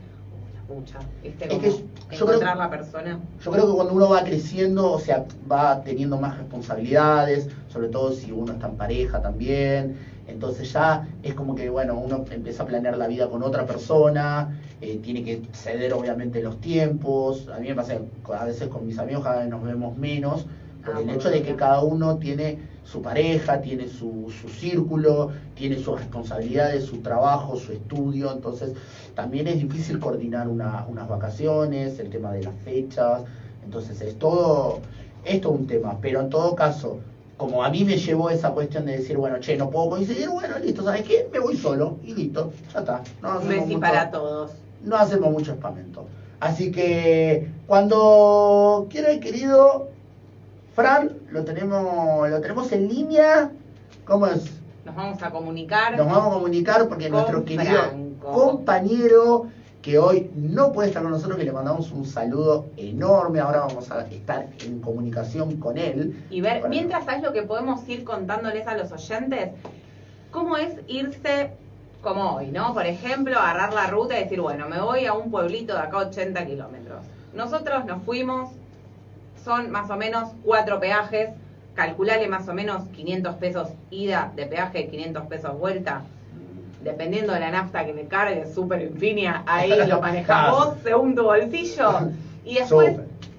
pucha, 0.72 0.98
¿viste? 1.22 1.52
Es 1.52 1.58
que 1.58 1.70
yo 2.16 2.24
encontrar 2.24 2.56
la 2.56 2.70
persona. 2.70 3.20
Yo 3.44 3.50
creo 3.50 3.66
que 3.66 3.72
cuando 3.74 3.94
uno 3.94 4.08
va 4.08 4.24
creciendo, 4.24 4.92
o 4.92 4.98
sea, 4.98 5.26
va 5.50 5.82
teniendo 5.82 6.18
más 6.18 6.38
responsabilidades, 6.38 7.48
sobre 7.68 7.88
todo 7.88 8.12
si 8.12 8.32
uno 8.32 8.52
está 8.52 8.66
en 8.68 8.76
pareja 8.76 9.20
también, 9.20 9.96
entonces 10.26 10.72
ya 10.72 11.06
es 11.22 11.34
como 11.34 11.54
que, 11.54 11.68
bueno, 11.68 11.98
uno 11.98 12.24
empieza 12.30 12.62
a 12.62 12.66
planear 12.66 12.96
la 12.96 13.06
vida 13.06 13.28
con 13.28 13.42
otra 13.42 13.66
persona, 13.66 14.58
eh, 14.80 14.98
tiene 15.02 15.22
que 15.22 15.42
ceder 15.52 15.92
obviamente 15.92 16.42
los 16.42 16.60
tiempos, 16.60 17.48
a 17.48 17.58
mí 17.58 17.68
me 17.68 17.74
pasa 17.74 17.96
que 17.96 18.32
a 18.34 18.44
veces 18.44 18.68
con 18.68 18.86
mis 18.86 18.98
amigos 18.98 19.24
cada 19.24 19.40
vez 19.40 19.48
nos 19.48 19.62
vemos 19.62 19.96
menos, 19.96 20.46
por 20.84 20.96
Ah, 20.96 21.00
el 21.00 21.06
por 21.06 21.14
hecho 21.14 21.30
de 21.30 21.42
que 21.42 21.54
cada 21.54 21.80
uno 21.80 22.16
tiene 22.16 22.58
su 22.84 23.00
pareja, 23.00 23.60
tiene 23.60 23.88
su, 23.88 24.30
su 24.40 24.48
círculo, 24.48 25.30
tiene 25.54 25.78
sus 25.78 25.98
responsabilidades, 25.98 26.84
su 26.84 26.98
trabajo, 26.98 27.56
su 27.56 27.72
estudio, 27.72 28.32
entonces 28.32 28.72
también 29.14 29.46
es 29.46 29.58
difícil 29.58 29.98
coordinar 29.98 30.48
una- 30.48 30.84
unas 30.86 31.08
vacaciones, 31.08 31.98
el 31.98 32.10
tema 32.10 32.32
de 32.32 32.42
las 32.42 32.54
fechas, 32.64 33.22
entonces 33.64 34.00
es 34.00 34.14
todo, 34.18 34.78
es 35.24 35.40
todo 35.40 35.52
un 35.52 35.66
tema, 35.66 35.96
pero 36.00 36.20
en 36.20 36.28
todo 36.28 36.54
caso, 36.54 36.98
como 37.36 37.64
a 37.64 37.70
mí 37.70 37.84
me 37.84 37.96
llevó 37.96 38.30
esa 38.30 38.50
cuestión 38.50 38.84
de 38.84 38.92
decir, 38.92 39.16
bueno, 39.16 39.38
che, 39.38 39.56
no 39.56 39.68
puedo 39.70 39.88
coincidir, 39.88 40.28
bueno, 40.28 40.58
listo, 40.58 40.82
¿sabes 40.84 41.02
qué? 41.02 41.26
Me 41.32 41.38
voy 41.38 41.56
solo 41.56 41.96
y 42.02 42.14
listo, 42.14 42.50
ya 42.72 42.80
está. 42.80 43.02
No 43.20 43.32
hacemos 43.32 43.66
mucho- 43.66 43.80
para 43.80 44.10
todos. 44.10 44.50
no 44.80 44.96
hacemos 44.96 45.30
mucho 45.30 45.52
espamento. 45.52 46.04
Así 46.40 46.72
que 46.72 47.46
cuando 47.66 48.86
quiera 48.90 49.16
querido 49.20 49.86
Fran, 50.74 51.10
lo 51.30 51.44
tenemos, 51.44 52.28
lo 52.30 52.40
tenemos 52.40 52.72
en 52.72 52.88
línea. 52.88 53.50
¿Cómo 54.06 54.26
es? 54.26 54.50
Nos 54.84 54.96
vamos 54.96 55.22
a 55.22 55.30
comunicar. 55.30 55.96
Nos 55.96 56.06
vamos 56.06 56.26
a 56.32 56.34
comunicar 56.34 56.88
porque 56.88 57.08
nuestro 57.10 57.44
querido 57.44 57.64
Franco. 57.64 58.32
compañero 58.32 59.46
que 59.82 59.98
hoy 59.98 60.30
no 60.34 60.72
puede 60.72 60.88
estar 60.88 61.02
con 61.02 61.12
nosotros, 61.12 61.36
que 61.38 61.44
le 61.44 61.52
mandamos 61.52 61.90
un 61.90 62.06
saludo 62.06 62.66
enorme. 62.76 63.40
Ahora 63.40 63.60
vamos 63.60 63.90
a 63.90 64.06
estar 64.06 64.46
en 64.64 64.80
comunicación 64.80 65.56
con 65.58 65.76
él. 65.76 66.24
Y 66.30 66.40
ver, 66.40 66.58
Para- 66.60 66.68
mientras 66.70 67.04
sabes 67.04 67.22
lo 67.22 67.32
que 67.32 67.42
podemos 67.42 67.86
ir 67.88 68.04
contándoles 68.04 68.66
a 68.66 68.76
los 68.76 68.92
oyentes, 68.92 69.50
cómo 70.30 70.56
es 70.56 70.74
irse 70.86 71.50
como 72.00 72.36
hoy, 72.36 72.48
¿no? 72.50 72.72
Por 72.74 72.86
ejemplo, 72.86 73.38
agarrar 73.38 73.74
la 73.74 73.88
ruta 73.88 74.18
y 74.18 74.24
decir, 74.24 74.40
bueno, 74.40 74.68
me 74.68 74.80
voy 74.80 75.06
a 75.06 75.12
un 75.14 75.30
pueblito 75.30 75.74
de 75.74 75.80
acá 75.80 75.98
80 75.98 76.46
kilómetros. 76.46 77.04
Nosotros 77.34 77.84
nos 77.84 78.02
fuimos, 78.04 78.50
son 79.44 79.70
más 79.70 79.90
o 79.90 79.96
menos 79.96 80.30
cuatro 80.44 80.80
peajes, 80.80 81.30
calculale 81.74 82.28
más 82.28 82.48
o 82.48 82.54
menos 82.54 82.84
500 82.88 83.34
pesos 83.36 83.68
ida 83.90 84.32
de 84.36 84.46
peaje, 84.46 84.88
500 84.88 85.26
pesos 85.26 85.58
vuelta. 85.58 86.02
Dependiendo 86.82 87.32
de 87.32 87.40
la 87.40 87.50
nafta 87.50 87.84
que 87.86 87.94
le 87.94 88.06
cargue, 88.06 88.52
Super 88.52 88.82
Infinia, 88.82 89.44
ahí 89.46 89.72
lo 89.86 90.00
manejas 90.00 90.50
vos 90.50 90.74
según 90.82 91.14
tu 91.14 91.24
bolsillo. 91.24 92.10
Y 92.44 92.56
después 92.56 92.96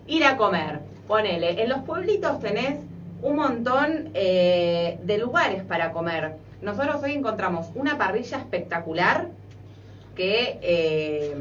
ir 0.08 0.24
a 0.24 0.38
comer. 0.38 0.80
Ponele, 1.08 1.62
en 1.62 1.70
los 1.70 1.80
pueblitos 1.80 2.40
tenés 2.40 2.80
un 3.22 3.36
montón 3.36 4.10
eh, 4.14 5.00
de 5.04 5.18
lugares 5.18 5.64
para 5.64 5.92
comer. 5.92 6.36
Nosotros 6.62 7.04
hoy 7.04 7.14
encontramos 7.14 7.68
una 7.76 7.98
parrilla 7.98 8.38
espectacular 8.38 9.28
que, 10.16 10.60
eh, 10.62 11.36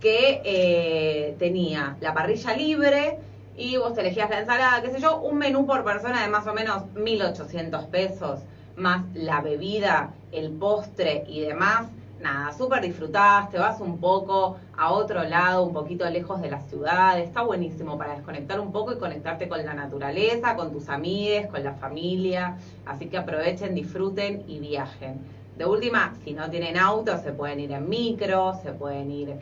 que 0.00 0.40
eh, 0.44 1.36
tenía 1.38 1.96
la 2.00 2.14
parrilla 2.14 2.56
libre 2.56 3.18
y 3.56 3.76
vos 3.76 3.94
te 3.94 4.00
elegías 4.00 4.30
la 4.30 4.40
ensalada, 4.40 4.80
qué 4.82 4.90
sé 4.90 5.00
yo, 5.00 5.20
un 5.20 5.36
menú 5.36 5.66
por 5.66 5.84
persona 5.84 6.22
de 6.22 6.28
más 6.28 6.46
o 6.46 6.54
menos 6.54 6.84
1.800 6.94 7.88
pesos, 7.88 8.40
más 8.76 9.04
la 9.14 9.40
bebida, 9.42 10.14
el 10.32 10.50
postre 10.50 11.24
y 11.28 11.40
demás. 11.40 11.88
Nada, 12.20 12.52
súper 12.52 12.82
disfrutás, 12.82 13.50
te 13.50 13.58
vas 13.58 13.80
un 13.80 13.98
poco 13.98 14.58
a 14.76 14.92
otro 14.92 15.24
lado, 15.24 15.64
un 15.64 15.72
poquito 15.72 16.08
lejos 16.10 16.42
de 16.42 16.50
la 16.50 16.60
ciudad. 16.60 17.18
Está 17.18 17.42
buenísimo 17.42 17.96
para 17.96 18.14
desconectar 18.14 18.60
un 18.60 18.72
poco 18.72 18.92
y 18.92 18.98
conectarte 18.98 19.48
con 19.48 19.64
la 19.64 19.72
naturaleza, 19.72 20.54
con 20.54 20.70
tus 20.70 20.90
amigues, 20.90 21.46
con 21.46 21.64
la 21.64 21.72
familia. 21.74 22.58
Así 22.84 23.06
que 23.06 23.16
aprovechen, 23.16 23.74
disfruten 23.74 24.44
y 24.46 24.58
viajen. 24.58 25.20
De 25.56 25.64
última, 25.64 26.14
si 26.24 26.32
no 26.32 26.48
tienen 26.50 26.78
auto, 26.78 27.18
se 27.18 27.32
pueden 27.32 27.60
ir 27.60 27.72
en 27.72 27.88
micro, 27.88 28.54
se 28.62 28.72
pueden 28.72 29.10
ir, 29.10 29.34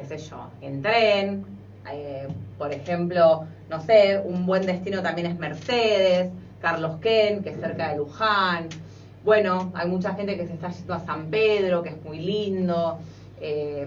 qué 0.00 0.06
sé 0.06 0.18
yo, 0.18 0.48
en 0.60 0.82
tren. 0.82 1.44
Eh, 1.90 2.28
por 2.58 2.72
ejemplo, 2.72 3.46
no 3.68 3.80
sé, 3.80 4.20
un 4.24 4.46
buen 4.46 4.66
destino 4.66 5.02
también 5.02 5.26
es 5.28 5.38
Mercedes, 5.38 6.30
Carlos 6.60 6.96
Ken, 7.00 7.42
que 7.42 7.50
es 7.50 7.60
cerca 7.60 7.90
de 7.90 7.96
Luján. 7.98 8.68
Bueno, 9.24 9.70
hay 9.74 9.88
mucha 9.88 10.14
gente 10.14 10.36
que 10.36 10.46
se 10.46 10.54
está 10.54 10.70
yendo 10.70 10.94
a 10.94 11.00
San 11.00 11.26
Pedro, 11.30 11.82
que 11.82 11.90
es 11.90 12.04
muy 12.04 12.18
lindo. 12.20 12.98
Eh, 13.40 13.86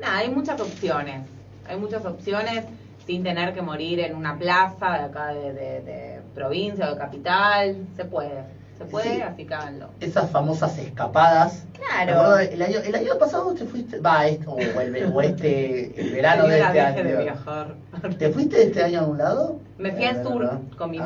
nada, 0.00 0.18
hay 0.18 0.30
muchas 0.30 0.60
opciones. 0.60 1.22
Hay 1.66 1.76
muchas 1.78 2.04
opciones 2.04 2.64
sin 3.06 3.22
tener 3.22 3.52
que 3.54 3.62
morir 3.62 4.00
en 4.00 4.14
una 4.16 4.38
plaza 4.38 4.92
de 4.94 5.04
acá 5.04 5.28
de, 5.28 5.52
de- 5.52 5.80
de 5.82 6.20
provincia 6.34 6.86
o 6.88 6.92
de 6.94 6.98
capital. 6.98 7.76
Se 7.96 8.04
puede, 8.04 8.44
se 8.78 8.84
puede, 8.86 9.14
Sí. 9.36 9.46
háganlo. 9.52 9.88
Esas 10.00 10.30
famosas 10.30 10.76
escapadas. 10.78 11.64
Claro. 11.78 12.38
El 12.38 12.60
año, 12.62 12.78
el 12.84 12.94
año 12.94 13.18
pasado 13.18 13.52
te 13.54 13.64
fuiste, 13.64 13.98
va, 14.00 14.26
este, 14.26 14.46
o, 14.46 14.58
el, 14.58 15.12
o 15.12 15.20
este, 15.20 16.00
el 16.00 16.12
verano 16.12 16.46
de 16.48 16.58
Señora, 16.58 16.88
este 16.90 17.02
deje 17.02 17.08
de 17.08 17.14
año. 17.16 17.22
viajar. 17.24 17.74
¿Te 18.18 18.30
fuiste 18.30 18.62
este 18.62 18.82
año 18.82 19.00
a 19.00 19.04
un 19.04 19.18
lado? 19.18 19.58
Me 19.78 19.92
fui 19.92 20.04
al 20.04 20.16
Eh, 20.16 20.22
sur 20.22 20.60
con 20.76 20.90
mi 20.90 20.98
Ah. 20.98 21.04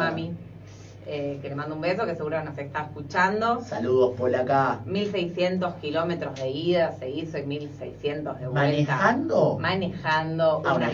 Eh, 1.08 1.38
que 1.40 1.48
le 1.48 1.54
mando 1.54 1.74
un 1.74 1.80
beso, 1.80 2.04
que 2.04 2.14
seguro 2.14 2.44
nos 2.44 2.56
está 2.58 2.82
escuchando. 2.82 3.62
Saludos 3.64 4.14
por 4.16 4.34
acá. 4.36 4.80
1600 4.84 5.74
kilómetros 5.76 6.34
de 6.34 6.50
ida 6.50 6.92
se 6.98 7.08
hizo 7.10 7.38
y 7.38 7.46
1600 7.46 8.38
de 8.38 8.46
vuelta. 8.46 8.60
¿Manejando? 8.60 9.58
Manejando. 9.58 10.62
A 10.66 10.74
una. 10.74 10.88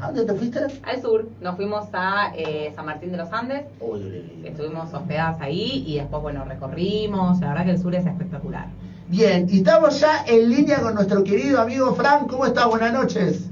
¿A 0.00 0.06
dónde 0.06 0.24
te 0.24 0.34
fuiste? 0.38 0.60
Al 0.84 1.02
sur, 1.02 1.28
nos 1.40 1.56
fuimos 1.56 1.88
a 1.92 2.32
eh, 2.36 2.72
San 2.76 2.86
Martín 2.86 3.10
de 3.10 3.18
los 3.18 3.32
Andes, 3.32 3.64
Uy, 3.80 4.00
uy, 4.00 4.06
uy, 4.06 4.32
uy. 4.42 4.46
estuvimos 4.46 4.94
hospedadas 4.94 5.40
ahí 5.40 5.84
y 5.86 5.96
después, 5.96 6.22
bueno, 6.22 6.44
recorrimos. 6.44 7.40
La 7.40 7.48
verdad 7.48 7.64
que 7.64 7.70
el 7.72 7.78
sur 7.78 7.94
es 7.94 8.06
espectacular. 8.06 8.66
Bien, 9.08 9.46
y 9.50 9.58
estamos 9.58 9.98
ya 9.98 10.24
en 10.26 10.50
línea 10.50 10.80
con 10.80 10.94
nuestro 10.94 11.24
querido 11.24 11.60
amigo 11.60 11.94
Frank. 11.94 12.28
¿Cómo 12.30 12.46
estás? 12.46 12.66
Buenas 12.66 12.92
noches. 12.92 13.48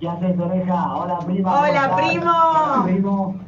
¿Qué 0.00 0.08
haces, 0.08 0.38
oreja? 0.38 0.94
Hola, 0.96 1.18
prima. 1.18 1.60
Hola, 1.60 1.96
primo. 1.96 2.22
Hola, 2.24 2.82
primo. 2.84 3.40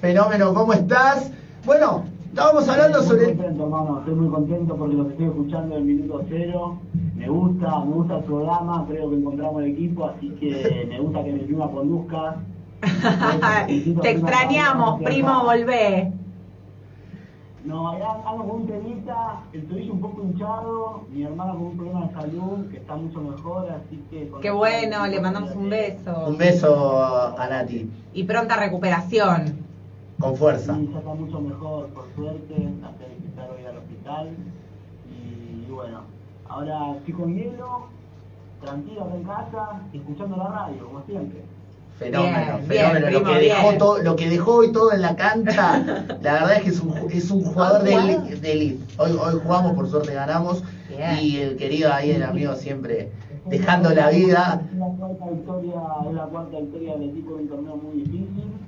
Fenómeno, 0.00 0.54
¿cómo 0.54 0.72
estás? 0.72 1.30
Bueno, 1.64 2.04
estábamos 2.28 2.68
hablando 2.68 3.00
Estoy 3.00 3.18
sobre... 3.18 3.26
Muy 3.26 3.36
contento, 3.36 3.64
hermano. 3.64 3.98
Estoy 3.98 4.14
muy 4.14 4.30
contento 4.30 4.76
porque 4.76 4.94
los 4.96 5.10
estoy 5.10 5.26
escuchando 5.26 5.76
en 5.76 5.82
el 5.82 5.84
minuto 5.86 6.24
cero. 6.28 6.78
Me 7.16 7.28
gusta, 7.28 7.84
me 7.84 7.92
gusta 7.92 8.16
el 8.16 8.24
programa. 8.24 8.86
Creo 8.88 9.10
que 9.10 9.16
encontramos 9.16 9.62
el 9.62 9.70
equipo, 9.72 10.06
así 10.06 10.30
que 10.40 10.86
me 10.88 11.00
gusta 11.00 11.22
que 11.24 11.32
mi 11.32 11.40
prima 11.40 11.70
conduzca. 11.70 12.36
Te 13.66 14.10
extrañamos, 14.10 15.02
primo, 15.02 15.44
volvé. 15.44 16.12
No, 17.62 17.98
ya 17.98 18.10
ando 18.26 18.44
con 18.44 18.62
un 18.62 18.66
temita, 18.66 19.42
el 19.52 19.66
tobillo 19.68 19.92
un 19.92 20.00
poco 20.00 20.22
hinchado, 20.22 21.02
mi 21.12 21.24
hermana 21.24 21.52
con 21.52 21.62
un 21.62 21.76
problema 21.76 22.06
de 22.06 22.12
salud 22.14 22.70
que 22.70 22.78
está 22.78 22.96
mucho 22.96 23.20
mejor, 23.20 23.68
así 23.70 24.02
que... 24.08 24.32
Qué 24.40 24.50
bueno, 24.50 25.06
le 25.06 25.20
mandamos 25.20 25.54
un 25.54 25.68
beso. 25.68 26.24
Un 26.26 26.38
beso 26.38 27.04
a 27.04 27.46
Nati, 27.50 27.90
Y 28.14 28.24
pronta 28.24 28.56
recuperación. 28.56 29.59
Con 30.20 30.36
fuerza. 30.36 30.74
Sí, 30.76 30.88
ya 30.92 30.98
está 30.98 31.14
mucho 31.14 31.40
mejor, 31.40 31.88
por 31.88 32.04
suerte, 32.14 32.54
hasta 32.84 33.04
visitar 33.06 33.50
hoy 33.50 33.64
al 33.66 33.78
hospital. 33.78 34.28
Y, 35.10 35.66
y 35.66 35.70
bueno, 35.72 36.02
ahora 36.48 36.94
estoy 36.96 37.14
con 37.14 37.34
hielo, 37.34 37.86
tranquilo 38.62 39.04
acá 39.04 39.14
en 39.16 39.24
casa, 39.24 39.80
escuchando 39.92 40.36
la 40.36 40.48
radio, 40.48 40.84
como 40.84 41.02
siempre. 41.06 41.42
Fenómeno, 41.98 42.36
Bien, 42.36 42.66
fenómeno. 42.66 43.06
bien, 43.08 43.12
lo, 43.12 43.24
que 43.24 43.38
dejó 43.40 43.66
bien. 43.68 43.78
todo, 43.78 44.02
lo 44.02 44.16
que 44.16 44.30
dejó 44.30 44.54
hoy 44.56 44.72
todo 44.72 44.92
en 44.92 45.02
la 45.02 45.16
cancha, 45.16 45.78
la 46.22 46.32
verdad 46.32 46.52
es 46.56 46.62
que 46.62 46.70
es 46.70 46.80
un, 46.80 46.94
es 47.10 47.30
un 47.30 47.42
jugador 47.44 47.82
de 47.82 48.36
de 48.40 48.52
elite. 48.52 48.84
Hoy, 48.98 49.12
hoy 49.12 49.40
jugamos, 49.42 49.74
por 49.74 49.88
suerte 49.88 50.14
ganamos. 50.14 50.62
Bien. 50.88 51.18
Y 51.20 51.36
el 51.38 51.56
querido 51.56 51.92
ahí, 51.92 52.10
el 52.12 52.22
amigo, 52.22 52.54
siempre 52.54 53.10
dejando 53.46 53.90
la 53.90 54.10
vida. 54.10 54.62
Es 54.70 54.78
la 54.78 54.86
cuarta 54.86 55.26
victoria, 55.30 55.80
es 56.08 56.14
la 56.14 56.24
cuarta 56.24 56.58
victoria 56.58 56.92
del 56.96 57.10
equipo 57.10 57.34
en 57.34 57.40
un 57.42 57.48
torneo 57.48 57.76
muy 57.76 57.96
difícil. 58.02 58.59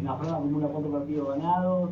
Eh, 0.00 0.02
Nafrana 0.02 0.36
acumula 0.38 0.68
cuatro 0.68 0.90
partidos 0.90 1.28
ganados. 1.36 1.90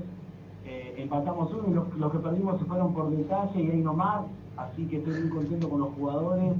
Eh, 0.64 0.94
empatamos 0.98 1.52
uno 1.52 1.68
y 1.68 1.98
los, 1.98 2.12
que 2.12 2.18
perdimos 2.18 2.58
se 2.58 2.64
fueron 2.64 2.94
por 2.94 3.10
detalle 3.10 3.62
y 3.62 3.70
ahí 3.70 3.82
nomás. 3.82 4.24
Así 4.56 4.86
que 4.86 4.96
estoy 4.98 5.14
muy 5.14 5.28
contento 5.28 5.68
con 5.68 5.80
los 5.80 5.90
jugadores. 5.94 6.52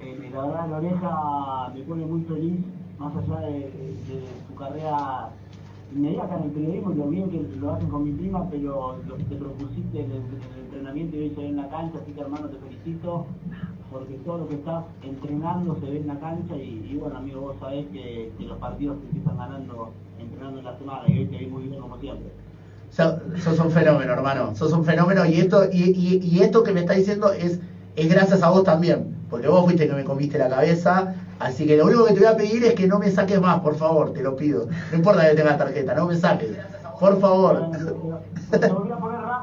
Eh, 0.00 0.30
la 0.32 0.42
verdad, 0.46 0.68
la 0.70 0.76
oreja 0.76 1.72
me 1.74 1.82
pone 1.82 2.06
muy 2.06 2.20
feliz, 2.22 2.60
más 2.98 3.14
allá 3.16 3.40
de, 3.46 3.52
de- 3.52 3.96
de 4.08 4.26
su 4.48 4.54
carrera 4.54 5.30
inmediata 5.94 6.36
en 6.38 6.44
el 6.44 6.50
periodismo 6.50 6.90
lo 6.90 7.08
bien 7.08 7.30
que 7.30 7.40
lo 7.58 7.72
hacen 7.72 7.88
con 7.88 8.04
mi 8.04 8.12
prima, 8.12 8.46
pero 8.50 8.96
lo 9.08 9.16
que 9.16 9.24
te 9.24 9.36
propusiste 9.36 10.04
en 10.04 10.10
el, 10.10 10.16
en 10.18 10.52
el 10.54 10.64
entrenamiento 10.66 11.16
y 11.16 11.20
hoy 11.20 11.30
se 11.30 11.40
ve 11.40 11.48
en 11.48 11.56
la 11.56 11.68
cancha, 11.68 11.98
así 12.02 12.12
que 12.12 12.20
hermano 12.20 12.48
te 12.48 12.58
felicito, 12.58 13.24
porque 13.90 14.14
todo 14.24 14.38
lo 14.38 14.48
que 14.48 14.54
estás 14.56 14.84
entrenando 15.02 15.76
se 15.80 15.90
ve 15.90 15.98
en 16.00 16.06
la 16.08 16.18
cancha 16.20 16.56
y, 16.56 16.86
y 16.90 16.96
bueno 16.96 17.18
amigo, 17.18 17.40
vos 17.40 17.56
sabés 17.60 17.86
que, 17.92 18.30
que 18.38 18.44
los 18.44 18.58
partidos 18.58 18.98
se 19.00 19.06
empiezan 19.06 19.38
ganando, 19.38 19.90
entrenando 20.18 20.58
en 20.58 20.64
la 20.64 20.76
semana 20.78 21.02
y 21.08 21.18
hoy 21.20 21.26
te 21.26 21.36
vi 21.38 21.46
muy 21.46 21.62
bien 21.64 21.80
como 21.80 21.98
siempre. 21.98 22.28
So- 22.90 23.18
sos 23.42 23.58
un 23.60 23.70
fenómeno, 23.70 24.12
hermano. 24.12 24.54
Sos 24.54 24.72
un 24.72 24.84
fenómeno. 24.84 25.24
Y 25.26 25.40
esto, 25.40 25.64
y, 25.70 25.90
y- 25.90 26.20
y 26.22 26.40
esto 26.40 26.62
que 26.62 26.72
me 26.72 26.80
está 26.80 26.94
diciendo 26.94 27.32
es, 27.32 27.60
es 27.96 28.08
gracias 28.08 28.42
a 28.42 28.48
vos 28.50 28.64
también. 28.64 29.14
Porque 29.28 29.46
vos 29.48 29.64
fuiste 29.64 29.86
que 29.86 29.94
me 29.94 30.04
comiste 30.04 30.38
la 30.38 30.48
cabeza. 30.48 31.14
Así 31.38 31.66
que 31.66 31.76
lo 31.76 31.84
único 31.84 32.04
que 32.06 32.14
te 32.14 32.20
voy 32.20 32.28
a 32.28 32.36
pedir 32.36 32.64
es 32.64 32.74
que 32.74 32.86
no 32.88 32.98
me 32.98 33.10
saques 33.10 33.40
más, 33.40 33.60
por 33.60 33.74
favor, 33.76 34.12
te 34.12 34.22
lo 34.22 34.34
pido. 34.36 34.66
No 34.90 34.96
importa 34.96 35.28
que 35.28 35.34
tenga 35.36 35.56
tarjeta, 35.56 35.94
no 35.94 36.06
me 36.06 36.16
saques. 36.16 36.56
Por 36.98 37.20
favor. 37.20 37.70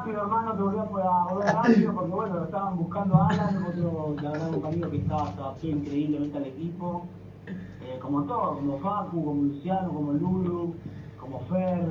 Rápido, 0.06 0.22
hermano, 0.22 0.54
te 0.54 0.62
volví 0.62 0.78
a 0.78 0.84
poner 0.84 1.08
a 1.08 1.24
volver 1.24 1.54
rápido 1.54 1.94
porque 1.94 2.12
bueno, 2.12 2.36
lo 2.36 2.44
estaban 2.44 2.78
buscando 2.78 3.16
a 3.16 3.28
Alan, 3.28 3.66
otro, 3.68 4.16
la 4.22 4.32
verdad, 4.32 4.54
un 4.54 4.66
amigo 4.66 4.90
que 4.92 4.98
estaba, 4.98 5.34
se 5.34 5.42
adaptó 5.42 5.68
increíblemente 5.68 6.38
al 6.38 6.46
equipo. 6.46 7.06
Eh, 7.48 8.00
como 8.00 8.24
todo, 8.24 8.56
como 8.56 8.78
Facu, 8.80 9.26
como 9.26 9.44
Luciano, 9.44 9.90
como 9.90 10.14
Lulu, 10.14 10.76
como 11.20 11.40
Fer. 11.50 11.82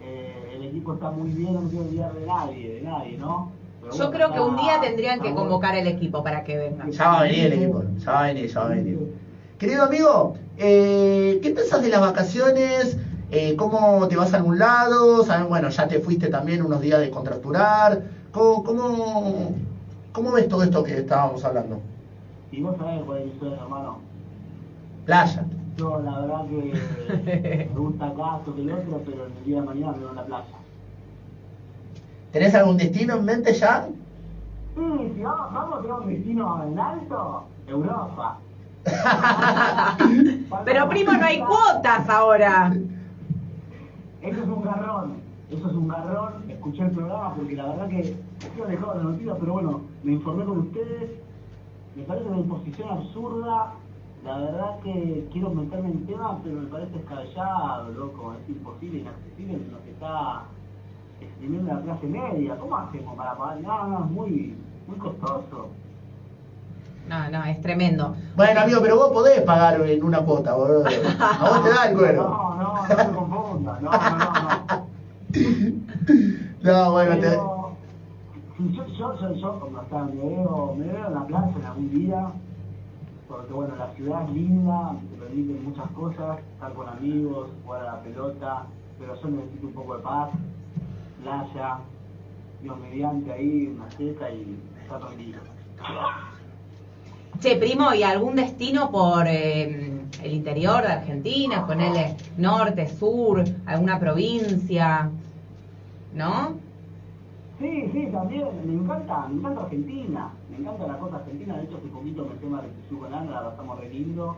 Eh, 0.00 0.52
el 0.54 0.64
equipo 0.64 0.94
está 0.94 1.10
muy 1.10 1.30
bien, 1.30 1.54
no 1.54 1.62
me 1.62 1.70
quiero 1.70 1.84
olvidar 1.86 2.14
de 2.14 2.26
nadie, 2.26 2.74
de 2.74 2.82
nadie, 2.82 3.18
¿no? 3.18 3.50
Pero 3.82 3.94
Yo 3.94 4.10
creo 4.10 4.32
que 4.32 4.40
un 4.40 4.56
día 4.56 4.80
tendrían 4.80 5.20
que 5.20 5.34
convocar 5.34 5.74
el 5.74 5.86
equipo 5.88 6.22
para 6.22 6.44
que 6.44 6.56
vengan. 6.56 6.90
Ya 6.90 7.08
va 7.08 7.20
a 7.20 7.22
venir 7.24 7.46
el 7.46 7.52
equipo, 7.54 7.82
ya 7.98 8.12
va 8.12 8.20
a 8.20 8.26
venir, 8.26 8.46
ya 8.46 8.60
va 8.60 8.66
a 8.66 8.68
venir. 8.70 9.12
Querido 9.58 9.84
amigo, 9.84 10.34
eh, 10.58 11.40
¿qué 11.42 11.50
pensás 11.50 11.82
de 11.82 11.88
las 11.88 12.00
vacaciones? 12.00 12.98
Eh, 13.30 13.56
¿Cómo 13.56 14.06
te 14.08 14.16
vas 14.16 14.32
a 14.32 14.36
algún 14.36 14.58
lado? 14.58 15.24
Saben, 15.24 15.48
bueno, 15.48 15.68
ya 15.68 15.88
te 15.88 15.98
fuiste 15.98 16.28
también 16.28 16.62
unos 16.62 16.80
días 16.80 17.00
de 17.00 17.10
contracturar. 17.10 18.00
¿Cómo, 18.30 18.62
cómo, 18.62 19.52
cómo 20.12 20.32
ves 20.32 20.48
todo 20.48 20.62
esto 20.62 20.82
que 20.82 20.98
estábamos 20.98 21.44
hablando? 21.44 21.80
Y 22.52 22.60
vos 22.60 22.76
sabés 22.76 23.02
cuál 23.04 23.18
es 23.22 23.42
mi 23.42 23.52
hermano. 23.52 23.98
Playa. 25.04 25.44
Yo 25.76 26.00
la 26.02 26.20
verdad 26.20 26.46
que 26.46 27.68
me 27.74 27.80
gusta 27.80 28.06
acá, 28.06 28.36
esto 28.38 28.54
que 28.54 28.62
el 28.62 28.72
otro, 28.72 29.02
pero 29.04 29.26
en 29.26 29.32
el 29.38 29.44
día 29.44 29.60
de 29.60 29.66
mañana 29.66 29.92
me 29.92 29.98
voy 29.98 30.10
a 30.10 30.14
la 30.14 30.24
playa. 30.24 30.44
¿Tenés 32.32 32.54
algún 32.54 32.76
destino 32.76 33.14
en 33.16 33.24
mente 33.24 33.52
ya? 33.52 33.86
Sí, 34.76 35.12
si 35.14 35.22
vamos, 35.22 35.52
vamos 35.52 35.78
a 35.78 35.82
tener 35.82 35.96
un 35.96 36.08
destino 36.08 36.62
en 36.64 36.78
alto, 36.78 37.44
Europa. 37.66 38.38
Pero 40.64 40.88
primo, 40.88 41.12
no 41.12 41.24
hay 41.24 41.38
cuotas 41.40 42.08
ahora. 42.08 42.72
Eso 44.26 44.42
es 44.42 44.48
un 44.48 44.62
garrón, 44.62 45.12
eso 45.50 45.70
es 45.70 45.76
un 45.76 45.86
garrón. 45.86 46.50
Escuché 46.50 46.82
el 46.82 46.90
programa 46.90 47.32
porque 47.36 47.54
la 47.54 47.66
verdad 47.66 47.88
que 47.88 48.00
estoy 48.00 48.62
alejado 48.64 48.98
de 48.98 49.04
noticia, 49.04 49.34
pero 49.38 49.52
bueno, 49.52 49.80
me 50.02 50.12
informé 50.14 50.44
con 50.44 50.58
ustedes. 50.58 51.20
Me 51.94 52.02
parece 52.02 52.28
una 52.28 52.38
imposición 52.38 52.88
absurda. 52.88 53.74
La 54.24 54.38
verdad 54.38 54.80
que 54.82 55.28
quiero 55.32 55.50
meterme 55.50 55.90
en 55.90 56.06
tema, 56.06 56.40
pero 56.42 56.60
me 56.60 56.66
parece 56.66 56.98
descabellado, 56.98 57.92
loco. 57.92 58.34
Es 58.34 58.48
imposible, 58.48 58.98
inaccesible 58.98 59.58
lo 59.70 59.80
que 59.84 59.90
está 59.90 60.42
exprimiendo 61.20 61.72
la 61.72 61.80
clase 61.82 62.06
media. 62.08 62.58
¿Cómo 62.58 62.76
hacemos 62.76 63.16
para 63.16 63.36
pagar? 63.36 63.60
No, 63.60 63.86
no, 63.86 64.04
es 64.06 64.10
muy, 64.10 64.56
muy 64.88 64.98
costoso. 64.98 65.68
No, 67.08 67.30
no, 67.30 67.44
es 67.44 67.60
tremendo. 67.62 68.16
Bueno, 68.34 68.60
amigo, 68.60 68.80
pero 68.82 68.96
vos 68.96 69.12
podés 69.12 69.40
pagar 69.42 69.80
en 69.80 70.04
una 70.04 70.20
cuota, 70.20 70.54
boludo. 70.54 70.84
A 71.20 71.48
vos 71.48 71.64
te 71.64 71.70
da 71.70 71.88
el 71.88 71.96
cuero. 71.96 72.22
No, 72.22 72.54
no, 72.56 72.88
no 72.88 72.96
se 72.96 73.12
confunda. 73.12 73.78
No, 73.80 73.90
no, 73.90 74.00
no, 74.00 74.66
no. 74.68 74.86
No, 76.62 76.90
bueno, 76.92 77.14
te... 77.14 77.28
Pero, 77.28 77.76
si 78.56 78.72
yo, 78.74 78.86
yo, 78.86 79.20
yo, 79.20 79.34
yo, 79.34 79.60
como 79.60 79.82
está, 79.82 80.02
me 80.04 80.16
veo, 80.16 80.74
me 80.76 80.86
veo 80.86 81.06
en 81.06 81.14
la 81.14 81.26
plaza 81.26 81.52
en 81.60 81.64
algún 81.64 81.90
día, 81.90 82.26
porque 83.28 83.52
bueno, 83.52 83.76
la 83.76 83.88
ciudad 83.94 84.24
es 84.24 84.30
linda, 84.30 84.96
te 85.10 85.16
permite 85.16 85.60
muchas 85.60 85.90
cosas, 85.92 86.38
estar 86.54 86.72
con 86.72 86.88
amigos, 86.88 87.50
jugar 87.64 87.82
a 87.82 87.84
la 87.84 88.00
pelota, 88.00 88.66
pero 88.98 89.14
yo 89.20 89.28
necesito 89.28 89.66
un 89.68 89.72
poco 89.74 89.96
de 89.96 90.02
paz, 90.02 90.30
playa, 91.22 91.78
Dios 92.62 92.78
mediante 92.78 93.32
ahí, 93.32 93.72
una 93.76 93.90
seca 93.90 94.30
y 94.30 94.58
está 94.82 94.98
tranquilo. 94.98 95.38
Che, 97.40 97.56
primo, 97.58 97.92
¿y 97.94 98.02
algún 98.02 98.34
destino 98.36 98.90
por 98.90 99.26
eh, 99.28 99.64
el 100.22 100.32
interior 100.32 100.82
de 100.82 100.88
Argentina? 100.88 101.66
Ponele 101.66 102.16
norte, 102.36 102.88
sur, 102.88 103.44
alguna 103.66 103.98
provincia, 103.98 105.10
¿no? 106.10 106.60
Sí, 107.58 107.90
sí, 107.92 108.08
también, 108.12 108.44
me 108.66 108.72
encanta, 108.74 109.26
me 109.28 109.38
encanta 109.38 109.62
Argentina, 109.62 110.30
me 110.48 110.58
encanta 110.58 110.86
la 110.86 110.98
cosa 110.98 111.16
argentina, 111.16 111.56
de 111.56 111.64
hecho 111.64 111.78
hace 111.78 111.88
poquito 111.88 112.26
me 112.26 112.34
tema 112.36 112.62
de 112.62 113.16
Ana, 113.16 113.30
la 113.30 113.50
pasamos 113.50 113.80
re 113.80 113.88
lindo. 113.88 114.36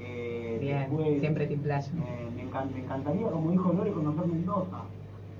Eh, 0.00 0.58
Bien, 0.60 0.78
después, 0.88 1.20
siempre 1.20 1.46
Team 1.46 1.60
Playa. 1.60 1.90
Me, 1.92 2.30
me 2.30 2.50
encan- 2.50 2.70
me 2.72 2.80
encantaría, 2.80 3.28
como 3.30 3.50
dijo 3.50 3.72
Lore, 3.72 3.92
conocer 3.92 4.26
Mendoza. 4.26 4.78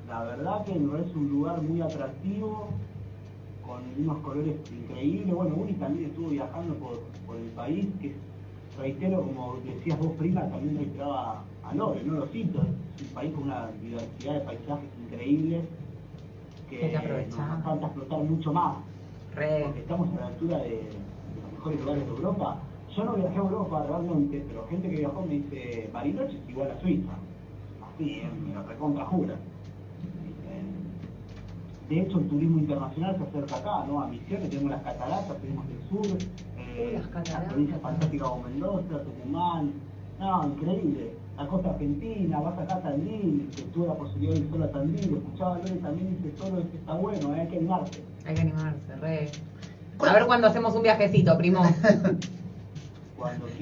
La 0.07 0.23
verdad 0.25 0.65
que 0.65 0.75
me 0.75 0.89
parece 0.91 1.17
un 1.17 1.29
lugar 1.29 1.63
muy 1.63 1.81
atractivo, 1.81 2.69
con 3.69 3.83
unos 3.99 4.19
colores 4.23 4.57
increíbles. 4.73 5.35
Bueno, 5.35 5.55
Uri 5.57 5.75
también 5.75 6.07
estuvo 6.07 6.31
viajando 6.31 6.75
por, 6.75 6.99
por 7.27 7.37
el 7.37 7.51
país, 7.51 7.87
que 8.01 8.09
es 8.09 8.15
reitero, 8.79 9.23
como 9.23 9.57
decías 9.65 9.99
vos, 9.99 10.13
prima, 10.19 10.49
también 10.49 10.79
reiteraba 10.79 11.45
a 11.63 11.75
Lore, 11.75 12.03
no 12.05 12.15
lo 12.15 12.27
cito, 12.29 12.63
es 12.97 13.03
un 13.03 13.15
país 13.15 13.35
con 13.35 13.45
una 13.45 13.71
diversidad 13.83 14.35
de 14.35 14.41
paisajes 14.41 14.89
increíbles 15.05 15.65
que, 16.71 16.93
nos 16.93 17.63
falta 17.63 17.87
explotar 17.87 18.19
mucho 18.21 18.53
más, 18.53 18.77
Re. 19.35 19.63
porque 19.65 19.81
estamos 19.81 20.09
a 20.17 20.21
la 20.21 20.27
altura 20.29 20.59
de, 20.59 20.71
de 20.71 21.43
los 21.43 21.53
mejores 21.53 21.81
lugares 21.81 22.05
de 22.05 22.11
Europa. 22.11 22.59
Yo 22.97 23.05
no 23.05 23.13
viajé 23.15 23.37
a 23.37 23.41
Europa 23.41 23.87
realmente, 23.87 24.45
pero 24.49 24.67
gente 24.69 24.89
que 24.89 24.97
viajó 24.97 25.23
me 25.23 25.35
dice, 25.35 25.91
Bariloche 25.93 26.39
es 26.39 26.49
igual 26.49 26.71
a 26.71 26.81
Suiza, 26.81 27.13
así, 27.95 28.11
eh, 28.21 28.31
me 28.47 28.55
lo 28.55 28.63
recontra 28.63 29.05
jura. 29.05 29.35
De 31.89 32.01
hecho, 32.01 32.19
el 32.19 32.29
turismo 32.29 32.59
internacional 32.59 33.17
se 33.17 33.23
acerca 33.25 33.57
acá, 33.57 33.87
¿no? 33.89 34.01
A 34.03 34.09
Misiones 34.09 34.51
tenemos 34.51 34.71
las 34.73 34.83
cataratas, 34.83 35.37
tenemos 35.41 35.65
el 35.71 35.89
sur, 35.89 36.19
eh, 36.59 36.93
las 36.99 37.07
cataratas. 37.07 37.43
la 37.45 37.49
provincia 37.49 37.79
fantástica 37.81 38.25
como 38.25 38.43
Mendoza, 38.43 39.03
Tucumán, 39.05 39.73
no, 40.21 40.45
increíble. 40.49 41.13
La 41.39 41.47
costa 41.47 41.71
argentina, 41.71 42.41
vas 42.41 42.59
acá 42.59 42.75
a 42.75 42.81
Tandil, 42.83 43.49
que 43.55 43.63
tuve 43.63 43.87
la 43.87 43.95
posibilidad 43.95 44.35
de 44.35 44.41
ir 44.41 44.49
solo 44.51 44.65
a 44.65 44.69
Tandil, 44.73 45.15
escuchaba 45.17 45.55
a 45.55 45.59
Lore 45.59 45.71
también 45.77 46.09
y 46.09 46.27
dice, 46.27 46.37
solo 46.37 46.59
esto 46.61 46.77
está 46.77 46.95
bueno, 46.95 47.35
eh, 47.37 47.41
hay 47.41 47.47
que 47.49 47.57
animarse. 47.59 48.03
Hay 48.27 48.35
que 48.35 48.41
animarse, 48.43 48.97
re. 49.01 49.31
A 50.07 50.13
ver 50.13 50.27
cuando 50.27 50.47
hacemos 50.49 50.75
un 50.75 50.83
viajecito, 50.83 51.39
primo. 51.39 51.63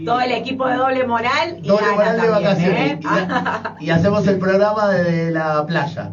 Todo 0.05 0.21
el 0.21 0.33
equipo 0.33 0.67
de 0.67 0.77
doble 0.77 1.07
moral 1.07 1.59
y 1.63 1.67
Doble 1.69 1.87
moral 1.95 2.17
de 2.21 2.29
también, 2.29 2.45
vacaciones. 2.45 2.93
¿eh? 2.93 2.99
Y, 3.01 3.07
ha- 3.07 3.77
y 3.81 3.91
hacemos 3.91 4.27
el 4.27 4.39
programa 4.39 4.89
de 4.91 5.31
la 5.31 5.65
playa. 5.67 6.13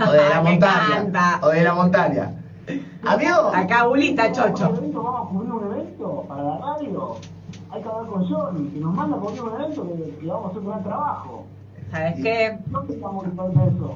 O 0.00 0.10
de 0.12 0.28
la 0.28 0.42
Me 0.42 0.50
montaña. 0.50 0.86
encanta. 0.98 1.40
O 1.42 1.48
de 1.48 1.62
la 1.62 1.74
montaña. 1.74 2.30
Amigo. 3.04 3.50
Acá 3.54 3.86
Uli 3.88 4.08
está 4.10 4.24
Vamos 4.24 4.38
a 4.38 4.44
un 4.46 4.54
chocho. 4.54 4.76
evento, 4.76 5.02
Vamos 5.02 5.26
a 5.26 5.30
cubrir 5.30 5.52
un 5.52 5.72
evento 5.72 6.24
para 6.28 6.42
la 6.42 6.58
radio. 6.58 7.16
Hay 7.70 7.82
que 7.82 7.88
hablar 7.88 8.06
con 8.06 8.24
Johnny, 8.28 8.68
que 8.70 8.80
nos 8.80 8.94
manda 8.94 9.16
a 9.16 9.20
cubrir 9.20 9.42
un 9.42 9.54
evento 9.60 9.82
que, 9.88 10.16
que 10.20 10.26
vamos 10.26 10.44
a 10.46 10.48
hacer 10.48 10.58
un 10.60 10.68
gran 10.68 10.82
trabajo. 10.84 11.44
¿Sabes 11.90 12.14
qué? 12.22 12.58
¿Dónde 12.66 12.94
estamos 12.94 13.24
dispuestos 13.24 13.56
a 13.62 13.66
eso? 13.66 13.94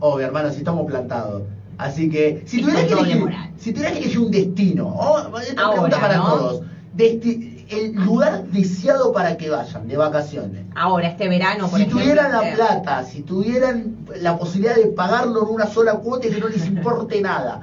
Obvio, 0.00 0.26
hermano, 0.26 0.50
si 0.50 0.58
estamos 0.58 0.86
plantados. 0.86 1.42
Así 1.78 2.10
que, 2.10 2.42
si 2.46 2.60
tuvieras 2.60 2.84
que 2.86 2.92
elegir, 2.94 3.34
si 3.56 3.72
tuvieras 3.72 3.92
que 3.96 4.00
elegir 4.04 4.18
un 4.20 4.30
destino, 4.32 4.88
oh, 4.88 5.38
esta 5.38 5.62
Ahora, 5.62 5.72
pregunta 5.74 6.00
para 6.00 6.16
¿no? 6.16 6.24
todos. 6.24 6.62
Desti- 6.96 7.47
el 7.70 7.92
lugar 7.94 8.44
deseado 8.44 9.12
para 9.12 9.36
que 9.36 9.50
vayan 9.50 9.86
de 9.88 9.96
vacaciones. 9.96 10.64
Ahora, 10.74 11.08
este 11.08 11.28
verano, 11.28 11.68
por 11.68 11.78
si 11.78 11.84
ejemplo. 11.84 12.00
tuvieran 12.00 12.32
la 12.32 12.48
eh, 12.48 12.54
plata, 12.54 13.04
si 13.04 13.22
tuvieran 13.22 13.96
la 14.20 14.38
posibilidad 14.38 14.74
de 14.76 14.86
pagarlo 14.86 15.46
en 15.48 15.54
una 15.54 15.66
sola 15.66 15.94
cuota 15.94 16.26
y 16.26 16.30
que 16.30 16.40
no 16.40 16.48
les 16.48 16.66
importe 16.66 17.20
nada, 17.22 17.62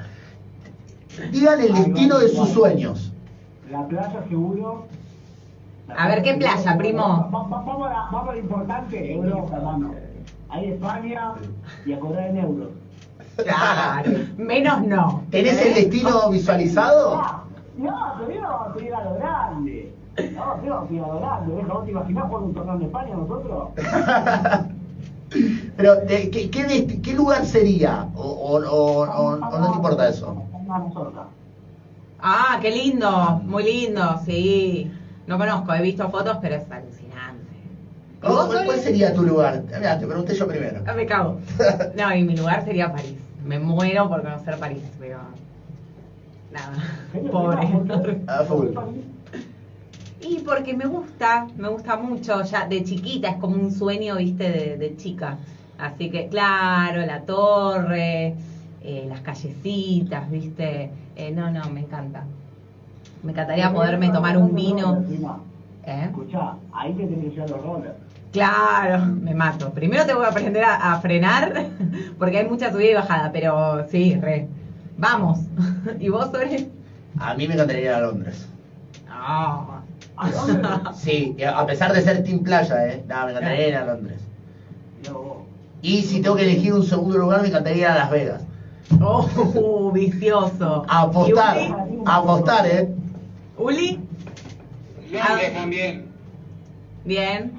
digan 1.31 1.59
el 1.61 1.73
destino 1.73 2.19
de 2.19 2.29
sus 2.29 2.49
sueños. 2.49 3.11
La 3.71 3.87
playa 3.87 4.23
seguro. 4.29 4.85
La 5.87 5.95
A 5.95 6.07
ver, 6.07 6.23
¿qué 6.23 6.33
playa, 6.35 6.77
primo? 6.77 7.01
Va- 7.31 7.39
va- 7.39 7.47
va- 7.49 8.09
Vamos 8.11 8.29
a, 8.29 8.31
lo 8.33 8.39
importante, 8.39 9.11
Europa, 9.13 9.55
hermano. 9.57 9.93
Ahí 10.49 10.71
España 10.71 11.33
y 11.85 11.93
a 11.93 11.99
cobrar 11.99 12.27
en 12.29 12.37
euros. 12.37 12.69
Claro. 13.43 14.11
Menos 14.37 14.81
no. 14.83 15.23
¿Tenés 15.29 15.57
¿Eh? 15.59 15.67
el 15.69 15.73
destino 15.75 16.29
visualizado? 16.29 17.21
No, 17.77 18.13
primero 18.17 18.47
vamos 18.47 18.77
a 18.81 18.85
ir 18.85 18.93
a 20.17 20.21
lo 20.21 20.27
grande. 20.27 20.35
No, 20.35 20.53
primero 20.55 20.75
vamos 20.75 20.89
a 20.89 20.93
ir 20.93 21.01
a 21.01 21.07
lo 21.07 21.19
grande. 21.19 21.55
Deja, 21.55 21.73
¿vos 21.73 21.85
te 21.85 21.91
imaginás 21.91 22.27
jugar 22.27 22.43
un 22.43 22.53
torneo 22.53 22.75
en 22.75 22.81
España 22.83 23.15
nosotros? 23.15 23.69
Pero, 25.77 25.95
de- 25.95 26.29
¿qué, 26.29 26.49
qué, 26.49 27.13
lugar 27.13 27.45
sería? 27.45 28.05
¿O, 28.13 28.23
o- 28.23 28.63
o- 28.63 29.03
o- 29.03 29.33
o 29.33 29.59
no 29.59 29.69
te 29.69 29.75
importa 29.75 30.07
eso? 30.07 30.33
Ah, 32.19 32.57
qué 32.61 32.71
lindo. 32.71 33.37
Muy 33.45 33.63
lindo, 33.63 34.17
sí. 34.25 34.87
No 35.27 35.37
conozco, 35.37 35.73
he 35.73 35.81
visto 35.81 36.07
fotos, 36.07 36.37
pero 36.39 36.55
es 36.55 36.71
alucinante. 36.71 37.41
¿Y 38.23 38.27
vos, 38.27 38.45
¿Cuál, 38.45 38.65
cuál 38.65 38.79
sería 38.79 39.13
tu 39.13 39.23
lugar? 39.23 39.59
Mira, 39.77 39.97
te 39.97 40.07
pregunté 40.07 40.33
yo 40.33 40.47
primero. 40.47 40.81
Ah, 40.85 40.93
me 40.93 41.05
cago. 41.05 41.35
No, 41.95 42.13
y 42.13 42.23
mi 42.23 42.35
lugar 42.35 42.63
sería 42.63 42.89
París. 42.89 43.17
Me 43.43 43.59
muero 43.59 44.07
por 44.07 44.21
conocer 44.21 44.57
París, 44.57 44.83
pero. 44.99 45.19
Nada. 46.51 46.73
Pobre. 47.31 47.67
A 48.27 48.43
full. 48.43 48.67
Y 50.27 50.39
porque 50.39 50.73
me 50.73 50.85
gusta, 50.85 51.47
me 51.55 51.67
gusta 51.69 51.97
mucho, 51.97 52.41
ya 52.43 52.67
de 52.67 52.83
chiquita, 52.83 53.29
es 53.29 53.35
como 53.35 53.55
un 53.55 53.71
sueño, 53.71 54.15
viste, 54.15 54.49
de, 54.49 54.77
de 54.77 54.97
chica. 54.97 55.37
Así 55.77 56.09
que, 56.09 56.27
claro, 56.29 57.05
la 57.05 57.21
torre, 57.21 58.35
eh, 58.81 59.05
las 59.07 59.21
callecitas, 59.21 60.29
viste. 60.31 60.89
Eh, 61.15 61.31
no, 61.31 61.51
no, 61.51 61.69
me 61.69 61.81
encanta. 61.81 62.23
Me 63.21 63.33
encantaría 63.33 63.71
poderme 63.71 64.09
tomar 64.09 64.37
un 64.37 64.55
vino. 64.55 65.03
¿Eh? 65.85 66.05
Escuchá, 66.05 66.55
ahí 66.73 66.93
te 66.93 67.05
tenés 67.05 67.25
que 67.25 67.29
llevar 67.31 67.49
los 67.51 67.63
rollers. 67.63 67.95
Claro, 68.31 69.05
me 69.05 69.35
mato. 69.35 69.69
Primero 69.71 70.05
tengo 70.05 70.21
que 70.21 70.27
aprender 70.27 70.63
a, 70.63 70.93
a 70.93 71.01
frenar, 71.01 71.67
porque 72.17 72.39
hay 72.39 72.47
mucha 72.47 72.71
subida 72.71 72.89
y 72.89 72.93
bajada, 72.95 73.31
pero 73.31 73.87
sí, 73.89 74.15
re. 74.15 74.47
Vamos. 74.97 75.39
¿Y 75.99 76.09
vos, 76.09 76.33
Ore? 76.33 76.67
A 77.19 77.35
mí 77.35 77.47
me 77.47 77.53
encantaría 77.53 77.83
ir 77.83 77.89
a 77.89 78.01
Londres. 78.01 78.47
Ah. 79.07 79.81
¿A 80.17 80.29
dónde? 80.31 80.67
Sí, 80.95 81.35
y 81.37 81.43
a 81.43 81.65
pesar 81.65 81.93
de 81.93 82.01
ser 82.01 82.23
Team 82.23 82.43
Playa, 82.43 82.87
¿eh? 82.87 83.03
No, 83.07 83.25
me 83.25 83.31
encantaría 83.31 83.67
ir 83.69 83.75
a 83.75 83.85
Londres. 83.85 84.21
Y 85.81 86.03
si 86.03 86.21
tengo 86.21 86.35
que 86.35 86.43
elegir 86.43 86.73
un 86.73 86.83
segundo 86.83 87.17
lugar, 87.17 87.41
me 87.41 87.49
encantaría 87.49 87.79
ir 87.81 87.85
a 87.87 87.95
Las 87.95 88.09
Vegas. 88.11 88.43
Oh, 89.01 89.91
vicioso. 89.93 90.83
A 90.87 91.01
apostar, 91.01 91.57
¿Y 91.57 91.71
Uli? 91.71 92.03
a 92.05 92.15
apostar, 92.15 92.65
¿eh? 92.65 92.89
¿Uli? 93.57 93.99
Londres 95.11 95.53
también. 95.53 96.05
Bien. 97.03 97.53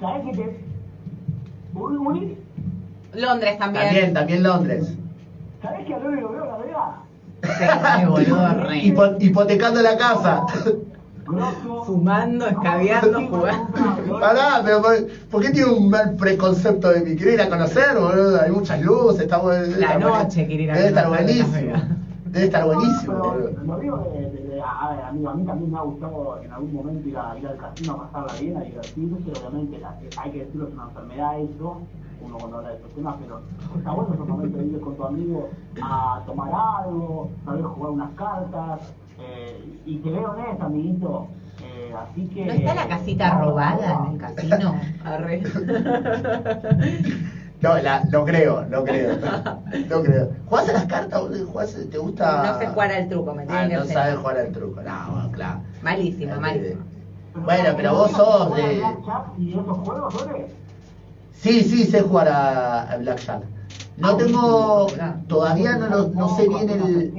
Uri, 1.75 2.37
Londres 3.13 3.59
también. 3.59 3.85
También, 3.85 4.15
también 4.15 4.43
Londres. 4.43 4.95
¿sabés 5.63 5.87
que 5.87 5.95
a 5.95 5.99
lo 5.99 6.11
veo 6.11 6.45
la 6.45 6.57
verdad? 6.57 7.99
Sí, 7.99 8.05
boludo, 8.05 8.49
re. 8.67 8.83
Hipo- 8.83 9.17
hipotecando 9.21 9.83
la 9.83 9.97
casa. 9.97 10.47
Grosso. 11.27 11.85
Fumando, 11.85 12.47
escabeando, 12.47 13.19
jugando. 13.29 14.21
Pará, 14.21 14.61
pero 14.65 14.81
¿por, 14.81 15.07
por 15.31 15.43
qué 15.43 15.51
tiene 15.51 15.71
un 15.71 15.89
mal 15.91 16.15
preconcepto 16.17 16.89
de 16.91 17.03
mí? 17.03 17.17
¿Quiere 17.17 17.35
ir 17.35 17.41
a 17.41 17.49
conocer, 17.49 17.95
boludo? 17.99 18.41
Hay 18.41 18.51
muchas 18.51 18.81
luces, 18.81 19.29
debe 19.29 19.77
La 19.77 19.99
noche 19.99 20.47
quiere 20.47 20.63
ir 20.65 20.71
a 20.71 20.75
Debe 20.75 20.89
estar 20.89 21.09
buenísimo. 21.09 21.53
Debe 22.27 22.45
estar 22.45 22.65
buenísimo, 22.65 23.15
a 24.65 24.89
ver, 24.91 25.05
amigo, 25.05 25.29
a 25.31 25.35
mí 25.35 25.45
también 25.45 25.71
me 25.71 25.79
ha 25.79 25.83
gustado 25.83 26.39
en 26.43 26.53
algún 26.53 26.73
momento 26.73 27.09
ir, 27.09 27.17
a, 27.17 27.37
ir 27.39 27.47
al 27.47 27.57
casino 27.57 27.93
a 27.93 28.07
pasarla 28.11 28.33
bien, 28.41 28.57
a 28.57 28.61
divertirse, 28.61 29.17
pero 29.25 29.41
obviamente 29.49 29.79
la- 29.79 29.95
hay 30.17 30.31
que 30.31 30.39
decirlo, 30.41 30.67
es 30.69 30.75
una 30.75 30.85
enfermedad 30.85 31.39
eso, 31.41 31.81
uno 32.21 32.39
cuando 32.39 32.57
habla 32.59 32.71
de 32.71 32.75
estos 32.77 32.91
temas, 32.93 33.15
pero 33.21 33.41
está 33.79 33.91
bueno 33.93 34.15
esos 34.15 34.29
momentos 34.29 34.61
de 34.61 34.67
ir 34.67 34.81
con 34.81 34.97
tu 34.97 35.05
amigo 35.05 35.49
a 35.83 36.21
tomar 36.27 36.51
algo, 36.85 37.29
tal 37.45 37.57
vez 37.57 37.67
jugar 37.67 37.91
unas 37.93 38.11
cartas, 38.17 38.81
eh, 39.19 39.81
y 39.85 40.01
te 40.03 40.11
veo 40.11 40.35
en 40.39 40.55
eso, 40.55 40.65
amiguito. 40.65 41.31
Eh, 41.63 41.93
así 41.97 42.29
que... 42.29 42.45
¿No 42.45 42.53
está 42.53 42.75
la 42.75 42.89
casita 42.89 43.39
robada 43.39 44.05
en 44.07 44.13
el 44.15 44.19
casino? 44.19 44.81
Arre. 45.05 45.43
No, 47.59 47.79
la, 47.79 48.03
no 48.13 48.25
creo, 48.25 48.67
no 48.67 48.85
creo. 48.85 49.17
No 49.89 50.03
creo. 50.03 50.29
¿Jugás 50.45 50.69
a 50.69 50.73
las 50.73 50.87
cartas? 50.87 51.23
¿Jugás, 51.47 51.75
¿Te 51.91 51.99
gusta? 51.99 52.43
No 52.53 52.59
sé 52.59 52.67
jugar 52.67 52.93
al 52.93 53.09
truco, 53.09 53.35
me 53.35 53.45
Ah, 53.49 53.67
no 53.67 53.85
sabes 53.85 54.17
jugar 54.19 54.39
al 54.39 54.53
truco. 54.53 54.83
No, 54.83 55.13
bueno, 55.13 55.31
claro. 55.33 55.63
Malísimo, 55.81 56.37
malísimo. 56.39 56.85
Bueno, 57.33 57.71
pero 57.77 57.93
vos 57.95 58.11
sos 58.13 58.55
de... 58.57 58.83
¿Y 59.39 59.59
esos 59.59 59.79
juegos? 59.79 60.15
Sí, 61.33 61.63
sí, 61.65 61.85
sé 61.85 62.03
jugar 62.03 62.29
a, 62.29 62.83
a 62.83 62.97
Blackjack. 62.97 63.43
No 63.97 64.17
tengo... 64.17 64.93
Todavía 65.29 65.77
no, 65.77 65.89
lo- 65.89 66.09
no 66.09 66.29
sé 66.29 66.49
bien 66.49 66.69
el... 66.71 67.13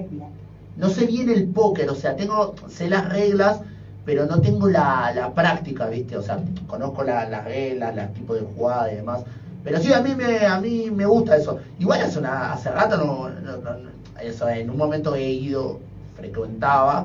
No 0.77 0.89
sé 0.89 1.05
bien 1.05 1.27
el 1.29 1.43
póker, 1.43 1.89
o 1.89 1.95
sea, 1.95 2.13
tengo, 2.15 2.53
sé 2.67 2.87
las 2.87 3.03
reglas, 3.09 3.59
pero 4.05 4.25
no 4.25 4.39
tengo 4.39 4.67
la, 4.67 5.11
la 5.11 5.27
práctica, 5.33 5.87
¿viste? 5.87 6.15
O 6.15 6.21
sea, 6.21 6.37
conozco 6.67 7.03
la- 7.03 7.25
las 7.25 7.43
reglas, 7.43 7.93
los 7.95 8.13
tipos 8.13 8.37
de 8.37 8.43
jugada 8.43 8.89
y 8.91 8.95
demás. 8.95 9.23
Pero 9.63 9.79
sí, 9.79 9.91
a 9.91 9.99
mí 9.99 10.13
me, 10.15 10.45
a 10.45 10.57
mí 10.57 10.89
me 10.91 11.05
gusta 11.05 11.35
eso. 11.35 11.55
Igual 11.79 12.01
hace, 12.01 12.19
una, 12.19 12.51
hace 12.51 12.69
rato 12.71 12.95
no, 12.97 13.27
no- 13.29 13.57
no- 13.57 13.75
no- 13.75 13.89
eso, 14.21 14.47
en 14.47 14.69
un 14.69 14.77
momento 14.77 15.15
he 15.15 15.29
ido, 15.29 15.79
frecuentaba, 16.15 17.03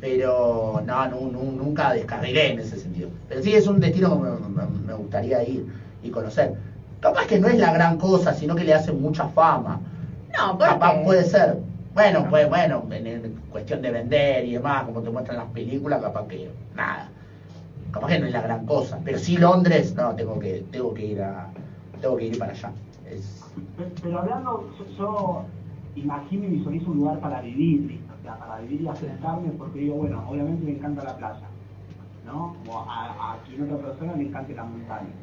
pero 0.00 0.80
no, 0.84 1.06
nu- 1.06 1.28
nunca 1.28 1.90
descarrilé 1.92 2.48
en 2.48 2.58
ese 2.58 2.76
sentido. 2.76 3.08
Pero 3.28 3.40
sí 3.42 3.54
es 3.54 3.66
un 3.66 3.80
destino 3.80 4.10
que 4.10 4.16
me, 4.16 4.30
me- 4.48 4.66
me 4.86 4.92
gustaría 4.92 5.42
ir 5.42 5.64
y 6.02 6.10
conocer. 6.10 6.50
Capaz 7.00 7.26
que 7.26 7.38
no 7.38 7.48
es 7.48 7.56
la 7.56 7.70
gran 7.70 7.96
cosa, 7.96 8.32
sino 8.32 8.54
que 8.54 8.64
le 8.64 8.72
hacen 8.74 9.00
mucha 9.00 9.24
fama. 9.26 9.78
No, 10.36 10.56
¿por 10.56 10.66
Capaz 10.66 11.02
puede 11.02 11.24
ser. 11.24 11.56
Bueno, 11.96 12.26
pues 12.28 12.46
bueno, 12.48 12.86
en, 12.90 13.06
en 13.06 13.32
cuestión 13.50 13.80
de 13.80 13.90
vender 13.90 14.44
y 14.44 14.52
demás, 14.52 14.84
como 14.84 15.02
te 15.02 15.10
muestran 15.10 15.38
las 15.38 15.48
películas, 15.48 16.00
capaz 16.02 16.26
que 16.28 16.50
nada. 16.74 17.08
Capaz 17.90 18.08
que 18.08 18.18
no 18.18 18.26
es 18.26 18.32
la 18.32 18.42
gran 18.42 18.66
cosa. 18.66 19.00
Pero 19.04 19.18
sí 19.18 19.38
Londres, 19.38 19.94
no, 19.96 20.14
tengo 20.14 20.38
que, 20.38 20.62
tengo 20.70 20.92
que 20.94 21.06
ir 21.06 21.22
a, 21.22 21.48
tengo 22.00 22.16
que 22.16 22.26
ir 22.26 22.38
para 22.38 22.52
allá. 22.52 22.72
Es, 23.10 23.54
Pe- 23.76 23.92
Pero 24.02 24.18
hablando, 24.20 24.70
yo, 24.78 24.86
yo 24.98 25.44
imagino 25.94 26.44
y 26.44 26.48
visualizo 26.50 26.90
un 26.90 26.98
lugar 26.98 27.18
para 27.20 27.40
vivir. 27.40 27.98
O 28.18 28.22
sea, 28.22 28.38
para 28.38 28.60
vivir 28.60 28.82
y 28.82 28.88
asentarme, 28.88 29.50
porque 29.52 29.80
digo, 29.80 29.96
bueno, 29.96 30.22
obviamente 30.28 30.64
me 30.64 30.72
encanta 30.72 31.02
la 31.04 31.16
playa. 31.16 31.48
¿no? 32.26 32.54
Como 32.58 32.80
a, 32.90 33.34
a 33.34 33.38
quien 33.46 33.62
otra 33.62 33.78
persona 33.78 34.14
le 34.16 34.24
encante 34.24 34.54
la 34.54 34.64
montaña. 34.64 35.14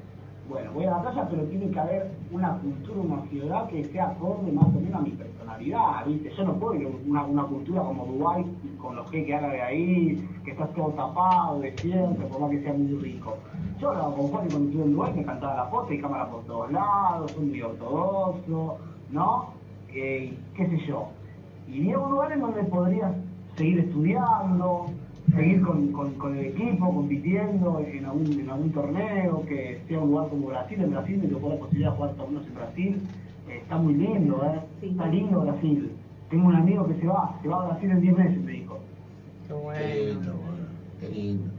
Bueno, 0.49 0.71
voy 0.73 0.83
a 0.85 0.91
la 0.91 1.01
playa, 1.01 1.27
pero 1.29 1.43
tiene 1.43 1.71
que 1.71 1.79
haber 1.79 2.11
una 2.31 2.57
cultura, 2.57 2.99
una 2.99 3.21
ciudad 3.29 3.67
que 3.69 3.85
sea 3.85 4.09
acorde 4.09 4.51
más 4.51 4.65
o 4.65 4.79
menos 4.79 4.95
a 4.95 5.01
mi 5.01 5.11
personalidad, 5.11 6.05
¿viste? 6.05 6.31
Yo 6.35 6.43
no 6.43 6.53
puedo 6.55 6.75
ir 6.75 6.87
a 6.87 6.89
una, 7.07 7.23
una 7.23 7.43
cultura 7.43 7.81
como 7.81 8.05
Dubái, 8.05 8.45
con 8.77 8.95
los 8.97 9.09
que 9.09 9.33
haga 9.33 9.49
de 9.49 9.61
ahí, 9.61 10.29
que 10.43 10.51
estás 10.51 10.73
todo 10.73 10.89
tapado, 10.89 11.59
de 11.61 11.77
siempre, 11.77 12.25
por 12.27 12.41
más 12.41 12.51
que 12.51 12.61
sea 12.61 12.73
muy 12.73 12.93
rico. 12.97 13.37
Yo 13.79 13.89
hablaba 13.89 14.15
con 14.15 14.27
Juan 14.27 14.45
y 14.45 14.49
cuando 14.49 14.67
estuve 14.67 14.83
en 14.83 14.91
Dubái 14.93 15.13
me 15.13 15.21
encantaba 15.21 15.55
la 15.55 15.65
foto 15.67 15.93
y 15.93 16.01
cámara 16.01 16.29
por 16.29 16.43
todos 16.43 16.71
lados, 16.71 17.31
soy 17.31 17.45
muy 17.45 17.61
ortodoxo, 17.61 18.77
¿no? 19.11 19.45
Eh, 19.93 20.37
qué 20.55 20.67
sé 20.67 20.77
yo. 20.85 21.07
Y 21.67 21.79
vi 21.79 21.95
un 21.95 22.11
lugar 22.11 22.33
en 22.33 22.41
donde 22.41 22.63
podrías 22.65 23.13
seguir 23.55 23.79
estudiando, 23.79 24.87
seguir 25.35 25.61
con, 25.61 25.91
con, 25.91 26.13
con 26.15 26.37
el 26.37 26.45
equipo, 26.45 26.93
compitiendo 26.93 27.79
en 27.85 28.05
algún, 28.05 28.39
en 28.39 28.49
algún 28.49 28.71
torneo, 28.71 29.43
que 29.47 29.81
sea 29.87 29.99
un 29.99 30.09
lugar 30.09 30.29
como 30.29 30.47
Brasil. 30.47 30.81
En 30.81 30.91
Brasil 30.91 31.17
me 31.21 31.27
tocó 31.27 31.49
la 31.49 31.55
posibilidad 31.57 31.91
de 31.91 31.97
jugar 31.97 32.13
torneos 32.15 32.45
en 32.47 32.55
Brasil. 32.55 33.01
Eh, 33.49 33.57
está 33.61 33.77
muy 33.77 33.93
lindo, 33.95 34.43
¿eh? 34.45 34.59
Sí. 34.81 34.87
Está 34.89 35.07
lindo 35.07 35.41
Brasil. 35.41 35.91
Tengo 36.29 36.47
un 36.47 36.55
amigo 36.55 36.87
que 36.87 36.95
se 36.99 37.07
va, 37.07 37.37
se 37.41 37.47
va 37.47 37.63
a 37.63 37.67
Brasil 37.67 37.91
en 37.91 38.01
10 38.01 38.17
meses, 38.17 38.43
me 38.43 38.51
dijo. 38.51 38.79
Qué 39.47 39.53
Qué 39.77 40.05
lindo, 40.05 40.33
bueno. 40.33 40.67
qué 40.99 41.09
lindo. 41.09 41.51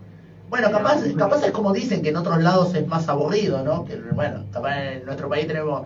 Bueno, 0.50 0.70
capaz, 0.70 1.02
capaz 1.16 1.44
es 1.44 1.52
como 1.52 1.72
dicen 1.72 2.02
que 2.02 2.10
en 2.10 2.16
otros 2.16 2.42
lados 2.42 2.74
es 2.74 2.86
más 2.86 3.08
aburrido, 3.08 3.64
¿no? 3.64 3.84
Que 3.84 3.96
bueno, 4.14 4.44
capaz 4.52 4.92
en 4.92 5.04
nuestro 5.04 5.28
país 5.28 5.46
tenemos, 5.46 5.82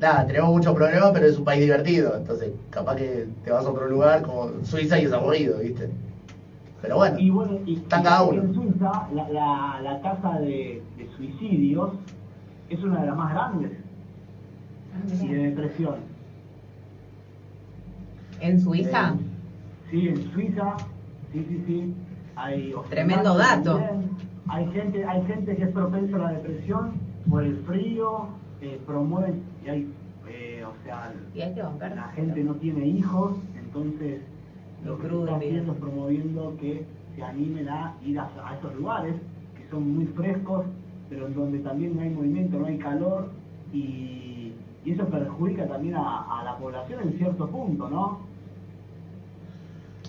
nada, 0.00 0.26
tenemos 0.26 0.50
muchos 0.50 0.74
problemas, 0.74 1.10
pero 1.12 1.26
es 1.26 1.36
un 1.38 1.44
país 1.44 1.60
divertido. 1.60 2.16
Entonces, 2.16 2.52
capaz 2.70 2.96
que 2.96 3.26
te 3.44 3.50
vas 3.50 3.64
a 3.66 3.70
otro 3.70 3.88
lugar 3.88 4.22
como 4.22 4.64
Suiza 4.64 4.98
y 4.98 5.04
es 5.04 5.12
aburrido, 5.12 5.58
¿viste? 5.58 5.90
Pero 6.82 6.96
bueno, 6.96 7.18
Y 7.18 7.30
bueno, 7.30 7.58
y, 7.66 7.76
cada 7.88 8.22
uno. 8.22 8.42
en 8.42 8.54
Suiza 8.54 9.08
la, 9.14 9.28
la, 9.28 9.80
la 9.82 10.00
tasa 10.02 10.38
de, 10.40 10.82
de 10.96 11.08
suicidios 11.16 11.90
es 12.70 12.82
una 12.82 13.00
de 13.00 13.06
las 13.06 13.16
más 13.16 13.32
grandes 13.32 13.72
y 15.22 15.28
de 15.28 15.36
depresión. 15.50 15.96
¿En 18.40 18.60
Suiza? 18.60 19.14
Eh, 19.14 19.90
sí, 19.90 20.08
en 20.08 20.32
Suiza, 20.32 20.76
sí, 21.32 21.44
sí, 21.48 21.64
sí. 21.66 21.94
Hay 22.36 22.72
Tremendo 22.88 23.36
dato. 23.36 23.76
también. 23.76 24.10
Hay 24.48 24.66
gente, 24.72 25.04
hay 25.04 25.22
gente 25.26 25.56
que 25.56 25.64
es 25.64 25.70
propensa 25.70 26.16
a 26.16 26.20
la 26.20 26.32
depresión 26.32 26.92
por 27.28 27.44
el 27.44 27.56
frío, 27.66 28.28
eh, 28.62 28.80
promueven, 28.86 29.42
y 29.64 29.68
hay, 29.68 29.92
eh, 30.28 30.64
o 30.64 30.72
sea, 30.84 31.12
Y 31.34 31.40
hay 31.42 31.54
que 31.54 31.62
bancar. 31.62 31.94
la 31.94 32.08
gente 32.08 32.42
no 32.42 32.54
tiene 32.54 32.86
hijos, 32.86 33.36
entonces 33.58 34.22
lo 34.84 34.96
que 34.96 35.02
se 35.02 35.08
Crudo, 35.08 35.24
está 35.24 35.36
haciendo 35.36 35.72
es 35.72 35.78
promoviendo 35.78 36.56
que 36.60 36.84
se 37.16 37.22
animen 37.22 37.68
a 37.68 37.94
ir 38.04 38.18
a, 38.18 38.24
a 38.44 38.56
esos 38.56 38.74
lugares 38.74 39.14
que 39.56 39.68
son 39.70 39.94
muy 39.94 40.06
frescos, 40.06 40.64
pero 41.08 41.26
en 41.26 41.34
donde 41.34 41.58
también 41.60 41.96
no 41.96 42.02
hay 42.02 42.10
movimiento, 42.10 42.58
no 42.58 42.66
hay 42.66 42.78
calor 42.78 43.30
y, 43.72 44.52
y 44.84 44.90
eso 44.92 45.04
perjudica 45.06 45.66
también 45.66 45.96
a, 45.96 46.40
a 46.40 46.44
la 46.44 46.56
población 46.56 47.00
en 47.02 47.12
cierto 47.18 47.46
punto, 47.48 47.88
¿no? 47.88 48.18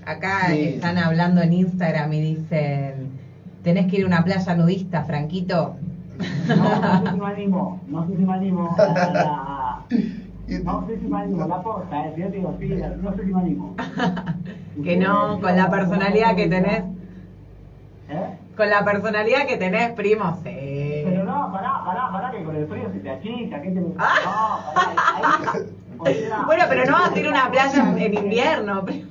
Acá 0.05 0.49
Sí. 0.49 0.61
están 0.63 0.97
hablando 0.97 1.41
en 1.41 1.53
Instagram 1.53 2.11
y 2.13 2.21
dicen, 2.21 3.11
tenés 3.63 3.87
que 3.87 3.97
ir 3.97 4.03
a 4.03 4.07
una 4.07 4.23
playa 4.23 4.55
nudista, 4.55 5.03
Franquito. 5.03 5.75
No, 6.47 6.81
no 6.81 6.99
sé 7.05 7.11
si 7.11 7.17
me 7.19 7.25
animo, 7.27 7.79
no 7.87 8.07
sé 8.07 8.15
si 8.17 8.23
me 8.25 8.33
animo 8.33 8.67
a, 8.67 8.83
a- 8.83 9.81
no 10.59 10.85
sé 10.87 10.99
si 10.99 11.07
me 11.07 11.21
animo, 11.21 11.47
la 11.47 11.61
posta, 11.61 12.07
eh, 12.07 12.13
yo 12.17 12.29
digo, 12.29 12.55
sí, 12.59 12.67
no 13.01 13.15
sé 13.15 13.25
si 13.25 13.33
me 13.33 13.41
animo. 13.41 13.75
que 14.83 14.97
no, 14.97 15.39
con 15.41 15.55
la 15.55 15.69
personalidad 15.69 16.35
que 16.35 16.47
tenés, 16.47 16.83
¿Eh? 18.09 18.37
con 18.55 18.69
la 18.69 18.83
personalidad 18.83 19.45
que 19.47 19.57
tenés, 19.57 19.91
primo, 19.91 20.37
sí. 20.43 21.01
Pero 21.05 21.23
no, 21.23 21.51
pará, 21.51 21.81
pará, 21.85 22.11
pará, 22.11 22.31
que 22.31 22.43
con 22.43 22.55
el 22.55 22.67
frío 22.67 22.91
se 22.91 22.99
te 22.99 23.09
achica, 23.09 23.61
¿qué 23.61 23.69
te 23.71 23.79
No, 23.79 23.93
Ah. 23.99 24.71
pará, 24.75 24.93
ahí, 25.15 25.63
Bueno, 26.45 26.63
pero 26.67 26.85
no 26.85 26.93
vas 26.93 27.11
a 27.11 27.19
ir 27.19 27.25
a 27.27 27.29
una 27.29 27.51
playa 27.51 27.95
en 27.97 28.13
invierno. 28.13 28.83
primo. 28.85 29.07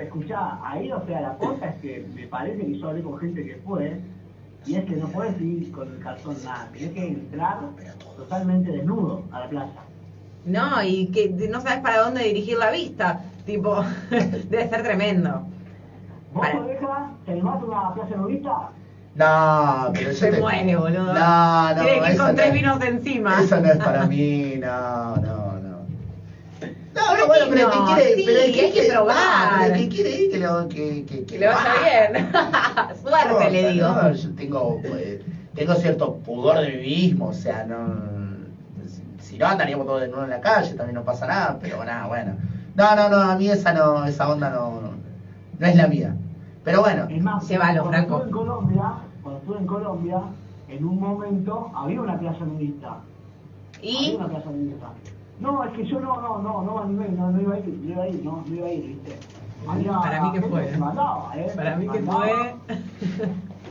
Escuchá, 0.00 0.58
ahí, 0.64 0.90
o 0.92 1.04
sea, 1.06 1.20
la 1.20 1.34
cosa 1.36 1.66
es 1.66 1.74
que 1.82 2.06
me 2.14 2.26
parece 2.28 2.64
que 2.64 2.78
yo 2.78 2.88
hablé 2.88 3.02
con 3.02 3.18
gente 3.18 3.44
que 3.44 3.56
fue, 3.66 4.00
y 4.64 4.76
es 4.76 4.84
que 4.84 4.96
no 4.96 5.08
puedes 5.08 5.38
ir 5.40 5.70
con 5.72 5.88
el 5.88 5.98
calzón 5.98 6.36
nada, 6.44 6.68
tienes 6.72 6.94
que 6.94 7.06
entrar 7.08 7.58
totalmente 8.16 8.70
desnudo 8.70 9.22
a 9.32 9.40
la 9.40 9.48
playa. 9.48 9.72
No, 10.46 10.82
y 10.82 11.08
que 11.08 11.28
no 11.50 11.60
sabes 11.60 11.80
para 11.80 11.98
dónde 12.02 12.22
dirigir 12.24 12.56
la 12.56 12.70
vista. 12.70 13.20
Tipo, 13.44 13.84
debe 14.10 14.68
ser 14.68 14.82
tremendo. 14.82 15.42
¿Vos, 16.32 16.46
Para. 16.46 16.60
oveja, 16.60 17.10
te 17.24 17.32
animás 17.32 17.62
a 17.62 17.64
una 17.66 17.94
playa 17.94 18.16
nudista? 18.16 18.70
No, 19.14 19.90
pero 19.94 20.10
yo 20.10 20.16
Se 20.16 20.30
te... 20.30 20.40
muere, 20.40 20.76
boludo. 20.76 21.14
No, 21.14 21.74
no, 21.74 21.82
Tiene 21.82 22.00
que 22.00 22.06
ir 22.06 22.12
eso 22.12 22.18
con 22.18 22.26
no 22.28 22.34
tres 22.34 22.46
es- 22.48 22.52
vinos 22.54 22.84
encima. 22.84 23.42
Eso 23.42 23.60
no 23.60 23.68
es 23.70 23.76
para 23.78 24.06
mí, 24.06 24.54
no, 24.60 25.16
no, 25.16 25.36
no. 25.52 25.76
No, 26.94 27.06
¿Por 27.08 27.18
no, 27.18 27.26
bueno, 27.26 27.44
qué 27.46 27.50
pero 27.50 27.72
el 27.72 27.78
no? 27.78 27.86
que 27.86 27.94
quiere, 27.94 28.14
Sí, 28.16 28.22
pero 28.26 28.40
el 28.40 28.52
que, 28.54 28.60
hay 28.60 28.66
que 28.66 28.72
quiere- 28.72 28.88
probar. 28.90 29.60
pero 29.62 29.74
el 29.74 29.80
que 29.80 29.88
quiere 29.88 30.10
ir, 30.10 30.30
que 30.30 30.38
lo, 30.38 30.68
que, 30.68 31.04
que, 31.06 31.24
Que 31.24 31.38
le 31.38 31.46
vaya 31.46 31.58
vaya. 31.58 32.10
bien. 32.12 32.28
Suerte, 33.02 33.50
le 33.50 33.72
digo. 33.72 33.88
No, 33.88 34.12
yo 34.12 34.34
tengo, 34.34 34.80
pues, 34.82 35.20
tengo 35.54 35.74
cierto 35.76 36.14
pudor 36.16 36.60
de 36.60 36.72
mí 36.72 36.82
mismo, 36.84 37.28
o 37.28 37.32
sea, 37.34 37.64
no. 37.64 38.15
Si 39.26 39.36
no 39.36 39.46
andaríamos 39.48 39.86
todos 39.86 40.02
de 40.02 40.06
nuevo 40.08 40.22
en 40.22 40.30
la 40.30 40.40
calle, 40.40 40.74
también 40.74 40.94
no 40.94 41.02
pasa 41.02 41.26
nada, 41.26 41.58
pero 41.60 41.84
nada, 41.84 42.06
bueno. 42.06 42.34
No, 42.76 42.94
no, 42.94 43.08
no, 43.08 43.16
a 43.16 43.34
mí 43.36 43.48
esa 43.48 43.72
no, 43.72 44.04
esa 44.04 44.28
onda 44.30 44.50
no, 44.50 44.80
no, 44.80 44.90
no 45.58 45.66
es 45.66 45.74
la 45.74 45.88
mía. 45.88 46.14
Pero 46.62 46.80
bueno, 46.80 47.06
Es 47.10 47.20
más, 47.22 47.48
Llévalo, 47.48 47.82
cuando 47.82 47.90
Franco. 47.90 48.16
estuve 48.18 48.28
en 48.28 48.30
Colombia, 48.46 48.92
cuando 49.22 49.40
estuve 49.40 49.58
en 49.58 49.66
Colombia, 49.66 50.20
en 50.68 50.84
un 50.84 51.00
momento 51.00 51.72
había 51.74 52.00
una 52.00 52.16
playa 52.16 52.38
nudista. 52.38 52.98
Y 53.82 53.96
Había 54.14 54.16
una 54.18 54.28
playa 54.28 54.50
nudista. 54.50 54.86
No, 55.40 55.64
es 55.64 55.72
que 55.72 55.86
yo 55.86 56.00
no, 56.00 56.20
no, 56.20 56.38
no, 56.42 56.62
no 56.62 56.84
no, 56.84 57.30
no 57.32 57.40
iba 57.42 57.54
a 57.54 57.58
ir, 57.58 57.80
no 57.82 57.90
iba 57.92 58.02
a 58.04 58.08
ir, 58.08 58.24
no, 58.24 58.44
no 58.46 58.54
iba 58.54 58.66
a 58.68 58.70
ir, 58.72 58.86
viste. 58.86 59.18
Había 59.68 59.98
Para 59.98 60.20
mí 60.22 60.32
que 60.32 60.42
fue. 60.42 60.64
se 60.70 60.76
¿eh? 60.76 61.52
para 61.56 61.76
mí 61.76 61.86
Se 61.86 61.92
que 61.92 61.98
fue. 62.04 62.54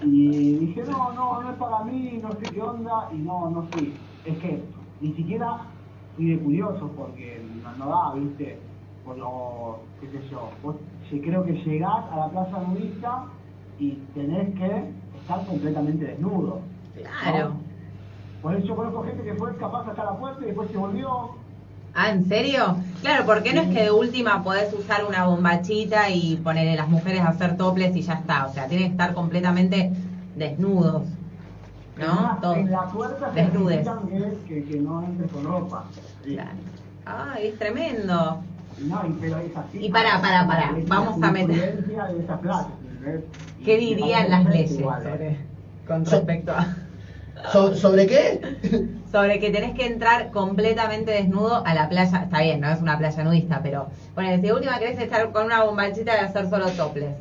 Y 0.03 0.53
dije, 0.57 0.83
no, 0.89 1.13
no, 1.13 1.41
no 1.41 1.49
es 1.49 1.55
para 1.57 1.83
mí, 1.85 2.19
no 2.21 2.31
sé 2.33 2.43
qué 2.53 2.61
onda, 2.61 3.07
y 3.13 3.17
no, 3.19 3.49
no 3.49 3.63
fui. 3.71 3.93
Es 4.25 4.37
que 4.39 4.61
ni 5.01 5.13
siquiera 5.13 5.61
fui 6.15 6.31
de 6.31 6.39
curioso 6.39 6.91
porque 6.95 7.41
no, 7.63 7.85
no 7.85 7.91
da, 7.91 8.13
viste, 8.15 8.59
por 9.05 9.17
lo, 9.17 9.79
qué 9.99 10.07
sé 10.07 10.29
yo. 10.29 10.49
Vos, 10.63 10.75
creo 11.09 11.43
que 11.43 11.53
llegás 11.53 12.05
a 12.11 12.17
la 12.17 12.29
plaza 12.29 12.59
nudista 12.67 13.25
y 13.79 13.91
tenés 14.13 14.53
que 14.55 14.91
estar 15.21 15.45
completamente 15.45 16.05
desnudo. 16.05 16.61
Claro. 16.95 17.53
Por 18.41 18.55
eso 18.55 18.67
yo 18.67 18.75
conozco 18.75 19.03
gente 19.03 19.23
que 19.23 19.33
fue 19.33 19.55
capaz 19.57 19.87
hasta 19.89 20.03
la 20.03 20.17
puerta 20.17 20.41
y 20.43 20.45
después 20.45 20.69
se 20.69 20.77
volvió. 20.77 21.35
Ah, 21.93 22.11
¿en 22.11 22.25
serio? 22.25 22.77
Claro, 23.01 23.25
porque 23.25 23.53
no 23.53 23.61
es 23.61 23.69
que 23.69 23.83
de 23.83 23.91
última 23.91 24.43
podés 24.43 24.73
usar 24.73 25.05
una 25.05 25.25
bombachita 25.25 26.09
y 26.09 26.35
ponerle 26.37 26.73
a 26.73 26.75
las 26.75 26.89
mujeres 26.89 27.21
a 27.21 27.29
hacer 27.29 27.57
toples 27.57 27.95
y 27.95 28.01
ya 28.01 28.13
está. 28.13 28.45
O 28.45 28.53
sea, 28.53 28.67
tienen 28.67 28.87
que 28.87 28.91
estar 28.91 29.13
completamente 29.13 29.91
desnudos. 30.35 31.03
¿No? 31.97 32.13
más, 32.21 32.41
Todos. 32.41 32.57
En 32.57 32.71
la 32.71 32.83
puerta 32.85 33.31
se 33.33 33.41
Desnudes. 33.41 33.87
que, 34.47 34.63
que, 34.65 34.79
no 34.79 35.03
entres 35.03 35.31
con 35.31 35.43
ropa. 35.45 35.85
Sí. 36.23 36.33
Claro. 36.33 36.49
Ay, 37.05 37.47
es 37.47 37.59
tremendo. 37.59 38.41
No, 38.79 39.01
y- 39.07 39.17
pero 39.21 39.37
es 39.39 39.55
así. 39.55 39.85
Y 39.85 39.89
pará, 39.89 40.19
pará, 40.21 40.45
pará, 40.47 40.73
Es 40.77 40.87
vamos 40.87 41.21
a 41.21 41.31
meter- 41.31 41.77
de 41.85 43.23
¿Qué 43.63 43.77
dirían 43.77 44.29
las 44.29 44.45
leyes 44.45 44.71
igual, 44.71 45.01
¿eh? 45.05 45.09
sobre, 45.09 45.37
con 45.87 46.05
respecto 46.05 46.51
a... 46.51 46.75
¿so- 47.51 47.75
¿sobre 47.75 48.07
qué? 48.07 48.89
Sobre 49.11 49.39
que 49.39 49.49
tenés 49.49 49.75
que 49.75 49.85
entrar 49.85 50.29
completamente 50.31 51.11
desnudo 51.11 51.65
a 51.65 51.73
la 51.73 51.87
playa. 51.87 52.23
Está 52.23 52.41
bien, 52.41 52.59
no 52.59 52.69
es 52.69 52.81
una 52.81 52.97
playa 52.97 53.23
nudista, 53.23 53.61
pero... 53.63 53.87
Bueno, 54.13 54.35
si 54.35 54.41
de 54.41 54.51
última 54.53 54.77
querés 54.77 54.99
estar 54.99 55.31
con 55.31 55.45
una 55.45 55.63
bombachita 55.63 56.17
y 56.17 56.25
hacer 56.25 56.49
solo 56.49 56.67
toples. 56.71 57.15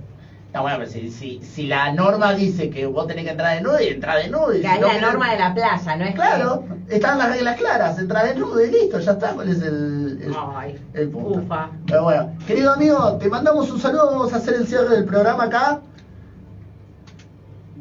No, 0.54 0.62
bueno, 0.62 0.76
pero 0.78 0.90
si, 0.90 1.10
si, 1.10 1.42
si 1.42 1.66
la 1.66 1.92
norma 1.92 2.32
dice 2.32 2.70
que 2.70 2.86
vos 2.86 3.08
tenés 3.08 3.24
que 3.24 3.30
entrar 3.32 3.54
desnudo 3.54 3.80
y 3.80 3.88
entrar 3.88 4.18
desnudo. 4.18 4.54
y 4.54 4.60
Que 4.62 4.68
si 4.68 4.74
es 4.74 4.80
no 4.80 4.86
la 4.86 4.92
querés- 4.94 5.00
norma 5.02 5.30
de 5.32 5.38
la 5.38 5.52
playa, 5.54 5.96
no 5.96 6.04
es 6.04 6.14
Claro, 6.14 6.64
están 6.88 7.18
las 7.18 7.28
reglas 7.30 7.56
claras, 7.56 7.98
entrar 7.98 8.24
desnudo 8.26 8.64
y 8.64 8.70
listo, 8.70 9.00
ya 9.00 9.12
está, 9.12 9.32
¿cuál 9.34 9.48
es 9.48 9.60
el, 9.60 10.20
el, 10.22 10.34
Ay, 10.56 10.80
el 10.94 11.08
punto? 11.08 11.40
ufa. 11.40 11.70
Pero 11.88 12.04
bueno, 12.04 12.28
querido 12.46 12.72
amigo, 12.72 13.14
te 13.18 13.28
mandamos 13.28 13.68
un 13.68 13.80
saludo, 13.80 14.06
vamos 14.12 14.32
a 14.32 14.36
hacer 14.36 14.54
el 14.54 14.66
cierre 14.68 14.90
del 14.90 15.04
programa 15.04 15.44
acá. 15.44 15.80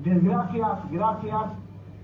Desgracias, 0.03 0.79
gracias. 0.91 1.41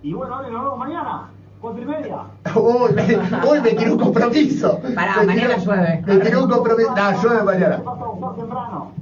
Y 0.03 0.13
bueno, 0.13 0.35
ahora 0.35 0.49
nos 0.49 0.61
vemos 0.63 0.77
mañana, 0.77 1.29
cuatro 1.61 1.81
y 1.81 1.85
media. 1.85 2.17
Uy, 2.55 2.93
me, 2.93 3.49
uy, 3.49 3.61
me 3.61 3.69
tiró 3.73 3.93
un 3.93 3.99
compromiso. 3.99 4.79
Pará, 4.95 5.17
Me 5.19 5.25
mañana 5.27 5.55
tiró- 5.55 5.65
llueve. 5.65 6.03
Me 6.05 6.17
tiró 6.17 6.43
un 6.45 6.49
compromiso. 6.49 6.95
No, 6.95 7.21
llueve 7.21 7.43
mañana. 7.43 7.81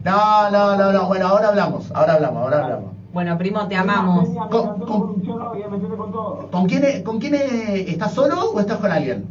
No, 0.04 0.50
no, 0.52 0.76
no, 0.78 0.92
no. 0.94 1.08
Bueno, 1.08 1.28
ahora 1.28 1.50
hablamos, 1.50 1.92
ahora 1.94 2.14
hablamos, 2.14 2.44
ahora 2.44 2.64
hablamos. 2.64 2.92
Bueno, 3.14 3.38
primo, 3.38 3.68
te 3.68 3.76
amamos. 3.76 4.30
Con- 4.50 4.80
con- 4.80 5.22
con 5.22 6.12
todo. 6.12 6.48
¿Con 6.52 6.66
quién, 6.68 7.04
¿Con 7.04 7.20
quién 7.20 7.34
estás 7.36 8.14
solo 8.14 8.52
o 8.52 8.60
estás 8.60 8.78
con 8.80 8.92
alguien? 8.92 9.26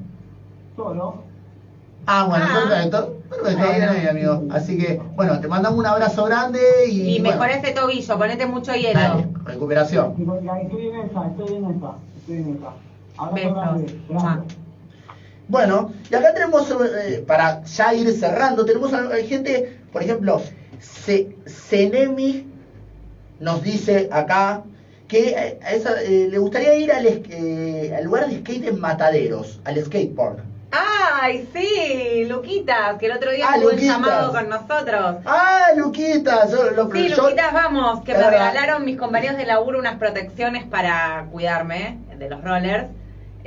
Solo. 0.76 1.14
Ah, 2.06 2.26
bueno, 2.28 2.44
Ah. 2.48 2.60
perfecto. 2.68 3.12
Perfecto, 3.28 3.72
bien 3.74 3.88
ahí, 3.88 4.06
amigo. 4.06 4.42
Así 4.52 4.78
que, 4.78 5.02
bueno, 5.16 5.40
te 5.40 5.48
mandamos 5.48 5.78
un 5.78 5.86
abrazo 5.86 6.24
grande 6.24 6.60
y. 6.88 7.16
Y 7.16 7.20
bueno, 7.20 7.34
mejora 7.40 7.54
ese 7.60 7.72
tobillo, 7.72 8.18
ponete 8.18 8.46
mucho 8.46 8.72
hielo. 8.74 8.98
dale, 9.00 9.26
recuperación. 9.44 10.14
Estoy 10.16 10.86
en 10.88 10.94
esa, 11.00 11.26
estoy 11.26 11.54
en 11.56 11.64
esa, 11.64 11.90
estoy 12.18 12.36
en 12.36 12.56
esa. 12.56 12.68
Besos. 13.32 13.82
Bueno, 15.48 15.92
y 16.10 16.14
acá 16.14 16.34
tenemos, 16.34 16.68
eh, 16.70 17.24
para 17.26 17.62
ya 17.64 17.94
ir 17.94 18.10
cerrando, 18.12 18.64
tenemos 18.64 18.92
a- 18.92 19.08
gente, 19.28 19.78
por 19.92 20.02
ejemplo, 20.02 20.40
Ce- 20.80 21.36
Cenemi 21.46 22.46
nos 23.40 23.62
dice 23.62 24.08
acá 24.12 24.62
que 25.08 25.28
eh, 25.30 25.58
a 25.64 25.72
esa, 25.72 26.02
eh, 26.02 26.26
le 26.30 26.38
gustaría 26.38 26.74
ir 26.74 26.92
al, 26.92 27.06
eh, 27.06 27.94
al 27.96 28.04
lugar 28.04 28.26
de 28.28 28.40
skate 28.40 28.66
en 28.68 28.80
Mataderos, 28.80 29.60
al 29.64 29.82
skate 29.84 30.14
park. 30.14 30.40
Ay, 30.72 31.48
sí, 31.54 32.24
Luquitas, 32.28 32.98
que 32.98 33.06
el 33.06 33.12
otro 33.12 33.30
día 33.30 33.46
Ah, 33.48 33.54
tuvo 33.54 33.70
el 33.70 33.76
Luquitas. 33.76 33.96
llamado 33.96 34.32
con 34.32 34.48
nosotros. 34.48 35.16
¡Ah, 35.24 35.68
Luquita! 35.76 36.46
Yo, 36.50 36.70
lo, 36.72 36.90
Sí, 36.90 37.08
yo- 37.08 37.22
Luquitas, 37.22 37.52
vamos, 37.54 38.02
que 38.02 38.12
me 38.14 38.28
regalaron 38.30 38.84
mis 38.84 38.98
compañeros 38.98 39.36
de 39.38 39.46
laburo 39.46 39.78
unas 39.78 39.96
protecciones 39.96 40.64
para 40.64 41.26
cuidarme 41.30 41.98
de 42.18 42.28
los 42.28 42.42
rollers. 42.42 42.88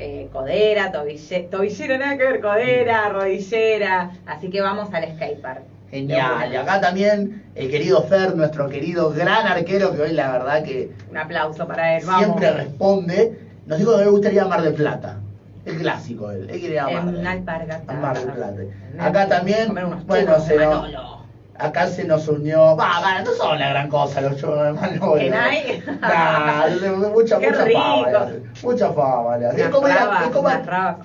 Eh, 0.02 0.30
codera, 0.32 0.94
tobille, 0.94 1.50
tobillera, 1.52 1.98
nada 1.98 2.18
que 2.18 2.24
ver, 2.24 2.40
codera, 2.40 3.10
rodillera. 3.10 4.12
Así 4.26 4.50
que 4.50 4.62
vamos 4.62 4.94
al 4.94 5.04
skatepark. 5.14 5.64
Genial. 5.92 6.54
Y 6.54 6.56
acá 6.56 6.80
también 6.80 7.44
el 7.54 7.70
querido 7.70 8.04
Fer, 8.04 8.34
nuestro 8.34 8.70
querido 8.70 9.12
gran 9.12 9.46
arquero, 9.46 9.94
que 9.94 10.04
hoy 10.04 10.14
la 10.14 10.32
verdad 10.32 10.64
que 10.64 10.92
Un 11.12 11.18
aplauso 11.18 11.68
para 11.68 11.98
él, 11.98 12.04
vamos. 12.06 12.24
siempre 12.24 12.52
responde, 12.52 13.40
nos 13.66 13.78
dijo 13.78 13.98
que 13.98 14.06
le 14.06 14.10
gustaría 14.10 14.46
Mar 14.46 14.62
del 14.62 14.76
Plata. 14.76 15.18
El 15.66 15.78
clásico, 15.80 16.32
él. 16.32 16.50
Él 16.50 16.60
quiere 16.62 16.76
ir 16.76 16.80
a 16.80 16.90
Mar 16.90 17.14
En 17.90 18.02
Mar 18.02 18.18
del 18.18 18.32
Plata. 18.32 18.62
Acá 19.00 19.28
también, 19.28 19.76
bueno, 20.08 20.40
se 20.40 20.56
nos-. 20.56 21.19
Acá 21.60 21.88
se 21.88 22.06
nos 22.06 22.28
unió. 22.28 22.76
Va, 22.78 23.00
va, 23.02 23.22
no 23.22 23.32
son 23.34 23.60
la 23.60 23.70
gran 23.70 23.90
cosa 23.90 24.22
los 24.22 24.38
churros 24.38 24.64
de 24.66 24.72
Manolo. 24.74 25.16
¿Que 25.16 25.30
no 25.30 25.38
hay? 25.38 25.84
Nah, 26.02 26.68
mucha, 27.14 27.38
Qué 27.40 27.50
mucha 27.52 27.66
rico. 27.66 27.80
Mucha. 28.64 28.88
Es 28.88 29.54
Unas 29.56 29.70
como, 29.70 29.88
es 29.88 30.30
como. 30.32 30.50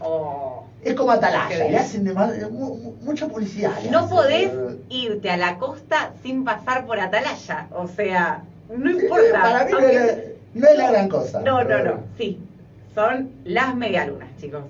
Oh. 0.00 0.64
es 0.82 0.94
como 0.94 1.10
Atalaya. 1.10 1.56
Le 1.68 1.76
hacen 1.76 2.04
de 2.04 2.12
mal- 2.14 2.50
mu- 2.52 2.76
mu- 2.76 2.94
mucha 3.02 3.26
publicidad. 3.26 3.72
le 3.82 3.90
No 3.90 3.98
hacen. 4.00 4.10
podés 4.10 4.50
irte 4.90 5.30
a 5.30 5.36
la 5.36 5.58
costa 5.58 6.12
sin 6.22 6.44
pasar 6.44 6.86
por 6.86 7.00
Atalaya. 7.00 7.66
O 7.72 7.88
sea, 7.88 8.42
no 8.74 8.90
importa. 8.90 9.42
Para 9.42 9.64
mí 9.64 9.72
no 9.72 9.78
es, 9.80 9.94
la, 9.94 10.14
no 10.54 10.68
es 10.68 10.78
la 10.78 10.90
gran 10.92 11.08
cosa. 11.08 11.40
No, 11.40 11.60
no, 11.62 11.66
pero 11.66 11.84
no. 11.84 12.00
Sí. 12.16 12.38
Son 12.94 13.28
las 13.44 13.74
medialunas, 13.74 14.28
chicos. 14.40 14.62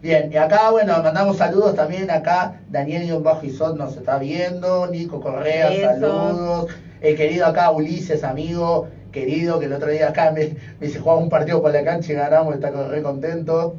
Bien, 0.00 0.30
y 0.32 0.36
acá, 0.36 0.70
bueno, 0.70 1.02
mandamos 1.02 1.38
saludos 1.38 1.74
también. 1.74 2.08
Acá 2.10 2.60
Daniel 2.70 3.20
Bajo 3.20 3.44
Isot 3.44 3.76
nos 3.76 3.96
está 3.96 4.18
viendo. 4.18 4.86
Nico 4.86 5.20
Correa, 5.20 5.72
saludos. 5.92 6.70
El 7.00 7.16
querido 7.16 7.46
acá 7.46 7.70
Ulises, 7.70 8.22
amigo, 8.22 8.88
querido, 9.10 9.58
que 9.58 9.66
el 9.66 9.72
otro 9.72 9.90
día 9.90 10.08
acá 10.08 10.30
me, 10.30 10.56
me 10.78 10.86
dice 10.86 11.00
jugaba 11.00 11.20
un 11.20 11.28
partido 11.28 11.60
por 11.60 11.72
la 11.72 11.82
cancha 11.82 12.12
y 12.12 12.14
ganamos, 12.14 12.54
está 12.54 12.70
re 12.70 13.02
contento. 13.02 13.74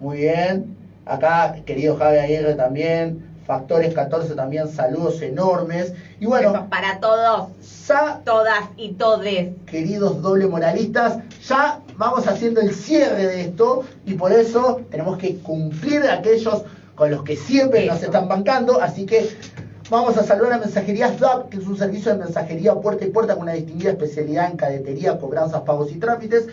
Muy 0.00 0.18
bien. 0.18 0.76
Acá, 1.06 1.56
querido 1.64 1.96
Javi 1.96 2.18
Aguirre 2.18 2.54
también. 2.54 3.28
Factores 3.46 3.94
14 3.94 4.34
también, 4.34 4.68
saludos 4.68 5.22
enormes. 5.22 5.94
Y 6.20 6.26
bueno, 6.26 6.66
para 6.68 7.00
todos, 7.00 7.48
sa 7.62 8.20
todas 8.24 8.64
y 8.76 8.92
todes. 8.92 9.52
queridos 9.64 10.20
doble 10.20 10.48
moralistas, 10.48 11.20
ya 11.46 11.80
vamos 11.98 12.28
haciendo 12.28 12.60
el 12.60 12.72
cierre 12.72 13.26
de 13.26 13.40
esto 13.42 13.82
y 14.06 14.14
por 14.14 14.32
eso 14.32 14.80
tenemos 14.88 15.18
que 15.18 15.36
cumplir 15.38 16.02
aquellos 16.02 16.62
con 16.94 17.10
los 17.10 17.24
que 17.24 17.36
siempre 17.36 17.84
nos 17.86 18.02
están 18.02 18.28
bancando, 18.28 18.80
así 18.80 19.04
que 19.04 19.28
vamos 19.90 20.16
a 20.16 20.22
saludar 20.22 20.54
a 20.54 20.58
Mensajería 20.58 21.16
SDAP, 21.16 21.48
que 21.50 21.58
es 21.58 21.66
un 21.66 21.76
servicio 21.76 22.12
de 22.12 22.18
mensajería 22.18 22.74
puerta 22.76 23.04
y 23.04 23.10
puerta 23.10 23.34
con 23.34 23.42
una 23.42 23.52
distinguida 23.52 23.90
especialidad 23.90 24.50
en 24.50 24.56
cadetería, 24.56 25.18
cobranzas, 25.18 25.62
pagos 25.62 25.90
y 25.92 25.96
trámites. 25.96 26.46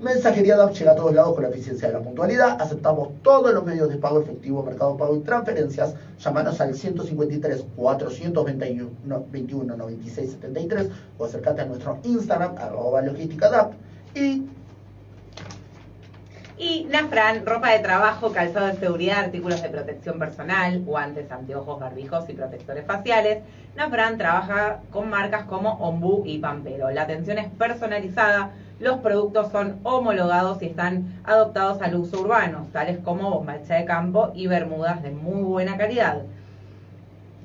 Mensajería 0.00 0.56
DAP 0.56 0.74
llega 0.74 0.92
a 0.92 0.96
todos 0.96 1.14
lados 1.14 1.34
con 1.34 1.44
la 1.44 1.50
eficiencia 1.50 1.88
de 1.88 1.94
la 1.94 2.00
puntualidad. 2.00 2.60
Aceptamos 2.60 3.10
todos 3.22 3.54
los 3.54 3.64
medios 3.64 3.88
de 3.88 3.96
pago 3.96 4.20
efectivo, 4.20 4.62
mercado 4.64 4.96
pago 4.96 5.16
y 5.16 5.20
transferencias. 5.20 5.94
Llámanos 6.18 6.60
al 6.60 6.74
153 6.74 7.64
421 7.76 9.26
21 9.30 9.76
96 9.76 10.30
73 10.32 10.88
o 11.16 11.24
acercate 11.24 11.62
a 11.62 11.66
nuestro 11.66 11.98
Instagram, 12.02 12.56
arroba 12.58 13.02
logística 13.02 13.48
DAP. 13.48 13.72
Y 14.16 14.42
Y 16.56 16.86
Nafran, 16.88 17.44
ropa 17.44 17.70
de 17.70 17.80
trabajo, 17.80 18.32
calzado 18.32 18.66
de 18.66 18.74
seguridad, 18.74 19.24
artículos 19.24 19.60
de 19.60 19.70
protección 19.70 20.20
personal, 20.20 20.82
guantes, 20.82 21.32
anteojos, 21.32 21.80
barbijos 21.80 22.28
y 22.28 22.34
protectores 22.34 22.86
faciales. 22.86 23.42
Nafran 23.74 24.18
trabaja 24.18 24.78
con 24.92 25.10
marcas 25.10 25.46
como 25.46 25.72
Ombú 25.74 26.22
y 26.24 26.38
Pampero. 26.38 26.92
La 26.92 27.02
atención 27.02 27.38
es 27.38 27.50
personalizada, 27.50 28.52
los 28.78 28.98
productos 28.98 29.50
son 29.50 29.80
homologados 29.82 30.62
y 30.62 30.66
están 30.66 31.20
adoptados 31.24 31.82
al 31.82 31.96
uso 31.96 32.20
urbano, 32.20 32.68
tales 32.72 32.98
como 32.98 33.30
bombacha 33.30 33.74
de 33.74 33.84
campo 33.84 34.30
y 34.32 34.46
bermudas 34.46 35.02
de 35.02 35.10
muy 35.10 35.42
buena 35.42 35.76
calidad. 35.76 36.22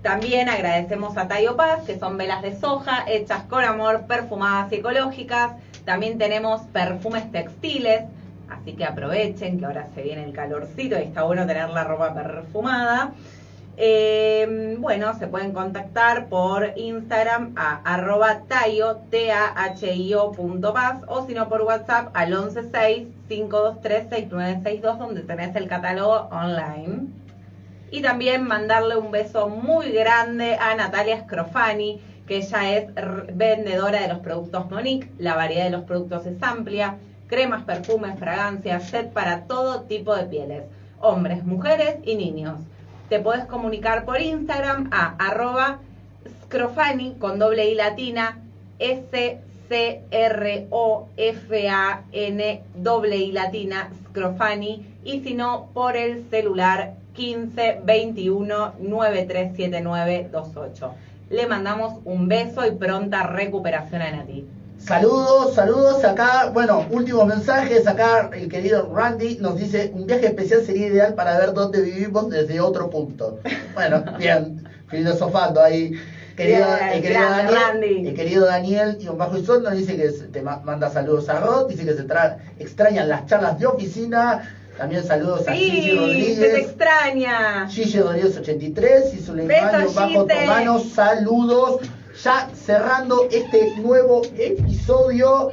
También 0.02 0.48
agradecemos 0.48 1.16
a 1.16 1.28
Tayo 1.28 1.56
Paz, 1.56 1.84
que 1.84 1.96
son 1.96 2.18
velas 2.18 2.42
de 2.42 2.58
soja 2.58 3.04
hechas 3.06 3.44
con 3.44 3.64
amor, 3.64 4.06
perfumadas 4.08 4.72
y 4.72 4.76
ecológicas. 4.76 5.52
También 5.84 6.18
tenemos 6.18 6.62
perfumes 6.72 7.30
textiles, 7.30 8.02
así 8.50 8.72
que 8.72 8.84
aprovechen 8.84 9.60
que 9.60 9.64
ahora 9.64 9.86
se 9.94 10.02
viene 10.02 10.24
el 10.24 10.32
calorcito 10.32 10.98
y 10.98 11.04
está 11.04 11.22
bueno 11.22 11.46
tener 11.46 11.70
la 11.70 11.84
ropa 11.84 12.12
perfumada. 12.14 13.12
Eh, 13.76 14.76
bueno, 14.78 15.18
se 15.18 15.26
pueden 15.28 15.52
contactar 15.52 16.28
por 16.28 16.72
Instagram 16.76 17.54
a 17.56 17.80
arroba 17.84 18.42
o 21.06 21.26
si 21.26 21.34
no 21.34 21.48
por 21.48 21.62
WhatsApp 21.62 22.10
al 22.14 22.32
116-523-6962, 23.28 24.98
donde 24.98 25.22
tenés 25.22 25.56
el 25.56 25.68
catálogo 25.68 26.28
online. 26.30 27.06
Y 27.90 28.02
también 28.02 28.44
mandarle 28.44 28.96
un 28.96 29.10
beso 29.10 29.48
muy 29.48 29.90
grande 29.92 30.56
a 30.56 30.74
Natalia 30.74 31.20
Scrofani, 31.20 32.00
que 32.26 32.38
ella 32.38 32.76
es 32.76 32.88
vendedora 33.34 34.00
de 34.00 34.08
los 34.08 34.18
productos 34.18 34.70
Monique. 34.70 35.10
La 35.18 35.34
variedad 35.34 35.64
de 35.64 35.70
los 35.70 35.84
productos 35.84 36.26
es 36.26 36.42
amplia. 36.42 36.96
Cremas, 37.26 37.64
perfumes, 37.64 38.18
fragancias, 38.18 38.84
set 38.84 39.12
para 39.12 39.44
todo 39.44 39.82
tipo 39.82 40.14
de 40.14 40.24
pieles. 40.24 40.64
Hombres, 41.00 41.44
mujeres 41.44 41.96
y 42.04 42.16
niños. 42.16 42.60
Te 43.12 43.20
podés 43.20 43.44
comunicar 43.44 44.06
por 44.06 44.22
Instagram 44.22 44.88
a 44.90 45.14
arroba 45.18 45.80
scrofani 46.44 47.14
con 47.18 47.38
doble 47.38 47.68
I 47.68 47.74
latina 47.74 48.38
S-C-R-O-F-A-N 48.78 49.42
doble 52.74 53.16
I 53.18 53.32
latina 53.32 53.90
scrofani 54.08 54.86
y 55.04 55.20
si 55.20 55.34
no 55.34 55.68
por 55.74 55.98
el 55.98 56.24
celular 56.30 56.94
15 57.12 57.82
21 57.84 58.72
937928. 58.78 60.94
Le 61.28 61.46
mandamos 61.46 62.00
un 62.06 62.28
beso 62.28 62.66
y 62.66 62.70
pronta 62.70 63.24
recuperación 63.24 64.00
a 64.00 64.10
Nati. 64.10 64.46
Saludos, 64.86 65.54
saludos. 65.54 66.04
Acá, 66.04 66.50
bueno, 66.52 66.84
últimos 66.90 67.26
mensajes. 67.26 67.86
Acá 67.86 68.28
el 68.32 68.48
querido 68.48 68.92
Randy 68.92 69.36
nos 69.40 69.56
dice, 69.56 69.90
un 69.94 70.06
viaje 70.06 70.26
especial 70.26 70.62
sería 70.64 70.88
ideal 70.88 71.14
para 71.14 71.38
ver 71.38 71.52
dónde 71.52 71.80
vivimos 71.82 72.28
desde 72.30 72.60
otro 72.60 72.90
punto. 72.90 73.38
Bueno, 73.74 74.02
bien, 74.18 74.68
filosofando 74.88 75.62
ahí. 75.62 75.92
Querido, 76.36 76.64
el, 76.92 77.02
querido 77.02 77.20
Daniel, 77.30 77.54
Randy. 77.54 78.08
el 78.08 78.14
querido 78.14 78.46
Daniel 78.46 78.96
y 78.98 79.06
un 79.08 79.18
bajo 79.18 79.36
y 79.36 79.44
sol 79.44 79.62
nos 79.62 79.74
dice 79.76 79.96
que 79.96 80.08
te 80.10 80.40
ma- 80.40 80.60
manda 80.64 80.90
saludos 80.90 81.28
a 81.28 81.38
Rod, 81.38 81.68
dice 81.68 81.84
que 81.84 81.92
se 81.92 82.06
tra- 82.06 82.38
extrañan 82.58 83.08
las 83.08 83.26
charlas 83.26 83.58
de 83.58 83.66
oficina. 83.66 84.56
También 84.78 85.04
saludos 85.04 85.46
a 85.46 85.52
Gigi 85.52 85.82
Sí, 85.82 85.82
se 85.82 85.90
te 85.94 86.00
Rodríguez. 86.00 86.54
extraña. 86.66 87.68
Gigi 87.68 88.00
Rodríguez 88.00 88.36
83 88.38 89.14
y 89.14 89.30
Besos, 89.46 89.94
bajo 89.94 90.08
Gise. 90.26 90.40
Tomanos, 90.40 90.88
saludos. 90.94 91.80
Ya 92.20 92.50
cerrando 92.54 93.26
este 93.30 93.74
nuevo 93.80 94.22
episodio 94.36 95.52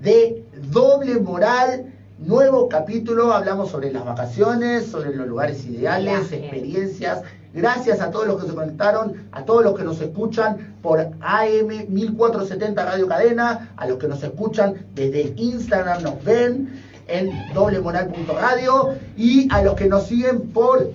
de 0.00 0.44
Doble 0.70 1.20
Moral, 1.20 1.94
nuevo 2.18 2.68
capítulo. 2.68 3.32
Hablamos 3.32 3.70
sobre 3.70 3.92
las 3.92 4.04
vacaciones, 4.04 4.86
sobre 4.86 5.14
los 5.14 5.28
lugares 5.28 5.64
ideales, 5.64 6.32
experiencias. 6.32 7.22
Gracias 7.54 8.00
a 8.00 8.10
todos 8.10 8.26
los 8.26 8.42
que 8.42 8.48
se 8.48 8.54
conectaron, 8.54 9.28
a 9.30 9.44
todos 9.44 9.62
los 9.62 9.76
que 9.76 9.84
nos 9.84 10.00
escuchan 10.00 10.76
por 10.82 10.98
AM 11.20 11.68
1470 11.88 12.84
Radio 12.84 13.06
Cadena, 13.06 13.72
a 13.76 13.86
los 13.86 13.98
que 13.98 14.08
nos 14.08 14.22
escuchan 14.24 14.86
desde 14.94 15.32
Instagram, 15.36 16.02
nos 16.02 16.24
ven. 16.24 16.82
en 17.08 17.30
doblemoral.radio 17.52 18.94
y 19.16 19.52
a 19.52 19.62
los 19.62 19.74
que 19.74 19.86
nos 19.86 20.06
siguen 20.06 20.48
por 20.50 20.90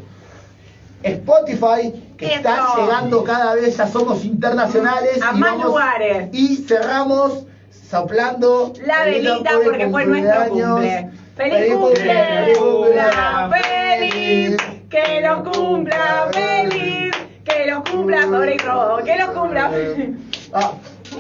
Spotify, 1.04 1.94
que 2.18 2.26
Eso. 2.26 2.36
están 2.36 2.60
llegando 2.78 3.24
cada 3.24 3.56
vez, 3.56 3.78
ya 3.78 3.88
somos 3.88 4.26
internacionales. 4.26 5.22
A 5.22 5.36
y 5.36 5.40
más 5.40 5.60
lugares. 5.64 6.30
Y 6.34 6.58
cerramos 6.58 7.46
soplando 7.90 8.74
La 8.86 9.06
velita 9.06 9.52
porque 9.64 9.88
fue 9.90 10.06
nuestro 10.06 10.50
cumple. 10.50 11.10
¡Feliz 11.36 11.74
cumple! 11.76 12.04
feliz 12.04 12.58
¡Cumpla 12.58 13.50
feliz! 13.52 14.58
¡Que 14.90 15.22
lo 15.22 15.44
cumpla 15.44 16.30
feliz! 16.34 17.14
¡Que 17.46 17.72
lo 17.72 17.84
cumpla 17.84 18.24
sobre 18.24 18.56
todo! 18.58 18.98
¡Que 19.04 19.16
lo 19.18 19.34
cumpla 19.34 19.70
feliz! 19.70 20.10
Ah, 20.54 20.72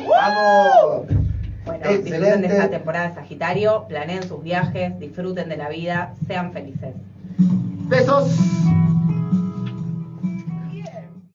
¡Vamos! 0.09 1.07
Bueno, 1.65 1.89
disfruten 1.89 2.11
de 2.13 2.17
Excelente. 2.17 2.47
esta 2.47 2.69
temporada 2.69 3.09
de 3.09 3.15
Sagitario, 3.15 3.85
planeen 3.89 4.23
sus 4.23 4.41
viajes, 4.41 4.97
disfruten 4.99 5.49
de 5.49 5.57
la 5.57 5.67
vida, 5.67 6.13
sean 6.27 6.53
felices. 6.53 6.95
Besos. 7.37 8.29